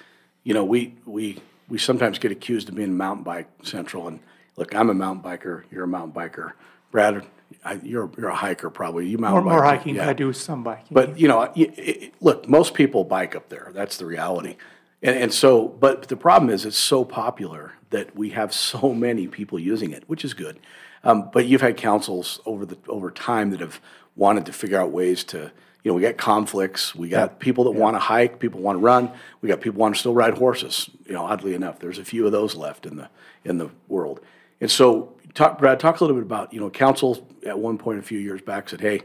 you 0.44 0.54
know, 0.54 0.64
we, 0.64 0.96
we, 1.06 1.40
we 1.68 1.78
sometimes 1.78 2.20
get 2.20 2.32
accused 2.32 2.70
of 2.70 2.76
being 2.76 2.96
mountain 2.96 3.24
bike 3.24 3.50
central. 3.64 4.08
And 4.08 4.20
look, 4.58 4.74
I'm 4.76 4.90
a 4.90 4.94
mountain 4.94 5.24
biker. 5.24 5.64
You're 5.72 5.84
a 5.86 5.88
mountain 5.88 6.14
biker. 6.14 6.54
Brad, 6.92 7.26
I, 7.64 7.74
you're, 7.84 8.10
you're 8.18 8.30
a 8.30 8.36
hiker 8.36 8.70
probably. 8.70 9.08
You 9.08 9.18
More, 9.18 9.32
mountain 9.32 9.50
more 9.52 9.62
bike. 9.62 9.80
hiking, 9.80 9.96
yeah. 9.96 10.10
I 10.10 10.14
do 10.14 10.32
some 10.34 10.64
biking. 10.64 10.88
But 10.92 11.20
you 11.20 11.28
know, 11.28 11.40
y- 11.40 11.74
it, 11.76 12.14
look, 12.22 12.48
most 12.48 12.74
people 12.74 13.04
bike 13.04 13.36
up 13.36 13.50
there. 13.50 13.72
That's 13.74 13.98
the 13.98 14.06
reality. 14.06 14.56
And, 15.02 15.18
and 15.18 15.34
so, 15.34 15.68
but 15.68 16.08
the 16.08 16.18
problem 16.18 16.50
is, 16.50 16.66
it's 16.66 16.78
so 16.78 17.04
popular 17.06 17.74
that 17.90 18.16
we 18.16 18.32
have 18.32 18.54
so 18.54 18.94
many 18.94 19.28
people 19.28 19.60
using 19.60 19.92
it, 19.92 20.04
which 20.08 20.26
is 20.26 20.34
good. 20.34 20.60
Um, 21.04 21.30
but 21.32 21.46
you've 21.46 21.62
had 21.62 21.78
councils 21.78 22.40
over 22.46 22.66
the 22.66 22.78
over 22.88 23.12
time 23.12 23.52
that 23.52 23.60
have 23.60 23.80
wanted 24.15 24.45
to 24.45 24.54
figure 24.54 24.80
out 24.80 24.91
ways 24.91 25.23
to, 25.25 25.51
you 25.84 25.91
know, 25.91 25.93
we 25.93 26.01
got 26.01 26.17
conflicts. 26.17 26.95
We 26.95 27.10
got 27.10 27.39
people 27.39 27.65
that 27.65 27.71
want 27.71 27.95
to 27.95 27.99
hike, 27.99 28.39
people 28.39 28.62
want 28.62 28.80
to 28.80 28.84
run. 28.84 29.12
We 29.41 29.49
got 29.49 29.62
people 29.62 29.80
want 29.80 29.95
to 29.95 29.99
still 29.99 30.13
ride 30.13 30.36
horses. 30.36 30.89
You 31.06 31.13
know, 31.13 31.25
oddly 31.25 31.54
enough, 31.54 31.80
there's 31.80 31.99
a 31.99 32.06
few 32.06 32.25
of 32.25 32.32
those 32.32 32.56
left 32.56 32.86
in 32.86 32.97
the 32.97 33.10
in 33.43 33.58
the 33.58 33.69
world. 33.88 34.19
And 34.62 34.71
so, 34.71 35.13
talk, 35.34 35.60
Brad, 35.60 35.80
talk 35.80 35.99
a 35.99 36.04
little 36.04 36.15
bit 36.15 36.25
about 36.25 36.54
you 36.54 36.60
know, 36.60 36.69
council 36.69 37.28
at 37.45 37.60
one 37.60 37.78
point 37.78 37.99
a 37.99 38.01
few 38.01 38.19
years 38.19 38.41
back 38.41 38.69
said, 38.69 38.82
hey, 38.82 39.01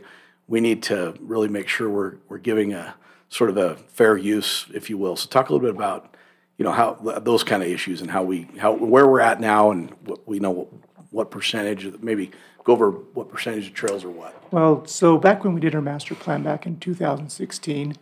we 0.49 0.61
need 0.61 0.83
to 0.85 1.15
really 1.21 1.49
make 1.49 1.69
sure 1.69 1.89
we're 1.91 2.15
we're 2.29 2.39
giving 2.39 2.73
a 2.73 2.95
sort 3.29 3.51
of 3.51 3.57
a 3.57 3.77
fair 3.77 4.17
use, 4.17 4.67
if 4.73 4.91
you 4.91 4.97
will. 4.97 5.17
So, 5.17 5.29
talk 5.29 5.49
a 5.49 5.53
little 5.53 5.67
bit 5.67 5.75
about 5.75 6.17
you 6.57 6.65
know 6.65 6.73
how 6.73 6.95
those 7.21 7.43
kind 7.43 7.63
of 7.63 7.69
issues 7.69 8.03
and 8.03 8.11
how 8.11 8.23
we 8.23 8.47
how 8.59 8.73
where 8.73 9.07
we're 9.07 9.21
at 9.21 9.41
now 9.41 9.71
and 9.71 9.91
what 10.05 10.27
we 10.29 10.41
know 10.41 10.69
what, 11.11 11.31
percentage 11.31 11.85
of- 11.85 12.03
maybe 12.03 12.31
go 12.65 12.73
over 12.73 12.91
what 12.91 13.29
percentage 13.29 13.69
of 13.69 13.75
trails 13.75 14.05
are 14.05 14.11
what. 14.11 14.35
Well, 14.53 14.87
so 14.87 15.19
back 15.19 15.45
when 15.45 15.55
we 15.55 15.61
did 15.61 15.75
our 15.75 15.81
master 15.81 16.15
plan 16.15 16.43
back 16.43 16.67
in 16.67 16.79
2016, 16.79 17.97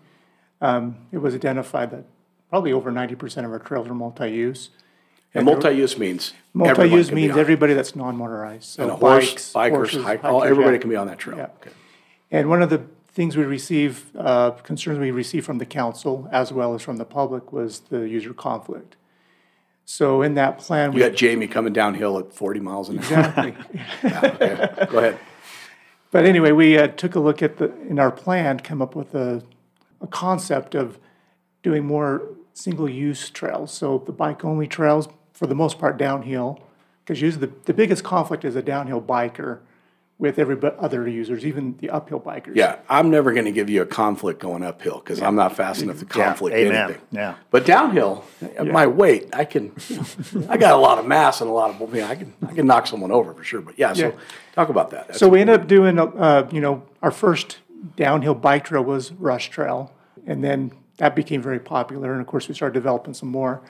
um, 0.60 0.96
it 1.12 1.18
was 1.18 1.34
identified 1.34 1.90
that 1.90 2.04
probably 2.50 2.72
over 2.72 2.90
90% 2.90 3.44
of 3.44 3.52
our 3.52 3.58
trails 3.58 3.88
are 3.88 3.94
multi-use. 3.94 4.70
And 5.34 5.44
multi-use 5.44 5.98
means 5.98 6.32
Multi-use 6.54 7.12
means 7.12 7.36
everybody 7.36 7.74
that's 7.74 7.94
non-motorized, 7.94 8.64
so 8.64 8.82
And 8.82 8.92
horse, 8.92 9.30
bikes, 9.30 9.52
bikers, 9.52 9.70
horses, 9.70 10.04
hike, 10.04 10.24
all, 10.24 10.40
hikers, 10.40 10.50
everybody 10.50 10.76
yeah. 10.76 10.80
can 10.80 10.90
be 10.90 10.96
on 10.96 11.06
that 11.06 11.18
trail. 11.18 11.36
Yeah. 11.36 11.48
Okay. 11.60 11.70
And 12.30 12.48
one 12.48 12.62
of 12.62 12.70
the 12.70 12.82
things 13.12 13.36
we 13.36 13.44
receive, 13.44 14.10
uh, 14.16 14.52
concerns 14.52 14.98
we 14.98 15.10
receive 15.10 15.44
from 15.44 15.58
the 15.58 15.66
council 15.66 16.28
as 16.32 16.52
well 16.52 16.74
as 16.74 16.82
from 16.82 16.96
the 16.96 17.04
public 17.04 17.52
was 17.52 17.80
the 17.80 18.08
user 18.08 18.32
conflict. 18.32 18.96
So 19.90 20.20
in 20.20 20.34
that 20.34 20.58
plan, 20.58 20.92
You 20.92 20.96
we 20.96 21.08
got 21.08 21.16
Jamie 21.16 21.46
coming 21.48 21.72
downhill 21.72 22.18
at 22.18 22.30
forty 22.34 22.60
miles 22.60 22.90
an 22.90 22.98
hour. 22.98 23.04
exactly. 23.06 23.54
Okay, 24.04 24.86
Go 24.90 24.98
ahead. 24.98 25.18
But 26.10 26.26
anyway, 26.26 26.52
we 26.52 26.76
uh, 26.76 26.88
took 26.88 27.14
a 27.14 27.20
look 27.20 27.42
at 27.42 27.56
the, 27.56 27.72
in 27.88 27.98
our 27.98 28.10
plan, 28.10 28.60
come 28.60 28.82
up 28.82 28.94
with 28.94 29.14
a, 29.14 29.42
a 30.02 30.06
concept 30.06 30.74
of 30.74 30.98
doing 31.62 31.86
more 31.86 32.22
single-use 32.52 33.30
trails. 33.30 33.72
So 33.72 34.02
the 34.04 34.12
bike-only 34.12 34.66
trails, 34.66 35.08
for 35.32 35.46
the 35.46 35.54
most 35.54 35.78
part 35.78 35.96
downhill, 35.96 36.60
because 37.04 37.22
usually 37.22 37.46
the, 37.46 37.52
the 37.64 37.72
biggest 37.74 38.04
conflict 38.04 38.44
is 38.44 38.56
a 38.56 38.62
downhill 38.62 39.00
biker 39.00 39.60
with 40.18 40.38
every 40.38 40.58
other 40.78 41.08
users, 41.08 41.46
even 41.46 41.76
the 41.78 41.90
uphill 41.90 42.18
bikers. 42.18 42.56
Yeah, 42.56 42.78
I'm 42.88 43.08
never 43.08 43.32
gonna 43.32 43.52
give 43.52 43.70
you 43.70 43.82
a 43.82 43.86
conflict 43.86 44.40
going 44.40 44.64
uphill, 44.64 44.98
because 44.98 45.22
I'm 45.22 45.36
not 45.36 45.54
fast 45.54 45.80
enough 45.80 46.00
to 46.00 46.04
conflict 46.04 46.56
amen. 46.56 46.74
anything. 46.74 47.02
Yeah. 47.12 47.36
But 47.50 47.64
downhill, 47.64 48.24
at 48.56 48.66
my 48.66 48.86
weight, 48.86 49.28
I 49.32 49.44
can, 49.44 49.72
you 49.88 49.96
know, 49.96 50.46
I 50.48 50.56
got 50.56 50.72
a 50.72 50.76
lot 50.76 50.98
of 50.98 51.06
mass 51.06 51.40
and 51.40 51.48
a 51.48 51.52
lot 51.52 51.70
of, 51.70 51.94
you 51.94 52.00
know, 52.00 52.08
I 52.08 52.16
can, 52.16 52.34
I 52.46 52.52
can 52.52 52.66
knock 52.66 52.88
someone 52.88 53.12
over 53.12 53.32
for 53.32 53.44
sure, 53.44 53.60
but 53.60 53.78
yeah, 53.78 53.92
so, 53.92 54.12
talk 54.54 54.70
about 54.70 54.90
that. 54.90 55.06
That's 55.06 55.20
So 55.20 55.28
we 55.28 55.40
ended 55.40 55.60
up 55.60 55.68
doing, 55.68 55.98
uh, 56.00 56.48
you 56.50 56.60
know, 56.60 56.82
our 57.00 57.12
first 57.12 57.58
downhill 57.94 58.34
bike 58.34 58.64
trail 58.64 58.82
was 58.82 59.12
Rush 59.12 59.50
Trail, 59.50 59.92
and 60.26 60.42
then 60.42 60.72
that 60.96 61.14
became 61.14 61.40
very 61.40 61.60
popular, 61.60 62.10
and 62.10 62.20
of 62.20 62.26
course, 62.26 62.48
we 62.48 62.54
started 62.54 62.74
developing 62.74 63.14
some 63.14 63.28
more. 63.28 63.62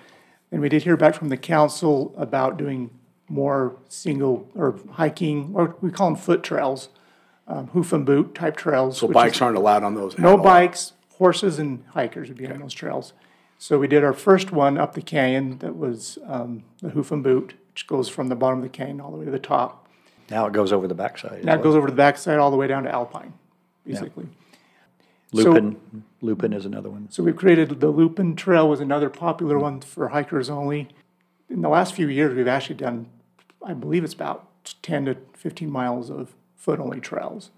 And 0.50 0.62
we 0.62 0.70
did 0.70 0.82
hear 0.82 0.96
back 0.96 1.14
from 1.14 1.28
the 1.28 1.36
council 1.36 2.14
about 2.16 2.56
doing 2.56 2.88
more 3.28 3.76
single, 3.88 4.48
or 4.54 4.78
hiking, 4.92 5.50
or 5.54 5.76
we 5.80 5.90
call 5.90 6.08
them 6.08 6.16
foot 6.16 6.42
trails, 6.42 6.88
um, 7.46 7.66
hoof 7.68 7.92
and 7.92 8.04
boot 8.06 8.34
type 8.34 8.56
trails. 8.56 8.98
So 8.98 9.06
which 9.06 9.14
is 9.16 9.22
bikes 9.22 9.42
aren't 9.42 9.56
allowed 9.56 9.82
on 9.84 9.94
those 9.94 10.14
at 10.14 10.20
No 10.20 10.32
all. 10.32 10.42
bikes, 10.42 10.92
horses 11.16 11.58
and 11.58 11.84
hikers 11.90 12.28
would 12.28 12.38
be 12.38 12.46
on 12.46 12.58
those 12.60 12.74
trails. 12.74 13.12
So 13.58 13.78
we 13.78 13.88
did 13.88 14.04
our 14.04 14.12
first 14.12 14.52
one 14.52 14.78
up 14.78 14.94
the 14.94 15.02
canyon 15.02 15.58
that 15.58 15.76
was, 15.76 16.18
um, 16.26 16.62
the 16.80 16.90
hoof 16.90 17.10
and 17.10 17.22
boot, 17.24 17.54
which 17.72 17.86
goes 17.86 18.08
from 18.08 18.28
the 18.28 18.36
bottom 18.36 18.58
of 18.58 18.62
the 18.62 18.68
canyon 18.68 19.00
all 19.00 19.10
the 19.10 19.16
way 19.18 19.24
to 19.24 19.30
the 19.30 19.38
top. 19.38 19.86
Now 20.30 20.46
it 20.46 20.52
goes 20.52 20.72
over 20.72 20.86
the 20.86 20.94
backside. 20.94 21.44
Now 21.44 21.54
it 21.54 21.62
goes 21.62 21.74
over 21.74 21.86
to 21.86 21.90
the 21.92 21.96
backside 21.96 22.38
all 22.38 22.50
the 22.50 22.56
way 22.56 22.66
down 22.66 22.84
to 22.84 22.90
Alpine, 22.90 23.32
basically. 23.86 24.26
So- 25.34 25.42
Lupin, 25.52 25.76
Lupin 26.22 26.52
is 26.54 26.64
another 26.64 26.88
one. 26.88 27.08
So 27.10 27.22
we've 27.22 27.36
created, 27.36 27.80
the 27.80 27.88
Lupin 27.90 28.34
Trail 28.36 28.68
was 28.68 28.80
another 28.80 29.10
popular 29.10 29.58
one 29.58 29.80
for 29.80 30.08
hikers 30.08 30.48
only. 30.48 30.88
In 31.50 31.60
the 31.62 31.68
last 31.68 31.94
few 31.94 32.08
years, 32.08 32.34
we've 32.34 32.48
actually 32.48 32.76
done, 32.76 33.08
I 33.68 33.74
believe 33.74 34.02
it's 34.02 34.14
about 34.14 34.48
ten 34.82 35.04
to 35.04 35.16
fifteen 35.34 35.70
miles 35.70 36.10
of 36.10 36.34
foot-only 36.56 37.00
trails. 37.00 37.50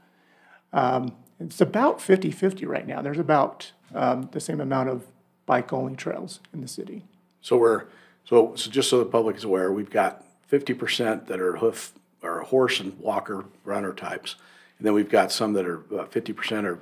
Um, 0.72 1.12
It's 1.38 1.58
about 1.60 2.00
50-50 2.00 2.66
right 2.68 2.86
now. 2.86 3.00
There's 3.00 3.18
about 3.18 3.72
um, 3.94 4.28
the 4.32 4.40
same 4.40 4.60
amount 4.60 4.90
of 4.90 5.06
bike-only 5.46 5.96
trails 5.96 6.40
in 6.52 6.60
the 6.60 6.68
city. 6.68 7.04
So 7.40 7.56
we're, 7.56 7.84
so, 8.26 8.54
so 8.56 8.70
just 8.70 8.90
so 8.90 8.98
the 8.98 9.06
public 9.06 9.36
is 9.36 9.44
aware, 9.44 9.72
we've 9.72 9.88
got 9.90 10.22
fifty 10.46 10.74
percent 10.74 11.26
that 11.28 11.40
are 11.40 11.56
hoof, 11.56 11.92
or 12.22 12.40
horse 12.42 12.80
and 12.80 12.98
walker 12.98 13.46
runner 13.64 13.94
types. 13.94 14.34
And 14.78 14.86
then 14.86 14.92
we've 14.94 15.08
got 15.08 15.32
some 15.32 15.52
that 15.54 15.64
are 15.66 15.82
uh, 15.98 16.04
fifty 16.06 16.32
percent 16.32 16.66
are, 16.66 16.78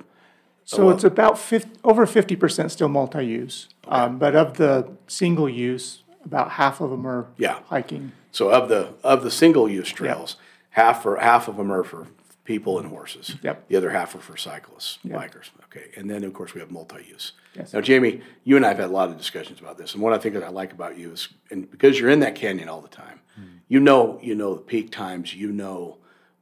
So 0.65 0.89
it's 0.89 1.03
about 1.05 1.37
fif- 1.39 1.67
over 1.83 2.05
fifty 2.05 2.35
percent 2.35 2.71
still 2.71 2.89
multi-use. 2.89 3.67
Um, 3.87 4.17
But 4.19 4.35
of 4.35 4.57
the 4.57 4.89
single-use, 5.07 6.03
about 6.25 6.51
half 6.51 6.81
of 6.81 6.89
them 6.89 7.05
are 7.07 7.27
Yeah. 7.37 7.59
hiking. 7.67 8.11
So 8.31 8.49
of 8.51 8.69
the, 8.69 8.93
of 9.03 9.23
the 9.23 9.31
single-use 9.31 9.89
trails, 9.89 10.35
half 10.71 11.03
for, 11.03 11.17
half 11.17 11.47
of 11.47 11.57
them 11.57 11.71
are 11.71 11.83
for 11.83 12.07
people 12.45 12.79
and 12.79 12.89
horses. 12.89 13.35
Yep. 13.43 13.67
The 13.67 13.75
other 13.75 13.91
half 13.91 14.15
are 14.15 14.19
for 14.19 14.35
cyclists, 14.35 14.97
bikers, 15.05 15.49
okay, 15.65 15.91
and 15.95 16.09
then, 16.09 16.23
of 16.23 16.33
course, 16.33 16.53
we 16.55 16.61
have 16.61 16.71
multi-use. 16.71 17.33
Yes. 17.55 17.73
Now, 17.73 17.81
Jamie, 17.81 18.21
you 18.43 18.55
and 18.55 18.65
I 18.65 18.69
have 18.69 18.77
had 18.79 18.89
a 18.89 18.93
lot 18.93 19.09
of 19.09 19.17
discussions 19.17 19.59
about 19.59 19.77
this, 19.77 19.93
and 19.93 20.01
one 20.01 20.13
the 20.13 20.19
things 20.19 20.33
that 20.33 20.43
I 20.43 20.49
like 20.49 20.71
about 20.71 20.97
you 20.97 21.11
is, 21.11 21.29
and 21.51 21.69
because 21.69 21.99
you're 21.99 22.09
in 22.09 22.21
that 22.21 22.35
canyon 22.35 22.67
all 22.67 22.81
the 22.81 22.87
time, 22.87 23.19
hmm. 23.35 23.57
you 23.67 23.79
know, 23.79 24.19
you 24.23 24.33
know 24.35 24.55
the 24.55 24.61
peak 24.61 24.91
times, 24.91 25.33
you 25.35 25.51
know 25.51 25.97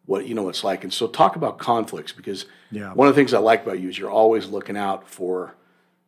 what, 0.05 0.25
you 0.25 0.33
know 0.33 0.43
what 0.43 0.51
it's 0.51 0.63
like, 0.63 0.85
and 0.85 0.93
so 0.93 1.07
talk 1.07 1.35
about 1.35 1.57
conflicts, 1.57 2.13
because 2.13 2.45
Yeah. 2.71 2.93
one 2.93 3.09
of 3.09 3.15
the 3.15 3.19
things 3.19 3.33
I 3.33 3.39
like 3.39 3.63
about 3.63 3.79
you 3.81 3.89
is 3.89 3.97
you're 3.97 4.09
always 4.09 4.47
looking 4.47 4.77
out 4.77 5.09
for, 5.09 5.55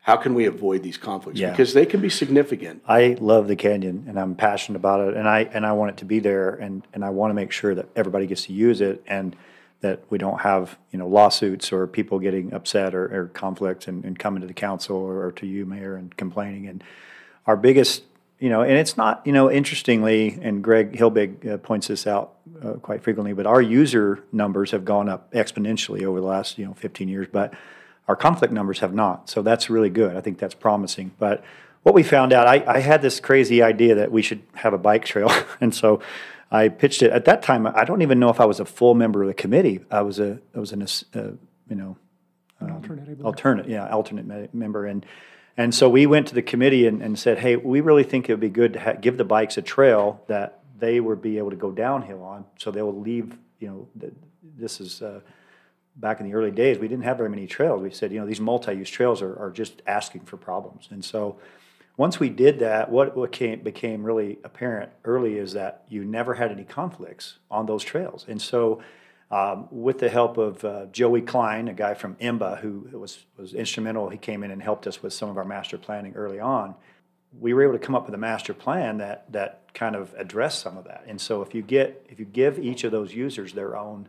how 0.02 0.16
can 0.16 0.34
we 0.34 0.46
avoid 0.46 0.82
these 0.82 0.98
conflicts? 0.98 1.40
Yeah. 1.40 1.52
Because 1.52 1.74
they 1.74 1.86
can 1.86 2.02
be 2.02 2.10
significant. 2.10 2.82
I 2.88 3.18
love 3.20 3.48
the 3.48 3.56
canyon 3.56 4.06
and 4.08 4.20
I'm 4.20 4.36
passionate 4.36 4.78
about 4.78 5.08
it 5.08 5.18
and 5.18 5.28
I 5.28 5.42
and 5.42 5.66
I 5.66 5.74
want 5.74 5.92
it 5.92 5.98
to 5.98 6.06
be 6.06 6.20
there 6.20 6.52
and 6.56 6.88
and 6.94 7.04
I 7.04 7.10
want 7.10 7.32
to 7.32 7.36
make 7.36 7.52
sure 7.52 7.76
that 7.76 7.90
everybody 7.96 8.26
gets 8.26 8.46
to 8.46 8.54
use 8.54 8.82
it 8.82 9.04
and 9.08 9.36
that 9.82 10.04
we 10.10 10.18
don't 10.18 10.42
have 10.42 10.78
you 10.92 11.00
know 11.00 11.08
lawsuits 11.08 11.72
or 11.72 11.86
people 11.88 12.20
getting 12.20 12.54
upset 12.54 12.96
or, 12.96 13.06
or 13.14 13.28
conflicts 13.28 13.88
and, 13.88 14.04
and 14.04 14.18
coming 14.18 14.42
to 14.42 14.48
the 14.48 14.54
council 14.54 14.98
or, 14.98 15.26
or 15.26 15.32
to 15.34 15.46
you 15.46 15.66
mayor 15.66 15.96
and 15.96 16.16
complaining 16.18 16.68
and 16.68 16.84
our 17.46 17.58
biggest 17.58 18.04
you 18.40 18.50
know 18.50 18.62
and 18.62 18.74
it's 18.74 18.98
not 18.98 19.22
you 19.26 19.32
know 19.32 19.52
interestingly 19.52 20.40
and 20.42 20.64
Greg 20.64 20.94
Hilbig 20.94 21.48
uh, 21.48 21.58
points 21.58 21.88
this 21.88 22.08
out 22.08 22.36
uh, 22.64 22.74
quite 22.74 23.04
frequently 23.04 23.34
but 23.34 23.46
our 23.46 23.62
user 23.62 24.24
numbers 24.32 24.72
have 24.72 24.86
gone 24.86 25.10
up 25.10 25.32
exponentially 25.34 26.04
over 26.04 26.20
the 26.20 26.28
last 26.28 26.58
you 26.58 26.66
know 26.66 26.74
15 26.74 27.08
years 27.08 27.28
but 27.32 27.54
our 28.10 28.16
conflict 28.16 28.52
numbers 28.52 28.80
have 28.80 28.92
not. 28.92 29.30
So 29.30 29.44
that's 29.44 29.70
really 29.70 29.92
good. 29.92 30.18
I 30.18 30.22
think 30.22 30.40
that's 30.40 30.56
promising. 30.56 31.12
But 31.20 31.44
what 31.84 31.94
we 31.94 32.02
found 32.02 32.34
out, 32.34 32.48
I, 32.48 32.64
I 32.66 32.80
had 32.80 33.04
this 33.04 33.20
crazy 33.20 33.62
idea 33.62 33.96
that 33.96 34.12
we 34.12 34.24
should 34.24 34.42
have 34.56 34.74
a 34.74 34.80
bike 34.80 35.06
trail. 35.06 35.32
and 35.62 35.74
so 35.74 36.02
I 36.50 36.70
pitched 36.70 37.04
it. 37.04 37.12
At 37.12 37.26
that 37.26 37.44
time, 37.44 37.68
I 37.68 37.86
don't 37.86 38.02
even 38.02 38.20
know 38.20 38.30
if 38.30 38.42
I 38.42 38.46
was 38.46 38.60
a 38.60 38.66
full 38.66 38.96
member 38.96 39.22
of 39.22 39.28
the 39.28 39.36
committee. 39.36 39.82
I 39.92 40.02
was 40.02 40.20
a, 40.20 40.40
I 40.56 40.60
was 40.60 40.72
an, 40.72 40.82
uh, 40.82 41.34
you 41.70 41.76
know, 41.76 41.98
An 42.60 42.72
alternative. 42.72 43.24
alternate, 43.24 43.70
yeah, 43.70 43.88
alternate 43.88 44.26
me- 44.26 44.50
member. 44.54 44.88
And, 44.88 45.06
and 45.56 45.76
so 45.76 45.88
we 45.88 46.08
went 46.08 46.30
to 46.30 46.34
the 46.34 46.42
committee 46.42 46.88
and, 46.88 47.04
and 47.04 47.18
said, 47.18 47.38
hey, 47.38 47.58
we 47.58 47.80
really 47.80 48.04
think 48.04 48.28
it 48.28 48.34
would 48.34 48.40
be 48.40 48.50
good 48.50 48.74
to 48.74 48.80
ha- 48.80 48.94
give 48.94 49.18
the 49.18 49.24
bikes 49.24 49.56
a 49.60 49.62
trail 49.62 50.24
that 50.26 50.62
they 50.80 51.00
would 51.00 51.22
be 51.22 51.38
able 51.38 51.52
to 51.52 51.56
go 51.58 51.70
downhill 51.70 52.24
on. 52.24 52.46
So 52.58 52.72
they 52.72 52.82
will 52.82 53.00
leave, 53.00 53.38
you 53.60 53.68
know, 53.68 53.88
th- 54.00 54.14
this 54.58 54.82
is, 54.82 55.04
uh, 55.04 55.20
back 55.96 56.20
in 56.20 56.26
the 56.26 56.34
early 56.34 56.52
days, 56.52 56.80
we 56.80 56.88
didn't 56.88 57.04
have 57.04 57.18
very 57.18 57.30
many 57.30 57.48
trails. 57.48 57.82
We 57.82 57.92
said, 57.92 58.12
you 58.12 58.20
know, 58.20 58.26
these 58.26 58.40
multi-use 58.40 58.90
trails 58.90 59.22
are, 59.22 59.36
are 59.38 59.52
just 59.52 59.82
asking 59.86 60.22
for 60.22 60.38
problems. 60.38 60.88
And 60.92 61.04
so 61.04 61.38
once 61.98 62.20
we 62.20 62.30
did 62.30 62.60
that, 62.60 62.90
what, 62.90 63.18
what 63.18 63.32
came, 63.32 63.62
became 63.62 64.04
really 64.04 64.40
apparent 64.44 64.92
early 65.04 65.38
is 65.38 65.54
that 65.54 65.84
you 65.90 66.06
never 66.06 66.36
had 66.36 66.52
any 66.52 66.64
conflicts 66.64 67.40
on 67.52 67.66
those 67.66 67.84
trails. 67.84 68.26
And 68.28 68.42
so 68.42 68.82
um, 69.32 69.68
with 69.70 70.00
the 70.00 70.10
help 70.10 70.38
of 70.38 70.64
uh, 70.64 70.86
Joey 70.88 71.22
Klein, 71.22 71.68
a 71.68 71.74
guy 71.74 71.94
from 71.94 72.16
IMBA 72.16 72.60
who 72.62 72.88
was, 72.94 73.26
was 73.38 73.54
instrumental, 73.54 74.10
he 74.10 74.18
came 74.18 74.44
in 74.44 74.52
and 74.52 74.62
helped 74.62 74.88
us 74.88 75.04
with 75.04 75.14
some 75.14 75.30
of 75.30 75.38
our 75.38 75.46
master 75.46 75.78
planning 75.78 76.14
early 76.16 76.40
on. 76.40 76.74
We 77.38 77.54
were 77.54 77.64
able 77.64 77.74
to 77.74 77.80
come 77.80 77.96
up 77.96 78.06
with 78.06 78.16
a 78.16 78.20
master 78.20 78.54
plan 78.54 78.98
that, 79.00 79.32
that 79.34 79.72
kind 79.74 79.96
of 79.96 80.16
addressed 80.18 80.62
some 80.62 80.78
of 80.78 80.86
that. 80.86 81.04
And 81.06 81.20
so 81.20 81.42
if 81.42 81.54
you 81.54 81.62
get, 81.62 82.08
if 82.10 82.18
you 82.18 82.26
give 82.26 82.58
each 82.58 82.84
of 82.84 82.92
those 82.92 83.14
users 83.14 83.54
their 83.54 83.78
own 83.78 84.08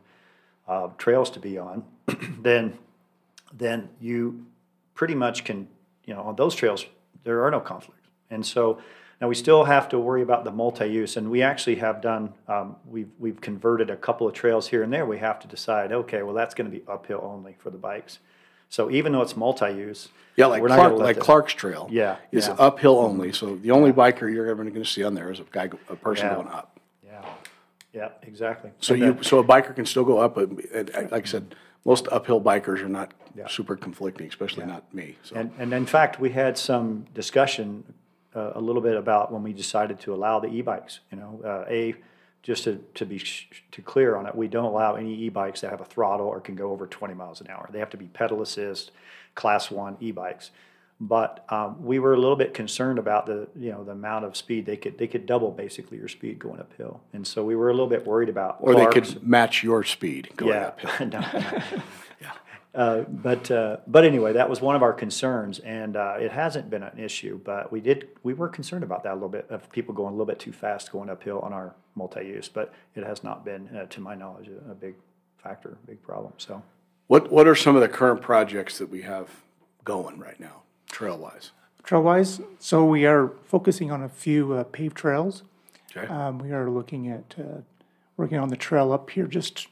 uh, 0.70 0.88
trails 0.96 1.28
to 1.30 1.40
be 1.40 1.58
on, 1.58 1.84
then 2.40 2.78
then 3.52 3.88
you 4.00 4.46
pretty 4.94 5.14
much 5.14 5.44
can 5.44 5.66
you 6.04 6.14
know 6.14 6.22
on 6.22 6.36
those 6.36 6.54
trails 6.54 6.86
there 7.24 7.44
are 7.44 7.50
no 7.50 7.60
conflicts. 7.60 8.08
And 8.30 8.46
so 8.46 8.78
now 9.20 9.28
we 9.28 9.34
still 9.34 9.64
have 9.64 9.88
to 9.90 9.98
worry 9.98 10.22
about 10.22 10.44
the 10.44 10.52
multi-use, 10.52 11.16
and 11.18 11.30
we 11.30 11.42
actually 11.42 11.74
have 11.76 12.00
done 12.00 12.32
um, 12.48 12.76
we've 12.88 13.10
we've 13.18 13.40
converted 13.40 13.90
a 13.90 13.96
couple 13.96 14.26
of 14.28 14.32
trails 14.32 14.68
here 14.68 14.82
and 14.84 14.92
there. 14.92 15.04
We 15.04 15.18
have 15.18 15.40
to 15.40 15.48
decide 15.48 15.92
okay, 15.92 16.22
well 16.22 16.34
that's 16.34 16.54
going 16.54 16.70
to 16.70 16.76
be 16.78 16.84
uphill 16.88 17.20
only 17.24 17.56
for 17.58 17.70
the 17.70 17.78
bikes. 17.78 18.20
So 18.68 18.88
even 18.92 19.10
though 19.12 19.22
it's 19.22 19.36
multi-use, 19.36 20.10
Yeah, 20.36 20.46
like 20.46 20.62
we're 20.62 20.68
not 20.68 20.76
Clark, 20.78 20.98
like 20.98 21.16
the- 21.16 21.22
Clark's 21.22 21.54
Trail. 21.54 21.88
Yeah, 21.90 22.18
Is 22.30 22.46
yeah. 22.46 22.54
uphill 22.56 23.00
only, 23.00 23.32
so 23.32 23.56
the 23.56 23.72
only 23.72 23.92
biker 23.92 24.32
you're 24.32 24.46
ever 24.46 24.62
gonna 24.64 24.84
see 24.84 25.02
on 25.02 25.14
there 25.14 25.32
is 25.32 25.40
a 25.40 25.44
guy, 25.50 25.68
a 25.88 25.96
person 25.96 26.26
Yeah. 26.28 26.34
going 26.36 26.46
up. 26.46 26.78
Yeah, 27.92 28.08
exactly. 28.22 28.70
So 28.80 28.94
you, 28.94 29.18
so 29.22 29.38
a 29.38 29.44
biker 29.44 29.74
can 29.74 29.86
still 29.86 30.04
go 30.04 30.18
up, 30.18 30.34
but, 30.34 30.48
and, 30.72 30.90
and 30.90 31.10
like 31.10 31.24
I 31.24 31.28
said, 31.28 31.54
most 31.84 32.06
uphill 32.12 32.40
bikers 32.40 32.82
are 32.82 32.88
not 32.88 33.12
Yeah. 33.34 33.46
super 33.48 33.76
conflicting, 33.76 34.28
especially 34.28 34.66
not 34.66 34.92
me, 34.94 35.16
so. 35.22 35.36
And, 35.36 35.50
and 35.58 35.72
in 35.72 35.86
fact, 35.86 36.20
we 36.20 36.30
had 36.30 36.58
some 36.58 37.06
discussion 37.14 37.84
uh, 38.34 38.52
a 38.54 38.60
little 38.60 38.82
bit 38.82 38.96
about 38.96 39.32
when 39.32 39.42
we 39.42 39.52
decided 39.52 39.98
to 40.00 40.14
allow 40.14 40.38
the 40.40 40.48
e-bikes. 40.48 41.00
You 41.10 41.18
know, 41.18 41.40
uh, 41.44 41.64
a 41.68 41.94
just 42.42 42.64
to, 42.64 42.76
to 42.94 43.04
be 43.04 43.18
sh- 43.18 43.48
to 43.72 43.82
clear 43.82 44.16
on 44.16 44.26
it, 44.26 44.34
we 44.34 44.48
don't 44.48 44.64
allow 44.64 44.94
any 44.94 45.14
e-bikes 45.14 45.60
that 45.60 45.70
have 45.70 45.80
a 45.80 45.84
throttle 45.84 46.26
or 46.26 46.40
can 46.40 46.54
go 46.54 46.70
over 46.70 46.86
20 46.86 47.12
miles 47.14 47.40
an 47.40 47.48
hour. 47.50 47.68
They 47.72 47.78
have 47.80 47.90
to 47.90 47.96
be 47.98 48.06
pedal 48.06 48.40
assist, 48.40 48.92
class 49.34 49.70
one 49.70 49.96
e-bikes. 50.00 50.50
But 51.02 51.46
um, 51.48 51.82
we 51.82 51.98
were 51.98 52.12
a 52.12 52.18
little 52.18 52.36
bit 52.36 52.52
concerned 52.52 52.98
about 52.98 53.26
the 53.26 53.48
you 53.56 53.70
know 53.72 53.84
the 53.84 53.92
amount 53.92 54.26
of 54.26 54.36
speed 54.36 54.66
they 54.66 54.76
could 54.76 54.98
they 54.98 55.06
could 55.06 55.26
double 55.26 55.50
basically 55.50 55.96
your 55.98 56.08
speed 56.08 56.38
going 56.38 56.60
uphill, 56.60 57.00
and 57.12 57.26
so 57.26 57.42
we 57.42 57.56
were 57.56 57.70
a 57.70 57.72
little 57.72 57.88
bit 57.88 58.06
worried 58.06 58.28
about. 58.28 58.58
Or 58.60 58.74
they 58.74 58.86
could 58.86 59.26
match 59.26 59.62
your 59.62 59.82
speed 59.84 60.30
going 60.36 60.52
yeah. 60.52 60.66
uphill. 60.66 61.08
No, 61.10 61.20
no. 61.20 61.82
Uh, 62.72 63.00
but 63.00 63.50
uh, 63.50 63.78
but 63.88 64.04
anyway, 64.04 64.32
that 64.32 64.48
was 64.48 64.60
one 64.60 64.76
of 64.76 64.82
our 64.84 64.92
concerns, 64.92 65.58
and 65.58 65.96
uh, 65.96 66.14
it 66.20 66.30
hasn't 66.30 66.70
been 66.70 66.84
an 66.84 66.96
issue. 67.00 67.36
But 67.42 67.72
we 67.72 67.80
did 67.80 68.10
we 68.22 68.32
were 68.32 68.48
concerned 68.48 68.84
about 68.84 69.02
that 69.02 69.10
a 69.10 69.14
little 69.14 69.28
bit 69.28 69.46
of 69.50 69.68
people 69.72 69.92
going 69.92 70.10
a 70.10 70.12
little 70.12 70.24
bit 70.24 70.38
too 70.38 70.52
fast 70.52 70.92
going 70.92 71.10
uphill 71.10 71.40
on 71.40 71.52
our 71.52 71.74
multi-use, 71.94 72.48
but 72.48 72.72
it 72.94 73.04
has 73.04 73.22
not 73.22 73.44
been, 73.44 73.68
uh, 73.76 73.86
to 73.86 74.00
my 74.00 74.14
knowledge, 74.14 74.48
a, 74.48 74.70
a 74.70 74.74
big 74.74 74.94
factor, 75.42 75.76
big 75.86 76.02
problem. 76.02 76.32
So 76.38 76.62
What, 77.08 77.30
what 77.30 77.46
are 77.46 77.54
some 77.54 77.76
of 77.76 77.82
the 77.82 77.88
current 77.88 78.20
projects 78.22 78.78
that 78.78 78.88
we 78.88 79.02
have 79.02 79.28
going 79.84 80.18
right 80.18 80.38
now, 80.38 80.62
trail-wise? 80.90 81.52
Trail-wise, 81.82 82.40
so 82.58 82.84
we 82.84 83.06
are 83.06 83.32
focusing 83.44 83.90
on 83.90 84.02
a 84.02 84.08
few 84.08 84.52
uh, 84.52 84.64
paved 84.64 84.96
trails. 84.96 85.42
Okay, 85.96 86.06
Um, 86.06 86.38
we 86.38 86.52
are 86.52 86.70
looking 86.70 87.08
at, 87.08 87.34
uh, 87.38 87.62
working 88.16 88.38
on 88.38 88.48
the 88.48 88.56
trail 88.56 88.92
up 88.92 89.10
here, 89.10 89.26
just 89.26 89.66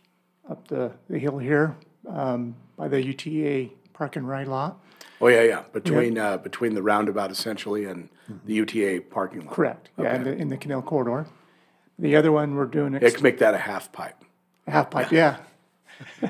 up 0.49 0.67
the, 0.69 0.93
the 1.09 1.19
hill 1.19 1.39
here, 1.39 1.77
um, 2.09 2.55
by 2.77 2.89
the 2.89 3.01
UTA 3.05 3.71
Park 3.93 4.17
and 4.17 4.29
Ride 4.29 4.49
lot. 4.49 4.81
oh, 5.21 5.29
yeah, 5.29 5.43
yeah, 5.43 5.63
between, 5.73 6.19
uh, 6.19 6.39
between 6.39 6.75
the 6.75 6.83
roundabout 6.83 7.31
essentially 7.31 7.85
and 7.85 8.09
the 8.47 8.55
UTA 8.55 9.03
parking 9.11 9.45
lot. 9.45 9.55
Correct, 9.55 9.91
yeah, 9.99 10.15
in 10.17 10.25
the, 10.25 10.33
in 10.37 10.49
the 10.49 10.57
canal 10.57 10.83
corridor. 10.83 11.27
The 11.99 12.15
other 12.17 12.31
one, 12.33 12.55
we're 12.55 12.67
doing 12.67 12.95
It 12.95 13.03
ex- 13.03 13.15
can 13.15 13.23
make 13.25 13.39
that 13.39 13.55
a 13.55 13.59
half 13.59 13.91
pipe. 13.93 14.17
A 14.67 14.71
half 14.71 14.91
pipe, 14.91 15.11
yeah. 15.13 15.37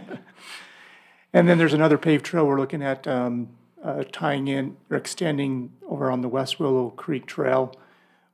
And 1.34 1.46
then 1.46 1.58
there's 1.58 1.74
another 1.74 1.98
paved 1.98 2.24
trail 2.24 2.46
we're 2.46 2.58
looking 2.58 2.82
at, 2.82 3.06
um, 3.06 3.48
uh, 3.84 4.04
tying 4.12 4.48
in 4.48 4.76
or 4.90 4.96
extending 4.96 5.72
over 5.88 6.10
on 6.10 6.20
the 6.20 6.28
West 6.28 6.58
Willow 6.58 6.90
Creek 6.90 7.26
Trail, 7.26 7.74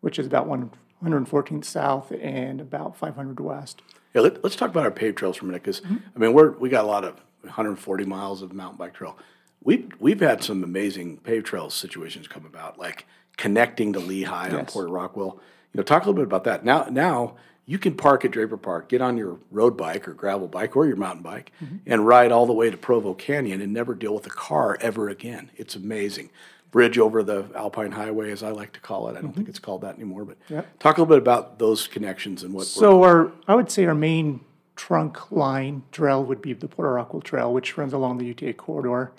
which 0.01 0.19
is 0.19 0.27
about 0.27 0.47
one 0.47 0.71
hundred 1.03 1.19
and 1.19 1.29
fourteenth 1.29 1.65
south 1.65 2.13
and 2.13 2.61
about 2.61 2.97
five 2.97 3.15
hundred 3.17 3.41
west. 3.41 3.83
Yeah, 4.15 4.23
let, 4.23 4.43
let's 4.45 4.57
talk 4.57 4.71
about 4.71 4.85
our 4.85 4.91
paved 4.91 5.19
trails 5.19 5.37
for 5.37 5.45
a 5.45 5.49
minute, 5.49 5.63
because, 5.63 5.81
Mm-hmm. 5.81 5.97
I 6.15 6.19
mean, 6.19 6.33
we're, 6.33 6.53
we 6.53 6.69
got 6.69 6.85
a 6.85 6.89
lot 6.89 7.05
of 7.05 7.21
hundred 7.49 7.71
and 7.71 7.79
forty 7.79 8.05
miles 8.05 8.43
of 8.43 8.53
mountain 8.53 8.79
bike 8.79 8.95
trail. 8.95 9.19
We've, 9.63 9.91
we've 9.99 10.21
had 10.21 10.45
some 10.45 10.63
amazing 10.63 11.19
paved 11.19 11.47
trail 11.47 11.71
situations 11.71 12.29
come 12.29 12.47
about, 12.47 12.79
like 12.79 13.07
connecting 13.37 13.93
to 13.95 14.01
Lehi 14.01 14.53
on 14.53 14.67
Port 14.67 14.89
Rockwell. 14.89 15.41
You 15.73 15.79
know, 15.79 15.83
talk 15.83 16.05
a 16.05 16.07
little 16.07 16.15
bit 16.15 16.25
about 16.25 16.45
that. 16.45 16.65
Now, 16.65 16.87
now, 16.91 17.37
you 17.67 17.79
can 17.79 17.95
park 17.95 18.25
at 18.25 18.31
Draper 18.31 18.57
Park, 18.57 18.89
get 18.89 19.01
on 19.01 19.17
your 19.17 19.39
road 19.51 19.77
bike 19.77 20.07
or 20.07 20.13
gravel 20.13 20.49
bike 20.49 20.77
or 20.77 20.87
your 20.87 20.97
mountain 20.97 21.23
bike, 21.23 21.51
Mm-hmm. 21.63 21.77
and 21.87 22.07
ride 22.07 22.31
all 22.33 22.47
the 22.47 22.53
way 22.53 22.71
to 22.71 22.77
Provo 22.77 23.15
Canyon 23.15 23.61
and 23.61 23.73
never 23.73 23.95
deal 23.95 24.15
with 24.15 24.27
a 24.27 24.31
car 24.31 24.77
ever 24.81 25.09
again. 25.09 25.51
It's 25.57 25.75
amazing. 25.75 26.31
Bridge 26.71 26.99
over 26.99 27.23
the 27.23 27.47
Alpine 27.55 27.93
Highway, 27.93 28.33
as 28.33 28.43
I 28.43 28.51
like 28.51 28.73
to 28.73 28.81
call 28.81 29.09
it. 29.09 29.17
I 29.17 29.21
don't 29.21 29.33
think 29.33 29.49
it's 29.49 29.61
called 29.61 29.83
that 29.83 29.95
anymore, 29.95 30.25
but 30.25 30.39
Mm-hmm. 30.45 30.55
Yep. 30.55 30.79
talk 30.81 30.99
a 30.99 31.01
little 31.03 31.15
bit 31.15 31.23
about 31.23 31.59
those 31.59 31.87
connections 31.87 32.43
and 32.43 32.53
what. 32.53 32.67
So 32.67 33.03
our, 33.05 33.31
I 33.49 33.55
would 33.55 33.71
say 33.71 33.85
our 33.87 33.95
main 33.95 34.41
trunk 34.77 35.31
line 35.31 35.85
trail 35.93 36.23
would 36.25 36.43
be 36.43 36.53
the 36.53 36.67
Port 36.69 36.89
Rockwell 36.93 37.23
Trail, 37.23 37.53
which 37.53 37.79
runs 37.79 37.93
along 37.93 38.19
the 38.19 38.27
UTA 38.27 38.55
corridor, 38.55 39.13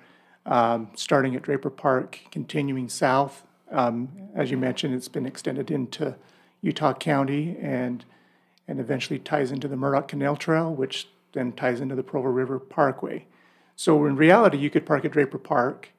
um, 0.46 0.90
starting 0.96 1.34
at 1.36 1.42
Draper 1.44 1.70
Park, 1.70 2.20
continuing 2.30 2.90
south. 2.90 3.44
Um, 3.72 4.10
as 4.36 4.52
you 4.52 4.58
mentioned, 4.58 4.94
it's 4.94 5.08
been 5.08 5.26
extended 5.26 5.72
into 5.72 6.16
Utah 6.62 6.94
County 6.94 7.58
and, 7.62 8.04
and 8.68 8.80
eventually 8.80 9.20
ties 9.20 9.52
into 9.52 9.68
the 9.68 9.76
Murdock 9.76 10.08
Canal 10.08 10.36
Trail, 10.36 10.74
which 10.74 11.08
then 11.34 11.52
ties 11.52 11.82
into 11.82 11.96
the 11.96 12.04
Provo 12.04 12.30
River 12.30 12.60
Parkway. 12.60 13.26
So 13.76 14.06
in 14.06 14.16
reality, 14.16 14.58
you 14.58 14.70
could 14.70 14.86
park 14.86 15.06
at 15.06 15.12
Draper 15.12 15.38
Park 15.38 15.90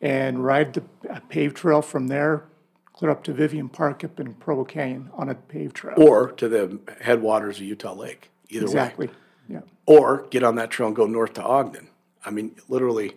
and 0.00 0.44
ride 0.44 0.74
the 0.74 0.82
a 1.08 1.20
paved 1.20 1.56
trail 1.56 1.80
from 1.80 2.08
there, 2.08 2.44
clear 2.92 3.10
up 3.10 3.24
to 3.24 3.32
Vivian 3.32 3.68
Park 3.68 4.04
up 4.04 4.18
in 4.20 4.34
Provo 4.34 4.64
Canyon 4.64 5.10
on 5.14 5.28
a 5.28 5.34
paved 5.34 5.76
trail. 5.76 5.94
or 5.96 6.32
to 6.32 6.48
the 6.48 6.78
headwaters 7.00 7.58
of 7.58 7.62
Utah 7.62 7.94
Lake, 7.94 8.30
either 8.50 8.66
way. 8.66 8.72
Exactly, 8.72 9.10
yeah. 9.48 9.60
Or 9.86 10.26
get 10.30 10.42
on 10.42 10.56
that 10.56 10.70
trail 10.70 10.88
and 10.88 10.96
go 10.96 11.06
north 11.06 11.34
to 11.34 11.42
Ogden. 11.42 11.88
I 12.24 12.30
mean, 12.30 12.56
literally, 12.68 13.14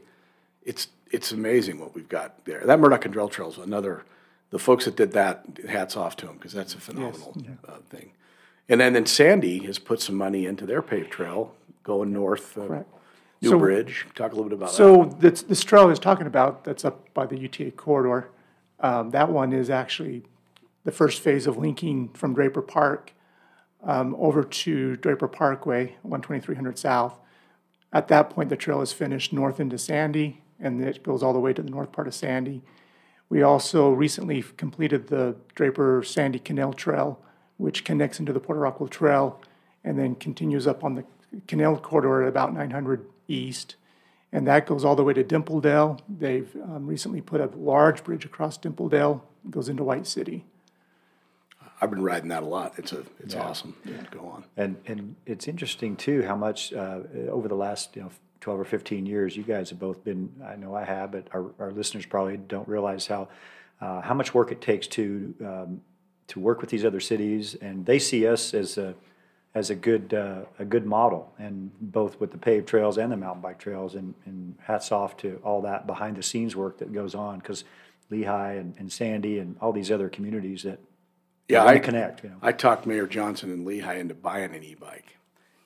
it's 0.63 0.87
it's 1.11 1.31
amazing 1.31 1.79
what 1.79 1.95
we've 1.95 2.09
got 2.09 2.45
there. 2.45 2.61
That 2.65 2.79
Murdock 2.79 3.05
and 3.05 3.13
Trail 3.13 3.29
Trail 3.29 3.49
is 3.49 3.57
another. 3.57 4.03
The 4.49 4.59
folks 4.59 4.85
that 4.85 4.95
did 4.95 5.11
that, 5.11 5.43
hats 5.67 5.97
off 5.97 6.15
to 6.17 6.25
them 6.25 6.35
because 6.35 6.53
that's 6.53 6.73
a 6.73 6.77
phenomenal 6.77 7.35
uh, 7.67 7.79
thing. 7.89 8.11
And 8.69 8.81
then, 8.81 8.93
then 8.93 9.05
Sandy 9.05 9.59
has 9.59 9.79
put 9.79 10.01
some 10.01 10.15
money 10.15 10.45
into 10.45 10.65
their 10.65 10.81
paved 10.81 11.11
trail 11.11 11.53
going 11.83 12.11
north. 12.11 12.57
Uh, 12.57 12.67
Correct. 12.67 12.89
New 13.41 13.49
So- 13.49 13.59
Bridge. 13.59 14.05
Talk 14.15 14.31
a 14.31 14.35
little 14.35 14.49
bit 14.49 14.55
about 14.55 14.69
that. 14.69 14.75
So 14.75 15.05
this, 15.19 15.43
this 15.43 15.63
trail 15.63 15.83
I 15.83 15.85
was 15.85 15.99
talking 15.99 16.27
about, 16.27 16.63
that's 16.63 16.83
up 16.83 17.13
by 17.13 17.25
the 17.25 17.37
UTA 17.37 17.71
corridor, 17.71 18.29
um, 18.79 19.11
that 19.11 19.29
one 19.29 19.53
is 19.53 19.69
actually 19.69 20.23
the 20.83 20.91
first 20.91 21.21
phase 21.21 21.47
of 21.47 21.57
linking 21.57 22.09
from 22.09 22.33
Draper 22.33 22.61
Park 22.61 23.13
um, 23.83 24.15
over 24.17 24.43
to 24.43 24.95
Draper 24.97 25.27
Parkway, 25.27 25.95
one 26.01 26.21
twenty-three 26.21 26.55
hundred 26.55 26.77
south. 26.79 27.19
At 27.93 28.07
that 28.07 28.29
point, 28.31 28.49
the 28.49 28.55
trail 28.57 28.81
is 28.81 28.91
finished 28.91 29.31
north 29.31 29.59
into 29.59 29.77
Sandy, 29.77 30.41
and 30.59 30.83
it 30.83 31.03
goes 31.03 31.21
all 31.23 31.31
the 31.33 31.39
way 31.39 31.53
to 31.53 31.61
the 31.61 31.69
north 31.69 31.91
part 31.91 32.07
of 32.07 32.13
Sandy. 32.15 32.63
We 33.29 33.43
also 33.43 33.91
recently 33.91 34.43
completed 34.57 35.07
the 35.07 35.35
Draper 35.55 36.01
Sandy 36.03 36.39
Canal 36.39 36.73
Trail, 36.73 37.19
which 37.57 37.83
connects 37.83 38.19
into 38.19 38.33
the 38.33 38.39
Port 38.39 38.57
Rockwell 38.57 38.89
Trail 38.89 39.41
and 39.83 39.97
then 39.97 40.15
continues 40.15 40.67
up 40.67 40.83
on 40.83 40.95
the 40.95 41.03
canal 41.47 41.77
corridor 41.77 42.23
at 42.23 42.29
about 42.29 42.53
900 42.53 43.05
east. 43.27 43.75
And 44.31 44.47
that 44.47 44.65
goes 44.65 44.83
all 44.83 44.95
the 44.95 45.03
way 45.03 45.13
to 45.13 45.23
Dimple 45.23 45.61
Dell. 45.61 45.99
They've 46.07 46.53
um, 46.63 46.85
recently 46.85 47.21
put 47.21 47.41
a 47.41 47.47
large 47.55 48.03
bridge 48.03 48.25
across 48.25 48.57
Dimple 48.57 48.89
Dell, 48.89 49.23
It 49.45 49.51
goes 49.51 49.69
into 49.69 49.83
White 49.83 50.05
City. 50.07 50.45
I've 51.79 51.91
been 51.91 52.03
riding 52.03 52.29
that 52.29 52.43
a 52.43 52.45
lot. 52.45 52.73
It's 52.77 52.91
a 52.91 53.03
it's 53.19 53.35
awesome. 53.35 53.75
Yeah. 53.85 53.93
Go 54.09 54.21
on. 54.27 54.45
And, 54.57 54.77
and 54.87 55.15
it's 55.25 55.47
interesting 55.47 55.95
too, 55.95 56.23
how 56.23 56.35
much, 56.35 56.73
uh, 56.73 57.01
over 57.29 57.47
the 57.47 57.55
last, 57.55 57.95
you 57.95 58.01
know, 58.01 58.11
twelve 58.41 58.59
or 58.59 58.65
fifteen 58.65 59.05
years, 59.05 59.37
you 59.37 59.43
guys 59.43 59.69
have 59.69 59.79
both 59.79 60.03
been, 60.03 60.31
I 60.45 60.55
know 60.55 60.75
I 60.75 60.83
have, 60.83 61.11
but 61.11 61.27
our, 61.31 61.51
our 61.59 61.71
listeners 61.71 62.05
probably 62.05 62.37
don't 62.37 62.67
realize 62.67 63.05
how, 63.05 63.29
uh, 63.79 64.01
how 64.01 64.15
much 64.15 64.33
work 64.33 64.51
it 64.51 64.59
takes 64.59 64.87
to, 64.87 65.35
um, 65.41 65.81
to 66.27 66.39
work 66.39 66.61
with 66.61 66.69
these 66.69 66.85
other 66.85 66.99
cities, 66.99 67.55
and 67.55 67.85
they 67.85 67.99
see 67.99 68.27
us 68.27 68.53
as 68.53 68.77
a, 68.77 68.95
as 69.55 69.69
a 69.69 69.75
good, 69.75 70.13
uh, 70.13 70.41
a 70.59 70.65
good 70.65 70.85
model, 70.85 71.33
and 71.39 71.71
both 71.79 72.19
with 72.19 72.31
the 72.31 72.37
paved 72.37 72.67
trails 72.67 72.97
and 72.97 73.11
the 73.11 73.17
mountain 73.17 73.41
bike 73.41 73.59
trails, 73.59 73.95
and, 73.95 74.13
and 74.25 74.55
hats 74.63 74.91
off 74.91 75.17
to 75.17 75.39
all 75.43 75.61
that 75.61 75.87
behind 75.87 76.15
the 76.17 76.23
scenes 76.23 76.55
work 76.55 76.77
that 76.79 76.93
goes 76.93 77.15
on, 77.15 77.39
because 77.39 77.63
Lehi 78.11 78.59
and, 78.59 78.75
and 78.77 78.91
Sandy 78.91 79.39
and 79.39 79.55
all 79.61 79.71
these 79.71 79.91
other 79.91 80.09
communities 80.09 80.63
that, 80.63 80.79
Yeah, 81.47 81.65
I 81.65 81.79
connect, 81.79 82.23
you 82.23 82.29
know. 82.29 82.37
I 82.41 82.51
talked 82.51 82.85
Mayor 82.85 83.07
Johnson 83.07 83.51
and 83.51 83.65
Lehi 83.65 83.97
into 83.99 84.13
buying 84.13 84.53
an 84.53 84.63
e-bike, 84.63 85.17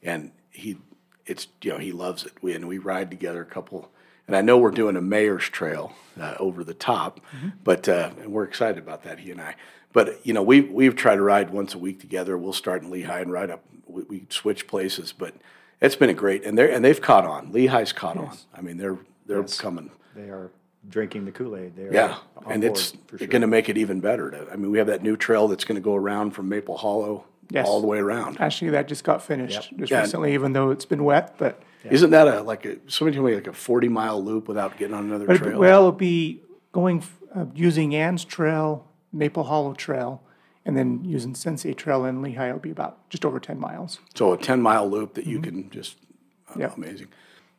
and 0.04 0.32
he, 0.52 0.78
it's 1.26 1.48
you 1.62 1.72
know 1.72 1.78
he 1.78 1.92
loves 1.92 2.26
it. 2.26 2.34
We 2.42 2.54
and 2.54 2.68
we 2.68 2.78
ride 2.78 3.10
together 3.12 3.42
a 3.42 3.46
couple, 3.46 3.92
and 4.28 4.36
I 4.36 4.42
know 4.42 4.58
we're 4.58 4.72
doing 4.72 4.96
a 4.96 5.02
mayor's 5.02 5.50
trail 5.50 5.94
uh, 6.20 6.36
over 6.40 6.64
the 6.64 6.74
top, 6.74 7.20
but 7.64 7.88
uh, 7.90 8.12
and 8.22 8.32
we're 8.32 8.44
excited 8.44 8.78
about 8.78 9.04
that 9.04 9.20
he 9.20 9.32
and 9.32 9.42
I. 9.42 9.56
But 9.94 10.26
you 10.26 10.34
know 10.34 10.42
we 10.44 10.62
we've 10.62 10.96
tried 10.96 11.16
to 11.16 11.22
ride 11.22 11.50
once 11.50 11.74
a 11.74 11.78
week 11.78 12.00
together. 12.00 12.38
We'll 12.38 12.54
start 12.54 12.82
in 12.84 12.90
Lehi 12.92 13.22
and 13.22 13.32
ride 13.32 13.50
up. 13.50 13.64
We, 13.88 14.04
we 14.04 14.26
switch 14.30 14.68
places, 14.68 15.12
but 15.12 15.34
it's 15.82 15.96
been 15.96 16.10
a 16.10 16.14
great 16.14 16.46
and 16.46 16.58
they're 16.58 16.72
and 16.72 16.84
they've 16.84 17.02
caught 17.02 17.26
on. 17.26 17.52
Lehi's 17.52 17.92
caught 17.94 18.18
on. 18.18 18.38
I 18.54 18.62
mean 18.62 18.78
they're 18.78 18.98
they're 19.26 19.44
coming. 19.44 19.92
They 20.16 20.30
are 20.30 20.52
drinking 20.90 21.26
the 21.26 21.32
Kool-Aid. 21.32 21.76
They 21.76 21.84
are 21.88 21.94
Yeah, 21.94 22.18
and 22.50 22.64
it's 22.64 22.94
sure. 23.18 23.28
going 23.28 23.42
to 23.42 23.48
make 23.48 23.70
it 23.70 23.78
even 23.78 24.00
better. 24.00 24.32
To, 24.32 24.48
I 24.52 24.56
mean, 24.56 24.72
we 24.72 24.80
have 24.80 24.88
that 24.88 25.04
new 25.04 25.16
trail 25.16 25.48
that's 25.48 25.64
going 25.64 25.76
to 25.76 25.82
go 25.82 25.96
around 25.96 26.32
from 26.32 26.50
Maple 26.50 26.76
Hollow 26.76 27.26
Yes. 27.52 27.68
all 27.68 27.82
the 27.82 27.88
way 27.88 28.00
around. 28.00 28.42
Actually, 28.42 28.72
that 28.72 28.88
just 28.88 29.04
got 29.04 29.22
finished 29.22 29.72
just 29.78 29.92
Yeah. 29.92 30.02
recently, 30.02 30.34
even 30.34 30.54
though 30.54 30.72
it's 30.72 30.86
been 30.86 31.04
wet, 31.04 31.36
but. 31.38 31.62
Isn't 31.84 32.10
that 32.12 32.28
a 32.28 32.42
like 32.42 32.66
a 32.66 32.78
somebody 32.88 33.16
told 33.18 33.28
me 33.30 33.36
like 33.36 33.48
a 33.48 33.54
forty 33.54 33.88
mile 33.90 34.24
loop 34.24 34.48
without 34.48 34.78
getting 34.78 34.96
on 34.96 35.06
another 35.06 35.26
But 35.28 35.36
it- 35.36 35.40
trail? 35.40 35.60
Well, 35.60 35.80
it'll 35.82 35.92
be 35.92 36.42
going, 36.72 37.04
uh, 37.36 37.46
using 37.54 37.94
Ann's 37.96 38.24
Trail, 38.26 38.88
Maple 39.14 39.44
Hollow 39.44 39.74
Trail, 39.74 40.22
and 40.66 40.78
then 40.78 41.04
using 41.04 41.36
Sensei 41.36 41.74
Trail 41.74 42.06
in 42.06 42.22
Lehi, 42.22 42.48
it'll 42.48 42.60
be 42.60 42.72
about 42.72 43.10
just 43.10 43.26
over 43.26 43.40
ten 43.40 43.60
miles. 43.60 44.00
so 44.16 44.34
a 44.34 44.38
ten 44.38 44.62
mile 44.62 44.90
loop 44.90 45.14
that 45.16 45.26
you 45.26 45.40
can 45.40 45.70
just 45.70 45.98
uh, 46.50 46.54
Yeah. 46.60 46.74
amazing. 46.76 47.08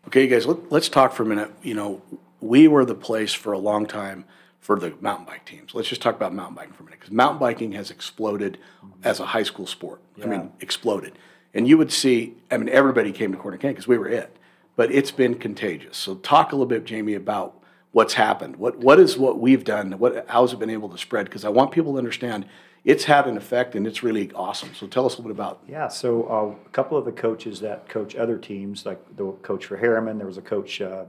Okay, 0.09 0.23
you 0.25 0.29
guys, 0.29 0.47
let, 0.47 0.71
let's 0.73 0.89
talk 0.89 1.13
for 1.13 1.23
a 1.23 1.27
minute. 1.27 1.51
You 1.63 1.75
know, 1.75 2.03
we 2.41 2.67
were 2.69 2.85
the 2.85 2.95
place 2.95 3.33
for 3.33 3.53
a 3.53 3.59
long 3.59 3.87
time 3.87 4.25
for 4.59 4.79
the 4.79 4.95
mountain 5.01 5.27
bike 5.27 5.45
teams. 5.45 5.75
Let's 5.75 5.89
just 5.89 6.03
talk 6.03 6.15
about 6.17 6.33
mountain 6.35 6.55
biking 6.57 6.73
for 6.73 6.83
a 6.83 6.87
minute 6.87 7.01
because 7.01 7.13
mountain 7.13 7.39
biking 7.39 7.73
has 7.73 7.91
exploded 7.91 8.59
as 9.05 9.21
a 9.21 9.27
high 9.27 9.43
school 9.45 9.67
sport. 9.67 10.01
I 10.23 10.27
mean, 10.27 10.53
exploded. 10.61 11.19
And 11.55 11.69
you 11.69 11.77
would 11.79 11.93
see, 11.93 12.35
I 12.51 12.57
mean, 12.57 12.69
everybody 12.69 13.13
came 13.13 13.31
to 13.33 13.39
Corner 13.39 13.59
Canyon 13.59 13.75
because 13.75 13.87
we 13.89 13.99
were 13.99 14.09
it, 14.09 14.37
but 14.75 14.91
it's 14.91 15.11
been 15.11 15.35
contagious. 15.37 15.97
So 15.97 16.15
talk 16.17 16.51
a 16.53 16.57
little 16.57 16.67
bit, 16.67 16.85
Jamie, 16.85 17.15
about 17.15 17.62
what's 17.93 18.15
happened. 18.15 18.57
What 18.57 18.79
what 18.79 18.99
is 18.99 19.17
what 19.17 19.39
we've 19.39 19.65
done? 19.65 19.93
What 19.93 20.27
how's 20.29 20.53
it 20.53 20.59
been 20.59 20.71
able 20.71 20.89
to 20.89 20.99
spread? 20.99 21.27
Because 21.27 21.45
I 21.45 21.51
want 21.51 21.71
people 21.71 21.93
to 21.93 21.99
understand 21.99 22.47
it's 22.85 23.05
had 23.05 23.29
an 23.29 23.37
effect 23.37 23.77
and 23.77 23.87
it's 23.87 24.03
really 24.03 24.33
awesome. 24.33 24.75
So 24.75 24.87
tell 24.87 25.07
us 25.07 25.15
a 25.15 25.19
little 25.19 25.33
bit 25.33 25.37
about. 25.37 25.61
Yeah, 25.69 25.87
so 25.89 26.25
uh, 26.25 26.67
a 26.67 26.71
couple 26.71 26.99
of 26.99 27.05
the 27.05 27.13
coaches 27.13 27.61
that 27.61 27.89
coach 27.89 28.17
other 28.17 28.37
teams, 28.37 28.85
like 28.85 29.01
the 29.17 29.31
coach 29.43 29.67
for 29.67 29.77
Herriman, 29.77 30.19
there 30.19 30.27
was 30.27 30.39
a 30.39 30.43
coach 30.43 30.81
uh, 30.81 31.05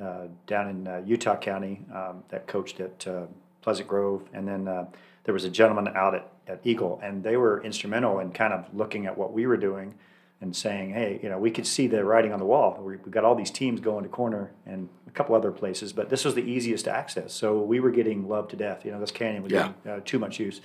uh, 0.00 0.26
down 0.46 0.68
in 0.68 0.88
uh, 0.88 1.02
Utah 1.06 1.36
County 1.36 1.82
um, 1.94 2.24
that 2.28 2.46
coached 2.48 2.80
at 2.80 3.06
uh, 3.06 3.26
Pleasant 3.62 3.88
Grove, 3.88 4.22
and 4.32 4.46
then 4.48 4.66
uh, 4.66 4.86
there 5.24 5.32
was 5.32 5.44
a 5.44 5.50
gentleman 5.50 5.88
out 5.96 6.14
at, 6.14 6.28
at 6.48 6.60
Eagle, 6.64 7.00
and 7.02 7.22
they 7.22 7.36
were 7.36 7.62
instrumental 7.62 8.18
in 8.18 8.32
kind 8.32 8.52
of 8.52 8.66
looking 8.74 9.06
at 9.06 9.16
what 9.16 9.32
we 9.32 9.46
were 9.46 9.56
doing 9.56 9.94
and 10.40 10.54
saying, 10.54 10.90
hey, 10.90 11.18
you 11.22 11.28
know, 11.30 11.38
we 11.38 11.50
could 11.50 11.66
see 11.66 11.86
the 11.86 12.04
writing 12.04 12.32
on 12.32 12.38
the 12.38 12.44
wall. 12.44 12.76
We, 12.82 12.96
we've 12.96 13.10
got 13.10 13.24
all 13.24 13.34
these 13.34 13.50
teams 13.50 13.80
going 13.80 14.02
to 14.02 14.08
corner 14.08 14.50
and 14.66 14.88
a 15.06 15.10
couple 15.10 15.34
other 15.34 15.50
places, 15.50 15.92
but 15.94 16.10
this 16.10 16.24
was 16.24 16.34
the 16.34 16.42
easiest 16.42 16.84
to 16.84 16.90
access. 16.92 17.32
So 17.32 17.58
we 17.62 17.80
were 17.80 17.90
getting 17.90 18.28
loved 18.28 18.50
to 18.50 18.56
death. 18.56 18.84
You 18.84 18.90
know, 18.92 19.00
this 19.00 19.10
canyon 19.10 19.42
was 19.42 19.52
Yeah. 19.52 19.72
getting 19.84 19.92
uh, 19.92 20.00
too 20.04 20.18
much 20.18 20.38
use. 20.38 20.60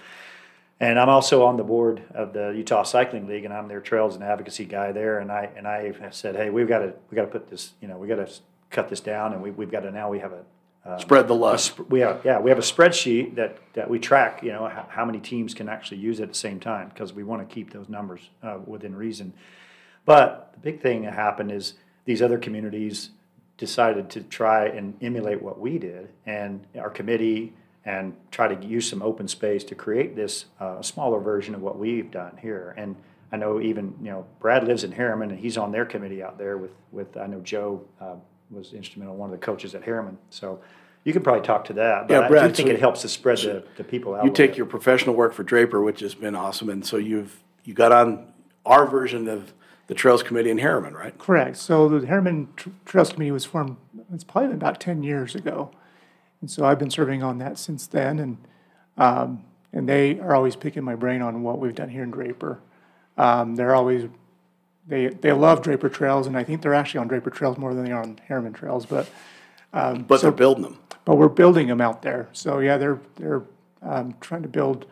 And 0.81 0.99
I'm 0.99 1.10
also 1.10 1.45
on 1.45 1.57
the 1.57 1.63
board 1.63 2.01
of 2.13 2.34
the 2.34 2.49
Utah 2.49 2.84
Cycling 2.84 3.27
League, 3.27 3.45
and 3.45 3.53
I'm 3.53 3.67
their 3.67 3.79
trails 3.81 4.15
and 4.15 4.23
advocacy 4.23 4.65
guy 4.65 4.91
there. 4.91 5.19
And 5.19 5.31
I 5.31 5.49
and 5.55 5.67
I 5.67 5.93
have 6.01 6.15
said, 6.15 6.36
hey, 6.36 6.49
we've 6.49 6.67
got 6.67 6.79
to 6.79 6.93
we 7.12 7.15
got 7.15 7.21
to 7.21 7.27
put 7.27 7.49
this, 7.49 7.73
you 7.81 7.88
know, 7.88 7.97
we 7.97 8.07
got 8.07 8.15
to 8.15 8.29
cut 8.71 8.89
this 8.89 8.99
down, 8.99 9.34
and 9.34 9.43
we, 9.43 9.51
we've 9.51 9.69
got 9.71 9.81
to 9.81 9.91
now 9.91 10.10
we 10.10 10.19
have 10.19 10.34
a 10.34 10.43
Spread 10.97 11.27
the 11.27 11.36
love. 11.36 11.79
we 11.89 11.99
have 11.99 12.25
yeah 12.25 12.39
we 12.39 12.49
have 12.49 12.57
a 12.57 12.63
spreadsheet 12.63 13.36
that 13.36 13.60
that 13.73 13.88
we 13.88 13.99
track 13.99 14.41
you 14.41 14.51
know 14.51 14.67
how, 14.67 14.88
how 14.89 15.05
many 15.05 15.19
teams 15.19 15.53
can 15.53 15.69
actually 15.69 15.97
use 15.99 16.19
it 16.19 16.23
at 16.23 16.29
the 16.29 16.36
same 16.36 16.60
time 16.60 16.89
because 16.89 17.13
we 17.13 17.23
want 17.23 17.47
to 17.47 17.53
keep 17.53 17.71
those 17.71 17.88
numbers 17.88 18.31
uh, 18.41 18.57
within 18.65 18.95
reason 18.95 19.31
but 20.06 20.52
the 20.54 20.60
big 20.60 20.82
thing 20.82 21.04
that 21.04 21.14
happened 21.14 21.52
is 21.52 21.76
these 22.06 22.22
other 22.22 22.38
communities 22.38 23.12
decided 23.58 24.10
to 24.10 24.22
try 24.22 24.66
and 24.66 24.96
emulate 25.02 25.42
what 25.42 25.60
we 25.60 25.78
did 25.78 26.10
and 26.26 26.66
our 26.80 26.90
committee 26.90 27.54
and 27.86 28.16
try 28.32 28.48
to 28.54 28.66
use 28.66 28.90
some 28.90 29.02
open 29.02 29.28
space 29.28 29.64
to 29.64 29.76
create 29.76 30.16
this 30.16 30.46
uh, 30.60 30.82
smaller 30.82 31.20
version 31.20 31.56
of 31.56 31.62
what 31.62 31.78
we've 31.78 32.12
done 32.12 32.38
here. 32.42 32.74
And 32.78 32.96
I 33.32 33.38
know 33.38 33.62
even 33.62 33.96
you 34.02 34.12
know 34.12 34.26
Brad 34.40 34.66
lives 34.68 34.84
in 34.84 34.92
Herriman 34.92 35.30
and 35.30 35.40
he's 35.40 35.58
on 35.58 35.72
their 35.72 35.86
committee 35.86 36.22
out 36.22 36.38
there 36.38 36.58
with 36.58 36.72
with 36.92 37.16
I 37.18 37.28
know 37.28 37.40
Joe 37.42 37.84
uh, 38.00 38.16
was 38.50 38.74
instrumental 38.74 39.16
one 39.16 39.32
of 39.32 39.40
the 39.40 39.46
coaches 39.46 39.74
at 39.74 39.84
Herriman. 39.84 40.18
So 40.30 40.60
you 41.04 41.14
can 41.14 41.24
probably 41.24 41.42
talk 41.46 41.66
to 41.66 41.74
that 41.74 42.08
but 42.08 42.14
Yeah, 42.14 42.42
I 42.42 42.48
do 42.48 42.54
think 42.54 42.68
so- 42.68 42.74
it 42.74 42.80
helps 42.80 43.02
to 43.02 43.10
spread 43.10 43.38
the, 43.40 43.64
the 43.78 43.84
people 43.84 44.16
out 44.16 44.26
You 44.26 44.32
take 44.32 44.58
your 44.58 44.66
professional 44.66 45.16
work 45.16 45.34
for 45.34 45.44
Draper, 45.44 45.82
which 45.82 46.02
has 46.02 46.14
been 46.14 46.36
awesome, 46.36 46.70
and 46.70 46.86
so 46.86 46.98
you've, 46.98 47.40
you 47.64 47.74
got 47.74 47.92
on 47.92 48.32
our 48.66 48.86
version 48.86 49.28
of 49.28 49.54
the 49.88 49.94
Trails 49.94 50.24
Committee 50.24 50.50
in 50.50 50.58
Herriman, 50.58 50.94
right? 50.94 51.17
Correct. 51.17 51.58
So 51.58 51.89
the 51.89 52.06
Herriman 52.08 52.48
Tr- 52.56 52.70
Trails 52.86 53.12
Committee 53.12 53.32
was 53.32 53.46
formed, 53.46 53.78
it's 54.13 54.24
probably 54.24 54.50
been 54.50 54.58
about 54.58 54.80
ten 54.80 55.04
years 55.04 55.36
ago. 55.36 55.72
And 56.39 56.50
so 56.50 56.65
I've 56.65 56.80
been 56.80 56.89
serving 56.89 57.22
on 57.22 57.38
that 57.39 57.58
since 57.60 57.86
then, 57.88 58.17
and, 58.20 58.38
um, 58.98 59.44
and 59.74 59.88
they 59.88 60.20
are 60.20 60.36
always 60.36 60.56
picking 60.56 60.84
my 60.84 60.96
brain 60.96 61.22
on 61.22 61.44
what 61.44 61.60
we've 61.60 61.76
done 61.76 61.89
here 61.89 62.04
in 62.04 62.12
Draper. 62.12 62.60
Um, 63.17 63.56
they're 63.56 63.76
always, 63.76 64.10
they, 64.88 65.08
they 65.10 65.32
love 65.34 65.62
Draper 65.62 65.88
Trails, 65.89 66.26
and 66.26 66.36
I 66.36 66.44
think 66.44 66.62
they're 66.62 66.74
actually 66.74 67.00
on 67.02 67.08
Draper 67.08 67.30
Trails 67.30 67.58
more 67.58 67.74
than 67.74 67.86
they 67.86 67.91
are 67.91 68.02
on 68.02 68.20
Herriman 68.28 68.56
Trails, 68.56 68.86
but, 68.86 69.08
But 69.72 70.22
they're 70.22 70.32
building 70.32 70.63
them. 70.63 70.80
but 71.06 71.15
we're 71.17 71.30
building 71.30 71.67
them 71.67 71.80
out 71.82 72.02
there. 72.02 72.30
So 72.34 72.60
yeah, 72.60 72.78
they're, 72.78 73.00
they're, 73.17 73.44
um, 73.84 74.15
trying 74.20 74.41
to 74.41 74.50
build, 74.50 74.86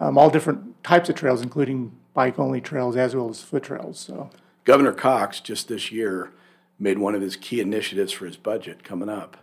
um, 0.00 0.18
all 0.18 0.30
different 0.30 0.82
types 0.82 1.08
of 1.08 1.14
trails, 1.14 1.42
including 1.42 1.92
bike-only 2.14 2.60
trails 2.60 2.96
as 2.96 3.14
well 3.14 3.30
as 3.30 3.42
foot 3.42 3.64
trails, 3.64 3.98
so. 3.98 4.30
Governor 4.64 4.92
Cox 4.92 5.40
just 5.40 5.68
this 5.68 5.90
year 5.90 6.30
made 6.78 6.98
one 6.98 7.14
of 7.14 7.22
his 7.22 7.36
key 7.36 7.60
initiatives 7.60 8.12
for 8.12 8.26
his 8.26 8.36
budget 8.36 8.84
coming 8.84 9.08
up, 9.08 9.36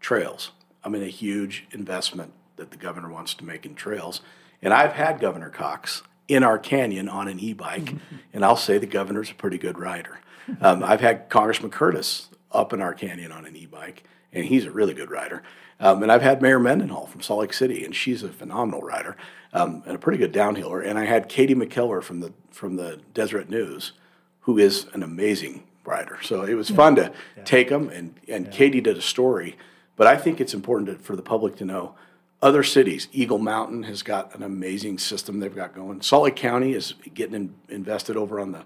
trails. 0.00 0.50
I 0.82 0.88
mean, 0.88 1.02
a 1.02 1.08
huge 1.08 1.66
investment 1.72 2.32
that 2.56 2.70
the 2.70 2.76
governor 2.76 3.10
wants 3.10 3.34
to 3.34 3.44
make 3.44 3.66
in 3.66 3.74
trails. 3.74 4.20
And 4.62 4.72
I've 4.72 4.92
had 4.92 5.20
Governor 5.20 5.50
Cox 5.50 6.02
in 6.28 6.42
our 6.42 6.58
canyon 6.58 7.08
on 7.08 7.28
an 7.28 7.38
e-bike, 7.38 7.94
and 8.32 8.44
I'll 8.44 8.56
say 8.56 8.78
the 8.78 8.86
governor's 8.86 9.30
a 9.30 9.34
pretty 9.34 9.58
good 9.58 9.78
rider. 9.78 10.20
Um, 10.60 10.82
I've 10.82 11.00
had 11.00 11.28
Congressman 11.28 11.70
Curtis 11.70 12.28
up 12.52 12.72
in 12.72 12.80
our 12.80 12.94
canyon 12.94 13.32
on 13.32 13.46
an 13.46 13.56
e-bike, 13.56 14.04
and 14.32 14.44
he's 14.44 14.64
a 14.64 14.70
really 14.70 14.94
good 14.94 15.10
rider. 15.10 15.42
Um, 15.80 16.02
and 16.02 16.10
I've 16.10 16.22
had 16.22 16.40
Mayor 16.40 16.60
Mendenhall 16.60 17.06
from 17.06 17.20
Salt 17.20 17.40
Lake 17.40 17.52
City, 17.52 17.84
and 17.84 17.94
she's 17.94 18.22
a 18.22 18.28
phenomenal 18.28 18.82
rider 18.82 19.16
um, 19.52 19.82
and 19.86 19.94
a 19.94 19.98
pretty 19.98 20.18
good 20.18 20.32
downhiller. 20.32 20.86
And 20.86 20.98
I 20.98 21.04
had 21.04 21.28
Katie 21.28 21.54
McKellar 21.54 22.02
from 22.02 22.20
the 22.20 22.32
from 22.50 22.76
the 22.76 23.00
Deseret 23.12 23.50
News, 23.50 23.92
who 24.40 24.58
is 24.58 24.86
an 24.92 25.02
amazing 25.02 25.64
rider. 25.84 26.18
So 26.22 26.42
it 26.42 26.54
was 26.54 26.70
fun 26.70 26.96
to 26.96 27.12
take 27.44 27.68
them, 27.68 27.88
and, 27.88 28.14
and 28.28 28.50
Katie 28.50 28.80
did 28.80 28.96
a 28.96 29.02
story. 29.02 29.56
But 29.96 30.06
I 30.06 30.16
think 30.16 30.40
it's 30.40 30.54
important 30.54 30.88
to, 30.98 31.04
for 31.04 31.16
the 31.16 31.22
public 31.22 31.56
to 31.56 31.64
know 31.64 31.94
other 32.42 32.62
cities. 32.62 33.08
Eagle 33.12 33.38
Mountain 33.38 33.84
has 33.84 34.02
got 34.02 34.34
an 34.34 34.42
amazing 34.42 34.98
system 34.98 35.40
they've 35.40 35.54
got 35.54 35.74
going. 35.74 36.02
Salt 36.02 36.24
Lake 36.24 36.36
County 36.36 36.74
is 36.74 36.94
getting 37.14 37.34
in, 37.34 37.54
invested 37.68 38.16
over 38.16 38.40
on 38.40 38.52
the, 38.52 38.62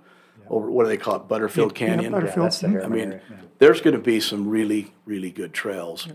over 0.48 0.70
what 0.70 0.84
do 0.84 0.88
they 0.88 0.96
call 0.96 1.16
it, 1.16 1.28
Butterfield 1.28 1.78
Yeah, 1.78 1.86
Canyon. 1.86 2.12
Butterfield. 2.12 2.36
yeah, 2.36 2.42
that's 2.42 2.60
the. 2.60 2.84
I 2.84 2.88
mean, 2.88 3.12
yeah. 3.12 3.36
there's 3.58 3.80
going 3.80 3.94
to 3.94 4.02
be 4.02 4.20
some 4.20 4.48
really, 4.48 4.94
really 5.04 5.30
good 5.30 5.52
trails. 5.52 6.08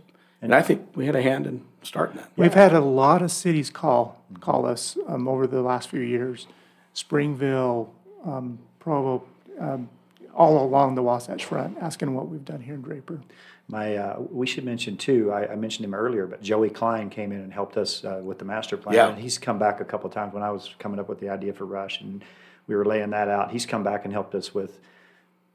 And 0.43 0.53
I 0.53 0.62
think 0.62 0.89
we 0.93 1.06
had 1.06 1.15
a 1.15 1.21
hand 1.21 1.47
in 1.47 1.63
starting 1.84 2.17
that. 2.17 2.29
We've 2.36 2.53
had 2.53 2.73
a 2.73 2.82
lot 2.82 3.21
of 3.21 3.32
cities 3.32 3.69
call, 3.69 4.21
call 4.41 4.65
us, 4.65 4.97
um, 5.08 5.25
over 5.25 5.47
the 5.47 5.62
last 5.62 5.88
few 5.88 6.01
years. 6.01 6.47
Springville, 6.93 7.93
um, 8.25 8.60
Provo, 8.77 9.23
um, 9.58 9.88
all 10.36 10.62
along 10.62 10.95
the 10.95 11.01
Wasatch 11.01 11.45
Front, 11.45 11.77
asking 11.79 12.13
what 12.13 12.27
we've 12.27 12.43
done 12.43 12.60
here 12.60 12.75
in 12.75 12.82
Draper. 12.82 13.21
My, 13.69 13.95
uh, 13.95 14.19
we 14.19 14.45
should 14.45 14.65
mention 14.65 14.97
too, 14.97 15.32
I, 15.32 15.53
I 15.53 15.56
mentioned 15.56 15.86
him 15.86 15.93
earlier, 15.93 16.27
but 16.27 16.41
Joey 16.41 16.69
Klein 16.69 17.10
came 17.10 17.32
in 17.32 17.39
and 17.39 17.53
helped 17.53 17.77
us 17.77 18.03
uh, 18.03 18.19
with 18.21 18.38
the 18.38 18.45
master 18.45 18.75
plan. 18.75 18.95
Yeah. 18.95 19.10
And 19.10 19.19
he's 19.19 19.38
come 19.38 19.58
back 19.58 19.79
a 19.79 19.86
couple 19.86 20.08
of 20.08 20.13
times 20.13 20.34
when 20.34 20.43
I 20.43 20.51
was 20.51 20.75
coming 20.77 20.99
up 20.99 21.08
with 21.08 21.21
the 21.21 21.29
idea 21.29 21.53
for 21.53 21.65
Rush 21.65 22.01
and 22.01 22.21
we 22.67 22.75
were 22.75 22.84
laying 22.84 23.12
that 23.12 23.29
out. 23.29 23.51
He's 23.51 23.65
come 23.65 23.84
back 23.84 24.03
and 24.03 24.12
helped 24.12 24.36
us 24.36 24.53
with 24.53 24.82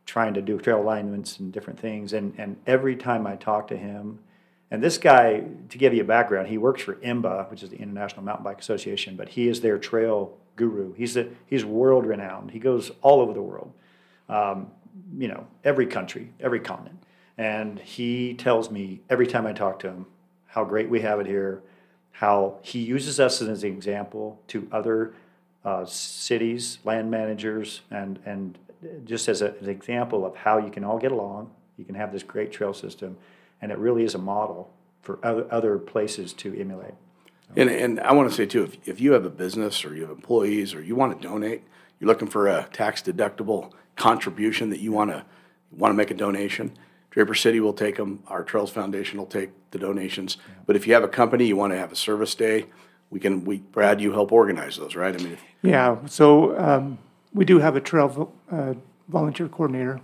trying 0.06 0.32
to 0.32 0.40
do 0.40 0.58
trail 0.58 0.80
alignments 0.80 1.38
and 1.38 1.52
different 1.52 1.78
things. 1.78 2.14
And, 2.14 2.32
and 2.38 2.56
every 2.66 2.96
time 2.96 3.26
I 3.26 3.36
talk 3.36 3.68
to 3.68 3.76
him, 3.76 4.20
and 4.70 4.82
this 4.82 4.98
guy, 4.98 5.44
to 5.70 5.78
give 5.78 5.94
you 5.94 6.02
a 6.02 6.06
background, 6.06 6.48
he 6.48 6.58
works 6.58 6.82
for 6.82 6.94
IMBA, 6.96 7.50
which 7.50 7.62
is 7.62 7.70
the 7.70 7.78
International 7.78 8.22
Mountain 8.22 8.44
Bike 8.44 8.60
Association, 8.60 9.16
but 9.16 9.30
he 9.30 9.48
is 9.48 9.60
their 9.60 9.78
trail 9.78 10.36
guru. 10.56 10.92
He's 10.94 11.16
a, 11.16 11.28
he's 11.46 11.64
world 11.64 12.04
renowned. 12.04 12.50
He 12.50 12.58
goes 12.58 12.90
all 13.02 13.20
over 13.20 13.32
the 13.32 13.42
world 13.42 13.72
um, 14.28 14.70
you 15.16 15.28
know, 15.28 15.46
every 15.64 15.86
country, 15.86 16.32
every 16.40 16.60
continent. 16.60 17.02
And 17.36 17.78
he 17.78 18.34
tells 18.34 18.70
me 18.70 19.00
every 19.08 19.26
time 19.26 19.46
I 19.46 19.52
talk 19.52 19.78
to 19.80 19.88
him 19.88 20.06
how 20.46 20.64
great 20.64 20.88
we 20.88 21.00
have 21.00 21.20
it 21.20 21.26
here, 21.26 21.62
how 22.10 22.58
he 22.62 22.80
uses 22.80 23.20
us 23.20 23.40
as 23.40 23.62
an 23.62 23.70
example 23.70 24.40
to 24.48 24.66
other 24.72 25.14
uh, 25.64 25.84
cities, 25.84 26.78
land 26.84 27.10
managers, 27.10 27.82
and, 27.90 28.18
and 28.24 28.58
just 29.04 29.28
as 29.28 29.42
a, 29.42 29.54
an 29.60 29.68
example 29.68 30.26
of 30.26 30.34
how 30.34 30.58
you 30.58 30.70
can 30.70 30.84
all 30.84 30.98
get 30.98 31.12
along, 31.12 31.50
you 31.76 31.84
can 31.84 31.94
have 31.94 32.12
this 32.12 32.22
great 32.22 32.50
trail 32.50 32.74
system, 32.74 33.16
and 33.60 33.72
it 33.72 33.78
really 33.78 34.04
is 34.04 34.14
a 34.14 34.18
model 34.18 34.70
for 35.02 35.18
other, 35.22 35.46
other 35.50 35.78
places 35.78 36.32
to 36.34 36.58
emulate. 36.58 36.94
And, 37.56 37.70
and 37.70 38.00
I 38.00 38.12
want 38.12 38.28
to 38.28 38.34
say 38.34 38.46
too, 38.46 38.64
if, 38.64 38.88
if 38.88 39.00
you 39.00 39.12
have 39.12 39.24
a 39.24 39.30
business 39.30 39.84
or 39.84 39.94
you 39.94 40.02
have 40.02 40.10
employees 40.10 40.74
or 40.74 40.82
you 40.82 40.94
want 40.94 41.20
to 41.20 41.28
donate, 41.28 41.62
you're 41.98 42.08
looking 42.08 42.28
for 42.28 42.46
a 42.46 42.68
tax 42.72 43.02
deductible 43.02 43.72
contribution 43.96 44.70
that 44.70 44.80
you 44.80 44.92
want 44.92 45.10
to 45.10 45.24
want 45.72 45.92
to 45.92 45.96
make 45.96 46.10
a 46.10 46.14
donation. 46.14 46.76
Draper 47.10 47.34
City 47.34 47.58
will 47.58 47.72
take 47.72 47.96
them. 47.96 48.22
Our 48.28 48.44
Trails 48.44 48.70
Foundation 48.70 49.18
will 49.18 49.26
take 49.26 49.50
the 49.70 49.78
donations. 49.78 50.36
But 50.66 50.76
if 50.76 50.86
you 50.86 50.94
have 50.94 51.02
a 51.02 51.08
company, 51.08 51.46
you 51.46 51.56
want 51.56 51.72
to 51.72 51.78
have 51.78 51.90
a 51.90 51.96
service 51.96 52.34
day, 52.34 52.66
we 53.10 53.18
can. 53.18 53.44
We 53.44 53.58
Brad, 53.58 54.00
you 54.00 54.12
help 54.12 54.30
organize 54.30 54.76
those, 54.76 54.94
right? 54.94 55.14
I 55.14 55.18
mean, 55.22 55.32
if, 55.32 55.42
Yeah, 55.62 56.06
so, 56.06 56.58
um, 56.58 56.98
we 57.32 57.44
do 57.44 57.58
have 57.58 57.76
a 57.76 57.80
trail, 57.80 58.08
vo- 58.08 58.32
uh, 58.50 58.74
volunteer 59.08 59.48
coordinator, 59.48 60.00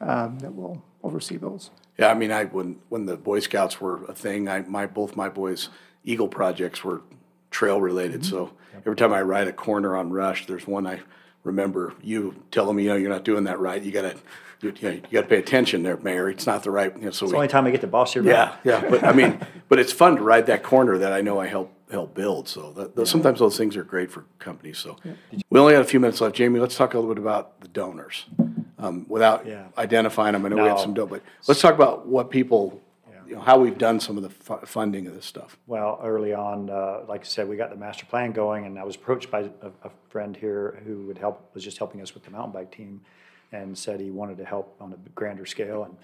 um, 0.00 0.38
that 0.40 0.54
will 0.54 0.82
oversee 1.02 1.36
those. 1.36 1.70
Yeah. 1.98 2.08
I 2.08 2.14
mean, 2.14 2.32
I 2.32 2.44
when 2.44 2.80
when 2.88 3.06
the 3.06 3.16
Boy 3.16 3.40
Scouts 3.40 3.80
were 3.80 4.04
a 4.06 4.14
thing, 4.14 4.48
I 4.48 4.62
my 4.62 4.86
both 4.86 5.16
my 5.16 5.28
boys' 5.28 5.68
Eagle 6.04 6.28
projects 6.28 6.82
were 6.84 7.02
trail 7.50 7.80
related. 7.80 8.22
Mm-hmm. 8.22 8.30
So 8.30 8.52
every 8.76 8.96
time 8.96 9.12
I 9.12 9.22
ride 9.22 9.48
a 9.48 9.52
corner 9.52 9.96
on 9.96 10.10
Rush, 10.10 10.46
there's 10.46 10.66
one 10.66 10.86
I 10.86 11.00
remember 11.44 11.94
you 12.02 12.34
telling 12.50 12.76
me, 12.76 12.84
you 12.84 12.88
know, 12.90 12.96
you're 12.96 13.10
not 13.10 13.24
doing 13.24 13.44
that 13.44 13.58
right. 13.60 13.82
You 13.82 13.92
gotta, 13.92 14.16
you, 14.60 14.72
you, 14.78 14.88
know, 14.88 14.94
you 14.94 15.02
gotta 15.10 15.26
pay 15.26 15.38
attention 15.38 15.82
there, 15.82 15.96
Mayor. 15.98 16.28
It's 16.28 16.46
not 16.46 16.62
the 16.62 16.70
right. 16.70 16.94
You 16.96 17.06
know, 17.06 17.10
so 17.10 17.26
It's 17.26 17.30
we, 17.30 17.30
the 17.30 17.36
only 17.36 17.48
time 17.48 17.66
I 17.66 17.70
get 17.70 17.80
to 17.82 17.86
boss 17.86 18.14
you 18.14 18.24
yeah, 18.24 18.56
yeah. 18.64 18.88
But 18.88 19.04
I 19.04 19.12
mean, 19.12 19.38
but 19.68 19.78
it's 19.78 19.92
fun 19.92 20.16
to 20.16 20.22
ride 20.22 20.46
that 20.46 20.62
corner 20.62 20.98
that 20.98 21.12
I 21.12 21.20
know 21.20 21.40
I 21.40 21.46
help 21.46 21.72
help 21.90 22.14
build. 22.14 22.48
So 22.48 22.72
that, 22.72 22.96
those, 22.96 23.10
sometimes 23.10 23.38
those 23.38 23.56
things 23.56 23.76
are 23.76 23.84
great 23.84 24.10
for 24.10 24.24
companies. 24.38 24.78
So 24.78 24.96
we 25.50 25.60
only 25.60 25.74
got 25.74 25.82
a 25.82 25.84
few 25.84 26.00
minutes 26.00 26.20
left, 26.20 26.34
Jamie. 26.34 26.58
Let's 26.58 26.76
talk 26.76 26.94
a 26.94 26.98
little 26.98 27.14
bit 27.14 27.20
about 27.20 27.60
the 27.60 27.68
donors, 27.68 28.24
um, 28.82 29.06
without 29.08 29.46
Yeah. 29.46 29.66
identifying 29.78 30.32
them. 30.32 30.44
I 30.44 30.48
know 30.50 30.56
we 30.56 30.62
have 30.62 30.76
No. 30.76 30.82
some 30.82 30.94
donors, 30.94 31.20
but 31.20 31.48
let's 31.48 31.60
talk 31.60 31.74
about 31.74 32.06
what 32.06 32.30
people, 32.30 32.80
you 33.26 33.36
know, 33.36 33.40
how 33.40 33.58
we've 33.58 33.78
done 33.78 34.00
some 34.00 34.16
of 34.16 34.22
the 34.22 34.30
fu- 34.30 34.66
funding 34.66 35.06
of 35.06 35.14
this 35.14 35.24
stuff. 35.24 35.56
Well, 35.66 35.98
early 36.02 36.34
on, 36.34 36.68
uh, 36.68 37.02
like 37.08 37.20
I 37.22 37.24
said, 37.24 37.48
we 37.48 37.56
got 37.56 37.70
the 37.70 37.76
master 37.76 38.04
plan 38.06 38.32
going, 38.32 38.66
and 38.66 38.78
I 38.78 38.84
was 38.84 38.96
approached 38.96 39.30
by 39.30 39.40
a, 39.62 39.68
a 39.84 39.90
friend 40.08 40.36
here 40.36 40.82
who 40.84 41.06
would 41.06 41.18
help, 41.18 41.50
was 41.54 41.64
just 41.64 41.78
helping 41.78 42.00
us 42.02 42.12
with 42.14 42.24
the 42.24 42.30
mountain 42.30 42.52
bike 42.52 42.70
team, 42.70 43.00
and 43.52 43.76
said 43.78 44.00
he 44.00 44.10
wanted 44.10 44.36
to 44.38 44.44
help 44.44 44.74
on 44.80 44.92
a 44.92 44.96
grander 45.14 45.46
scale. 45.46 45.84
And 45.84 45.96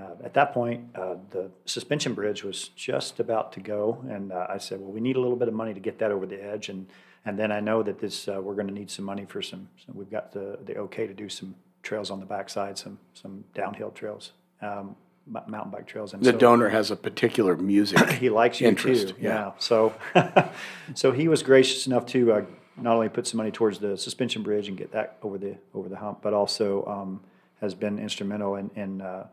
uh, 0.00 0.14
at 0.24 0.32
that 0.34 0.52
point, 0.54 0.80
uh, 0.94 1.16
the 1.30 1.50
suspension 1.66 2.14
bridge 2.14 2.42
was 2.42 2.68
just 2.68 3.20
about 3.20 3.52
to 3.52 3.60
go, 3.60 4.02
and 4.08 4.32
uh, 4.32 4.46
I 4.48 4.58
said, 4.58 4.80
"Well, 4.80 4.90
we 4.90 5.00
need 5.00 5.16
a 5.16 5.20
little 5.20 5.36
bit 5.36 5.48
of 5.48 5.54
money 5.54 5.74
to 5.74 5.80
get 5.80 5.98
that 5.98 6.10
over 6.10 6.26
the 6.26 6.42
edge." 6.42 6.68
And 6.70 6.86
and 7.24 7.38
then 7.38 7.52
I 7.52 7.60
know 7.60 7.82
that 7.84 7.98
this 8.00 8.26
uh, 8.26 8.40
we're 8.40 8.54
going 8.54 8.68
to 8.68 8.72
need 8.74 8.90
some 8.90 9.04
money 9.04 9.26
for 9.26 9.42
some. 9.42 9.68
So 9.84 9.92
we've 9.94 10.10
got 10.10 10.32
the 10.32 10.58
the 10.64 10.76
okay 10.78 11.06
to 11.06 11.12
do 11.14 11.28
some 11.28 11.54
trails 11.82 12.10
on 12.10 12.20
the 12.20 12.26
backside, 12.26 12.78
some 12.78 12.98
some 13.14 13.44
downhill 13.54 13.90
trails, 13.90 14.32
um, 14.60 14.96
mountain 15.26 15.70
bike 15.70 15.86
trails. 15.86 16.14
And 16.14 16.22
The 16.22 16.32
so- 16.32 16.38
donor 16.38 16.68
has 16.68 16.90
a 16.90 16.96
particular 16.96 17.56
music. 17.56 18.10
he 18.12 18.30
likes 18.30 18.60
you 18.60 18.68
interest, 18.68 19.08
too. 19.08 19.14
yeah. 19.20 19.28
Yeah. 19.28 19.52
So, 19.58 19.94
so 20.94 21.12
he 21.12 21.28
was 21.28 21.42
gracious 21.42 21.86
enough 21.86 22.06
to 22.06 22.32
uh, 22.32 22.44
not 22.76 22.94
only 22.94 23.08
put 23.08 23.26
some 23.26 23.38
money 23.38 23.50
towards 23.50 23.78
the 23.78 23.96
suspension 23.96 24.42
bridge 24.42 24.68
and 24.68 24.76
get 24.76 24.92
that 24.92 25.16
over 25.22 25.38
the, 25.38 25.56
over 25.74 25.88
the 25.88 25.96
hump, 25.96 26.20
but 26.22 26.32
also 26.34 26.84
um, 26.86 27.20
has 27.60 27.74
been 27.74 27.98
instrumental 27.98 28.56
in, 28.56 28.70
in 28.74 29.00
uh, 29.00 29.26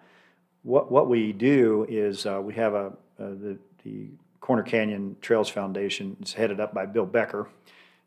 what, 0.63 0.91
what 0.91 1.07
we 1.09 1.31
do 1.31 1.85
is 1.89 2.25
uh, 2.25 2.39
we 2.43 2.53
have 2.55 2.73
a, 2.73 2.87
uh, 2.87 2.91
the, 3.17 3.57
the 3.83 4.07
Corner 4.41 4.63
Canyon 4.63 5.15
Trails 5.21 5.49
Foundation. 5.49 6.17
It's 6.21 6.33
headed 6.33 6.59
up 6.59 6.73
by 6.73 6.85
Bill 6.85 7.05
Becker. 7.05 7.47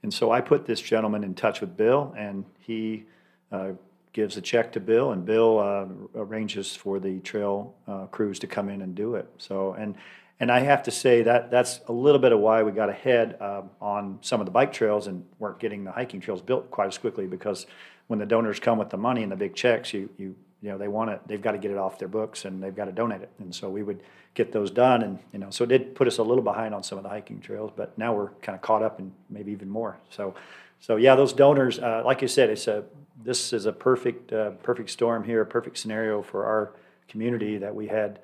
And 0.03 0.13
so 0.13 0.31
I 0.33 0.41
put 0.41 0.67
this 0.67 0.81
gentleman 0.81 1.23
in 1.25 1.35
touch 1.35 1.61
with 1.61 1.77
Bill, 1.77 2.13
and 2.17 2.45
he 2.59 3.05
uh, 3.53 3.71
gives 4.13 4.37
a 4.37 4.41
check 4.41 4.73
to 4.73 4.81
Bill, 4.81 5.13
and 5.13 5.25
Bill 5.25 5.59
uh, 5.59 5.87
arranges 6.15 6.77
for 6.77 7.01
the 7.01 7.21
trail 7.21 7.75
uh, 7.89 8.07
crews 8.07 8.39
to 8.41 8.47
come 8.47 8.69
in 8.69 8.83
and 8.83 8.95
do 8.95 9.15
it. 9.15 9.29
So, 9.39 9.73
and 9.73 9.97
and 10.41 10.51
I 10.51 10.61
have 10.61 10.83
to 10.85 10.91
say 10.91 11.23
that 11.23 11.51
that's 11.51 11.81
a 11.87 11.93
little 11.93 12.21
bit 12.21 12.33
of 12.33 12.41
why 12.41 12.63
we 12.63 12.73
got 12.73 12.89
ahead 12.89 13.37
uh, 13.41 13.63
on 13.81 14.19
some 14.23 14.41
of 14.41 14.47
the 14.47 14.51
bike 14.51 14.73
trails 14.73 15.07
and 15.07 15.25
weren't 15.39 15.61
getting 15.61 15.85
the 15.85 15.93
hiking 15.93 16.21
trails 16.21 16.43
built 16.43 16.69
quite 16.71 16.89
as 16.89 16.99
quickly 16.99 17.27
because 17.27 17.67
when 18.09 18.19
the 18.19 18.27
donors 18.27 18.59
come 18.59 18.77
with 18.77 18.91
the 18.91 18.97
money 18.97 19.23
and 19.23 19.31
the 19.31 19.37
big 19.37 19.55
checks, 19.55 19.95
you 19.95 20.09
you 20.19 20.35
you 20.61 20.71
know 20.71 20.79
they 20.79 20.89
want 20.89 21.11
it, 21.11 21.21
they've 21.27 21.43
got 21.43 21.53
to 21.53 21.59
get 21.59 21.71
it 21.71 21.79
off 21.79 21.99
their 21.99 22.09
books 22.09 22.45
and 22.45 22.63
they've 22.63 22.75
got 22.75 22.87
to 22.87 22.93
donate 22.93 23.23
it. 23.23 23.31
And 23.39 23.55
so 23.55 23.71
we 23.71 23.83
would 23.83 24.03
get 24.35 24.53
those 24.53 24.71
done, 24.71 25.03
and 25.03 25.19
you 25.33 25.39
know, 25.39 25.51
so 25.51 25.65
it 25.65 25.69
did 25.69 25.95
put 25.95 26.07
us 26.07 26.19
a 26.19 26.23
little 26.23 26.45
behind 26.45 26.75
on 26.75 26.83
some 26.83 26.99
of 26.99 27.05
the 27.05 27.11
hiking 27.11 27.41
trails, 27.41 27.71
but 27.75 27.97
now 27.99 28.15
we're 28.15 28.31
kind 28.43 28.57
of 28.57 28.63
caught 28.63 28.83
up 28.83 28.99
and 28.99 29.13
maybe 29.31 29.53
even 29.53 29.69
more. 29.69 29.99
So, 30.11 30.35
so 30.81 30.97
yeah, 30.97 31.15
those 31.15 31.33
donors, 31.33 31.79
uh, 31.79 32.03
like 32.05 32.23
you 32.23 32.29
said, 32.29 32.51
it's 32.51 32.67
a 32.67 32.85
this 33.25 33.53
is 33.53 33.67
a 33.67 33.73
perfect 33.73 34.33
uh, 34.33 34.51
perfect 34.63 34.91
storm 34.91 35.25
here, 35.25 35.41
a 35.41 35.47
perfect 35.47 35.79
scenario 35.79 36.23
for 36.23 36.45
our 36.45 36.73
community 37.09 37.59
that 37.59 37.75
we 37.75 37.89
had 37.89 38.21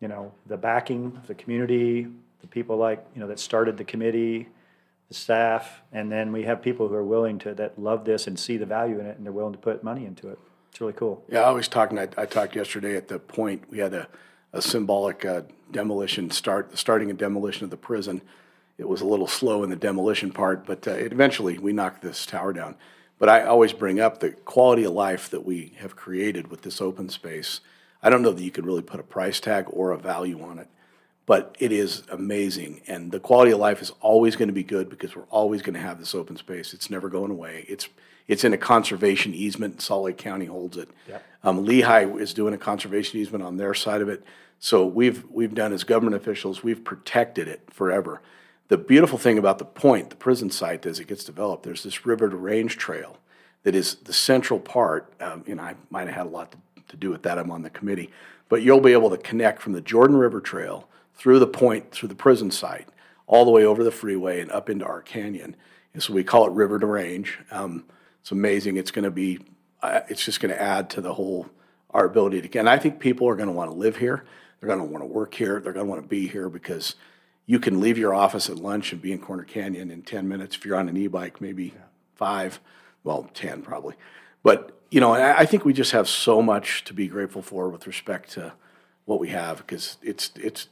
you 0.00 0.08
know, 0.08 0.32
the 0.46 0.56
backing 0.56 1.16
of 1.16 1.26
the 1.26 1.34
community, 1.34 2.06
the 2.40 2.46
people 2.46 2.76
like, 2.76 3.04
you 3.14 3.20
know, 3.20 3.28
that 3.28 3.38
started 3.38 3.76
the 3.76 3.84
committee, 3.84 4.48
the 5.08 5.14
staff, 5.14 5.82
and 5.92 6.10
then 6.10 6.32
we 6.32 6.44
have 6.44 6.62
people 6.62 6.88
who 6.88 6.94
are 6.94 7.04
willing 7.04 7.38
to, 7.40 7.54
that 7.54 7.78
love 7.78 8.04
this 8.04 8.26
and 8.26 8.38
see 8.38 8.56
the 8.56 8.66
value 8.66 8.98
in 8.98 9.06
it, 9.06 9.16
and 9.16 9.26
they're 9.26 9.32
willing 9.32 9.52
to 9.52 9.58
put 9.58 9.84
money 9.84 10.06
into 10.06 10.28
it. 10.28 10.38
It's 10.70 10.80
really 10.80 10.94
cool. 10.94 11.22
Yeah, 11.28 11.40
I 11.40 11.50
was 11.50 11.68
talking, 11.68 11.98
I, 11.98 12.08
I 12.16 12.26
talked 12.26 12.56
yesterday 12.56 12.96
at 12.96 13.08
the 13.08 13.18
point, 13.18 13.64
we 13.68 13.78
had 13.78 13.92
a, 13.92 14.08
a 14.52 14.62
symbolic 14.62 15.24
uh, 15.24 15.42
demolition 15.70 16.30
start, 16.30 16.78
starting 16.78 17.10
a 17.10 17.14
demolition 17.14 17.64
of 17.64 17.70
the 17.70 17.76
prison. 17.76 18.22
It 18.78 18.88
was 18.88 19.02
a 19.02 19.06
little 19.06 19.26
slow 19.26 19.62
in 19.62 19.68
the 19.68 19.76
demolition 19.76 20.32
part, 20.32 20.64
but 20.64 20.88
uh, 20.88 20.92
it, 20.92 21.12
eventually 21.12 21.58
we 21.58 21.72
knocked 21.72 22.00
this 22.00 22.24
tower 22.24 22.54
down. 22.54 22.76
But 23.20 23.28
I 23.28 23.44
always 23.44 23.72
bring 23.72 24.00
up 24.00 24.18
the 24.18 24.32
quality 24.32 24.82
of 24.82 24.92
life 24.92 25.30
that 25.30 25.46
we 25.46 25.74
have 25.78 25.94
created 25.94 26.48
with 26.48 26.62
this 26.62 26.80
open 26.80 27.08
space 27.08 27.60
I 28.02 28.10
don't 28.10 28.22
know 28.22 28.32
that 28.32 28.42
you 28.42 28.50
could 28.50 28.66
really 28.66 28.82
put 28.82 29.00
a 29.00 29.04
price 29.04 29.40
tag 29.40 29.66
or 29.68 29.90
a 29.90 29.98
value 29.98 30.42
on 30.42 30.58
it, 30.58 30.68
but 31.26 31.54
it 31.58 31.70
is 31.72 32.02
amazing. 32.10 32.80
And 32.86 33.12
the 33.12 33.20
quality 33.20 33.52
of 33.52 33.58
life 33.58 33.82
is 33.82 33.92
always 34.00 34.36
going 34.36 34.48
to 34.48 34.54
be 34.54 34.62
good 34.62 34.88
because 34.88 35.14
we're 35.14 35.24
always 35.24 35.62
going 35.62 35.74
to 35.74 35.80
have 35.80 35.98
this 35.98 36.14
open 36.14 36.36
space. 36.36 36.72
It's 36.72 36.90
never 36.90 37.08
going 37.08 37.30
away. 37.30 37.64
It's 37.68 37.88
it's 38.26 38.44
in 38.44 38.52
a 38.52 38.58
conservation 38.58 39.34
easement. 39.34 39.82
Salt 39.82 40.04
Lake 40.04 40.16
County 40.16 40.44
holds 40.44 40.76
it. 40.76 40.88
Yep. 41.08 41.24
Um, 41.42 41.66
Lehi 41.66 42.20
is 42.20 42.32
doing 42.32 42.54
a 42.54 42.58
conservation 42.58 43.18
easement 43.18 43.42
on 43.42 43.56
their 43.56 43.74
side 43.74 44.02
of 44.02 44.08
it. 44.08 44.22
So 44.60 44.86
we've 44.86 45.24
we've 45.30 45.54
done 45.54 45.72
as 45.72 45.84
government 45.84 46.16
officials, 46.16 46.62
we've 46.62 46.84
protected 46.84 47.48
it 47.48 47.60
forever. 47.70 48.22
The 48.70 48.78
beautiful 48.78 49.18
thing 49.18 49.36
about 49.36 49.58
the 49.58 49.66
point, 49.66 50.08
the 50.08 50.16
prison 50.16 50.50
site, 50.50 50.86
as 50.86 50.98
it 50.98 51.06
gets 51.06 51.24
developed, 51.24 51.64
there's 51.64 51.82
this 51.82 52.06
river 52.06 52.30
to 52.30 52.36
range 52.36 52.78
trail 52.78 53.18
that 53.62 53.74
is 53.74 53.96
the 53.96 54.12
central 54.12 54.58
part. 54.58 55.12
Um, 55.20 55.44
you 55.46 55.54
know, 55.54 55.62
I 55.62 55.74
might 55.90 56.06
have 56.06 56.16
had 56.16 56.26
a 56.26 56.30
lot 56.30 56.52
to 56.52 56.58
to 56.90 56.96
do 56.96 57.10
with 57.10 57.22
that. 57.22 57.38
I'm 57.38 57.50
on 57.50 57.62
the 57.62 57.70
committee. 57.70 58.10
But 58.48 58.62
you'll 58.62 58.80
be 58.80 58.92
able 58.92 59.10
to 59.10 59.16
connect 59.16 59.62
from 59.62 59.72
the 59.72 59.80
Jordan 59.80 60.16
River 60.16 60.40
Trail 60.40 60.88
through 61.14 61.38
the 61.38 61.46
point, 61.46 61.90
through 61.90 62.08
the 62.08 62.14
prison 62.14 62.50
site, 62.50 62.88
all 63.26 63.44
the 63.44 63.50
way 63.50 63.64
over 63.64 63.82
the 63.82 63.90
freeway 63.90 64.40
and 64.40 64.50
up 64.50 64.68
into 64.68 64.84
our 64.84 65.00
canyon. 65.00 65.56
And 65.94 66.02
so 66.02 66.12
we 66.12 66.24
call 66.24 66.46
it 66.46 66.52
River 66.52 66.78
to 66.78 66.86
Range. 66.86 67.38
Um, 67.50 67.84
it's 68.20 68.32
amazing. 68.32 68.76
It's 68.76 68.90
going 68.90 69.04
to 69.04 69.10
be, 69.10 69.38
uh, 69.82 70.00
it's 70.08 70.24
just 70.24 70.40
going 70.40 70.52
to 70.54 70.60
add 70.60 70.90
to 70.90 71.00
the 71.00 71.14
whole, 71.14 71.48
our 71.90 72.04
ability 72.04 72.42
to, 72.42 72.58
and 72.58 72.68
I 72.68 72.78
think 72.78 73.00
people 73.00 73.28
are 73.28 73.36
going 73.36 73.48
to 73.48 73.54
want 73.54 73.70
to 73.70 73.76
live 73.76 73.96
here. 73.96 74.24
They're 74.58 74.68
going 74.68 74.80
to 74.80 74.84
want 74.84 75.02
to 75.02 75.06
work 75.06 75.34
here. 75.34 75.60
They're 75.60 75.72
going 75.72 75.86
to 75.86 75.90
want 75.90 76.02
to 76.02 76.08
be 76.08 76.28
here 76.28 76.48
because 76.48 76.96
you 77.50 77.58
can 77.58 77.80
leave 77.80 77.98
your 77.98 78.14
office 78.14 78.48
at 78.48 78.58
lunch 78.58 78.92
and 78.92 79.02
be 79.02 79.10
in 79.10 79.18
Corner 79.18 79.42
Canyon 79.42 79.90
in 79.90 80.02
10 80.02 80.28
minutes. 80.28 80.54
If 80.54 80.64
you're 80.64 80.76
on 80.76 80.88
an 80.88 80.96
e 80.96 81.08
bike, 81.08 81.40
maybe 81.40 81.74
five, 82.14 82.60
well, 83.02 83.28
10 83.34 83.62
probably. 83.62 83.96
But 84.44 84.80
you 84.92 85.00
know, 85.00 85.14
I 85.14 85.46
think 85.46 85.64
we 85.64 85.72
just 85.72 85.90
have 85.90 86.08
so 86.08 86.42
much 86.42 86.84
to 86.84 86.94
be 86.94 87.08
grateful 87.08 87.42
for 87.42 87.68
with 87.68 87.88
respect 87.88 88.30
to 88.32 88.52
what 89.04 89.18
we 89.18 89.30
have 89.30 89.58
because 89.58 89.98
it's 90.00 90.30
it's. 90.36 90.68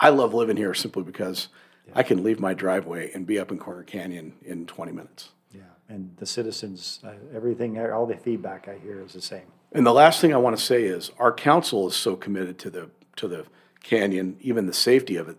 I 0.00 0.10
love 0.10 0.34
living 0.34 0.58
here 0.58 0.74
simply 0.74 1.02
because 1.02 1.48
yeah. 1.86 1.94
I 1.96 2.02
can 2.02 2.22
leave 2.22 2.40
my 2.40 2.52
driveway 2.52 3.10
and 3.12 3.26
be 3.26 3.38
up 3.38 3.50
in 3.50 3.58
Corner 3.58 3.82
Canyon 3.82 4.34
in 4.42 4.66
20 4.66 4.92
minutes. 4.92 5.30
Yeah, 5.54 5.62
and 5.88 6.14
the 6.18 6.26
citizens, 6.26 7.00
uh, 7.04 7.12
everything, 7.34 7.78
all 7.78 8.06
the 8.06 8.16
feedback 8.16 8.68
I 8.68 8.78
hear 8.78 9.00
is 9.00 9.14
the 9.14 9.22
same. 9.22 9.46
And 9.72 9.86
the 9.86 9.94
last 9.94 10.20
thing 10.20 10.34
I 10.34 10.38
want 10.38 10.58
to 10.58 10.62
say 10.62 10.84
is 10.84 11.10
our 11.18 11.32
council 11.32 11.88
is 11.88 11.96
so 11.96 12.16
committed 12.16 12.58
to 12.58 12.70
the 12.70 12.90
to 13.16 13.28
the 13.28 13.46
canyon, 13.82 14.36
even 14.40 14.66
the 14.66 14.74
safety 14.74 15.16
of 15.16 15.28
it. 15.28 15.38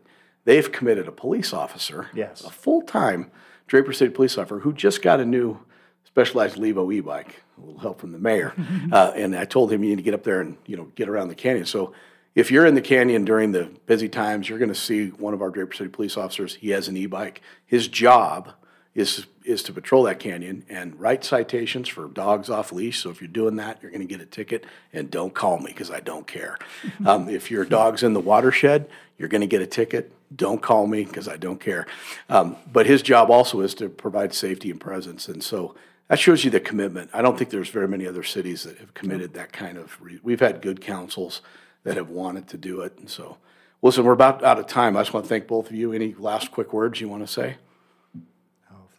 They've 0.49 0.71
committed 0.71 1.07
a 1.07 1.11
police 1.11 1.53
officer, 1.53 2.07
yes, 2.11 2.43
a 2.43 2.49
full 2.49 2.81
time 2.81 3.29
Draper 3.67 3.93
City 3.93 4.11
police 4.11 4.35
officer 4.35 4.57
who 4.57 4.73
just 4.73 5.03
got 5.03 5.19
a 5.19 5.25
new 5.25 5.59
specialized 6.05 6.55
Levo 6.55 6.91
e-bike, 6.91 7.43
a 7.55 7.61
little 7.61 7.79
help 7.79 8.01
from 8.01 8.13
the 8.13 8.17
mayor. 8.17 8.55
Uh, 8.91 9.11
and 9.15 9.35
I 9.35 9.45
told 9.45 9.71
him 9.71 9.83
you 9.83 9.91
need 9.91 9.97
to 9.97 10.01
get 10.01 10.15
up 10.15 10.23
there 10.23 10.41
and 10.41 10.57
you 10.65 10.75
know 10.75 10.85
get 10.95 11.07
around 11.07 11.27
the 11.27 11.35
canyon. 11.35 11.67
So 11.67 11.93
if 12.33 12.49
you're 12.49 12.65
in 12.65 12.73
the 12.73 12.81
canyon 12.81 13.25
during 13.25 13.51
the 13.51 13.65
busy 13.85 14.09
times, 14.09 14.49
you're 14.49 14.57
going 14.57 14.73
to 14.73 14.75
see 14.75 15.09
one 15.09 15.35
of 15.35 15.43
our 15.43 15.51
Draper 15.51 15.73
City 15.73 15.89
police 15.91 16.17
officers. 16.17 16.55
He 16.55 16.71
has 16.71 16.87
an 16.87 16.97
e-bike. 16.97 17.43
His 17.67 17.87
job 17.87 18.51
is 18.99 19.25
is 19.45 19.63
to 19.63 19.73
patrol 19.73 20.03
that 20.03 20.19
canyon 20.19 20.63
and 20.69 20.99
write 20.99 21.23
citations 21.23 21.87
for 21.87 22.07
dogs 22.07 22.49
off 22.49 22.71
leash. 22.71 22.99
So 22.99 23.09
if 23.09 23.19
you're 23.19 23.29
doing 23.29 23.55
that, 23.55 23.79
you're 23.81 23.89
going 23.89 24.07
to 24.07 24.07
get 24.07 24.21
a 24.21 24.25
ticket. 24.25 24.65
And 24.93 25.09
don't 25.09 25.33
call 25.33 25.57
me 25.57 25.67
because 25.67 25.89
I 25.89 26.01
don't 26.01 26.27
care. 26.27 26.57
Um, 27.05 27.29
if 27.29 27.49
your 27.49 27.63
dog's 27.63 28.03
in 28.03 28.13
the 28.13 28.19
watershed, 28.19 28.89
you're 29.17 29.29
going 29.29 29.41
to 29.41 29.47
get 29.47 29.61
a 29.61 29.65
ticket. 29.65 30.11
Don't 30.35 30.61
call 30.61 30.85
me 30.85 31.05
because 31.05 31.27
I 31.27 31.37
don't 31.37 31.59
care. 31.59 31.87
Um, 32.29 32.57
but 32.71 32.85
his 32.85 33.01
job 33.01 33.31
also 33.31 33.61
is 33.61 33.73
to 33.75 33.89
provide 33.89 34.33
safety 34.33 34.69
and 34.69 34.79
presence. 34.79 35.29
And 35.29 35.41
so 35.41 35.75
that 36.09 36.19
shows 36.19 36.43
you 36.43 36.51
the 36.51 36.59
commitment. 36.59 37.09
I 37.13 37.21
don't 37.21 37.37
think 37.37 37.49
there's 37.51 37.69
very 37.69 37.87
many 37.87 38.05
other 38.05 38.23
cities 38.23 38.63
that 38.63 38.77
have 38.79 38.93
committed 38.93 39.33
that 39.33 39.53
kind 39.53 39.77
of. 39.77 39.97
Re- 40.01 40.19
We've 40.21 40.41
had 40.41 40.61
good 40.61 40.81
councils 40.81 41.41
that 41.83 41.95
have 41.95 42.09
wanted 42.09 42.47
to 42.49 42.57
do 42.57 42.81
it, 42.81 42.97
and 42.97 43.09
so. 43.09 43.37
Listen, 43.81 44.03
we're 44.03 44.11
about 44.11 44.43
out 44.43 44.59
of 44.59 44.67
time. 44.67 44.97
I 44.97 45.01
just 45.01 45.13
want 45.13 45.25
to 45.25 45.29
thank 45.29 45.47
both 45.47 45.69
of 45.69 45.75
you. 45.75 45.93
Any 45.93 46.13
last 46.15 46.51
quick 46.51 46.73
words 46.73 46.99
you 46.99 47.07
want 47.07 47.25
to 47.25 47.31
say? 47.31 47.55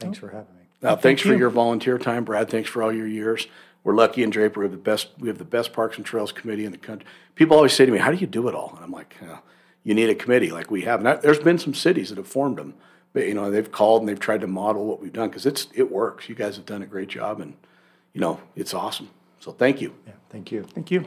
Oh, 0.00 0.04
thanks 0.04 0.18
for 0.18 0.28
having 0.28 0.54
me. 0.56 0.62
Now, 0.82 0.96
thanks 0.96 1.22
for 1.22 1.34
your 1.34 1.50
volunteer 1.50 1.98
time, 1.98 2.24
Brad. 2.24 2.48
Thanks 2.48 2.70
for 2.70 2.82
all 2.82 2.92
your 2.92 3.06
years. 3.06 3.46
We're 3.84 3.94
lucky 3.94 4.22
in 4.22 4.30
Draper. 4.30 4.60
We 4.60 4.64
have 4.64 4.72
the 4.72 4.78
best. 4.78 5.08
We 5.18 5.28
have 5.28 5.38
the 5.38 5.44
best 5.44 5.72
Parks 5.72 5.96
and 5.96 6.04
Trails 6.04 6.32
committee 6.32 6.64
in 6.64 6.72
the 6.72 6.78
country. 6.78 7.06
People 7.34 7.56
always 7.56 7.72
say 7.72 7.86
to 7.86 7.92
me, 7.92 7.98
"How 7.98 8.10
do 8.10 8.16
you 8.16 8.26
do 8.26 8.48
it 8.48 8.54
all?" 8.54 8.72
And 8.76 8.84
I'm 8.84 8.92
like, 8.92 9.16
yeah, 9.22 9.38
"You 9.84 9.94
need 9.94 10.10
a 10.10 10.14
committee 10.14 10.50
like 10.50 10.70
we 10.70 10.82
have." 10.82 11.00
And 11.00 11.08
I, 11.08 11.16
there's 11.16 11.38
been 11.38 11.58
some 11.58 11.74
cities 11.74 12.10
that 12.10 12.18
have 12.18 12.26
formed 12.26 12.56
them 12.56 12.74
but, 13.12 13.26
you 13.26 13.34
know, 13.34 13.50
they've 13.50 13.70
called 13.70 14.02
and 14.02 14.08
they've 14.08 14.20
tried 14.20 14.40
to 14.42 14.46
model 14.46 14.86
what 14.86 15.00
we've 15.00 15.12
done 15.12 15.28
because 15.28 15.46
it's 15.46 15.68
it 15.74 15.90
works. 15.90 16.28
You 16.28 16.34
guys 16.34 16.56
have 16.56 16.66
done 16.66 16.82
a 16.82 16.86
great 16.86 17.08
job, 17.08 17.40
and 17.40 17.54
you 18.12 18.20
know, 18.20 18.40
it's 18.54 18.74
awesome. 18.74 19.10
So 19.40 19.52
thank 19.52 19.80
you. 19.80 19.94
Yeah, 20.06 20.12
thank 20.28 20.52
you. 20.52 20.62
Thank 20.62 20.90
you. 20.90 21.06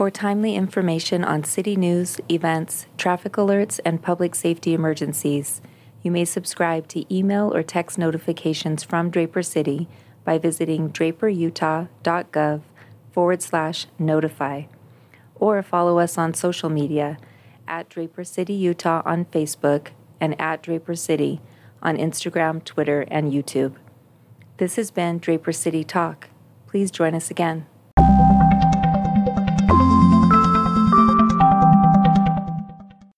For 0.00 0.10
timely 0.10 0.54
information 0.54 1.26
on 1.26 1.44
city 1.44 1.76
news, 1.76 2.22
events, 2.30 2.86
traffic 2.96 3.32
alerts, 3.32 3.80
and 3.84 4.00
public 4.00 4.34
safety 4.34 4.72
emergencies, 4.72 5.60
you 6.02 6.10
may 6.10 6.24
subscribe 6.24 6.88
to 6.88 7.14
email 7.14 7.54
or 7.54 7.62
text 7.62 7.98
notifications 7.98 8.82
from 8.82 9.10
Draper 9.10 9.42
City 9.42 9.88
by 10.24 10.38
visiting 10.38 10.88
draperutah.gov 10.88 12.62
forward 13.12 13.42
slash 13.42 13.88
notify, 13.98 14.62
or 15.34 15.62
follow 15.62 15.98
us 15.98 16.16
on 16.16 16.32
social 16.32 16.70
media 16.70 17.18
at 17.68 17.90
Draper 17.90 18.24
City, 18.24 18.54
Utah 18.54 19.02
on 19.04 19.26
Facebook 19.26 19.88
and 20.18 20.34
at 20.40 20.62
Draper 20.62 20.94
City 20.94 21.42
on 21.82 21.98
Instagram, 21.98 22.64
Twitter, 22.64 23.02
and 23.10 23.34
YouTube. 23.34 23.74
This 24.56 24.76
has 24.76 24.90
been 24.90 25.18
Draper 25.18 25.52
City 25.52 25.84
Talk. 25.84 26.30
Please 26.66 26.90
join 26.90 27.14
us 27.14 27.30
again. 27.30 27.66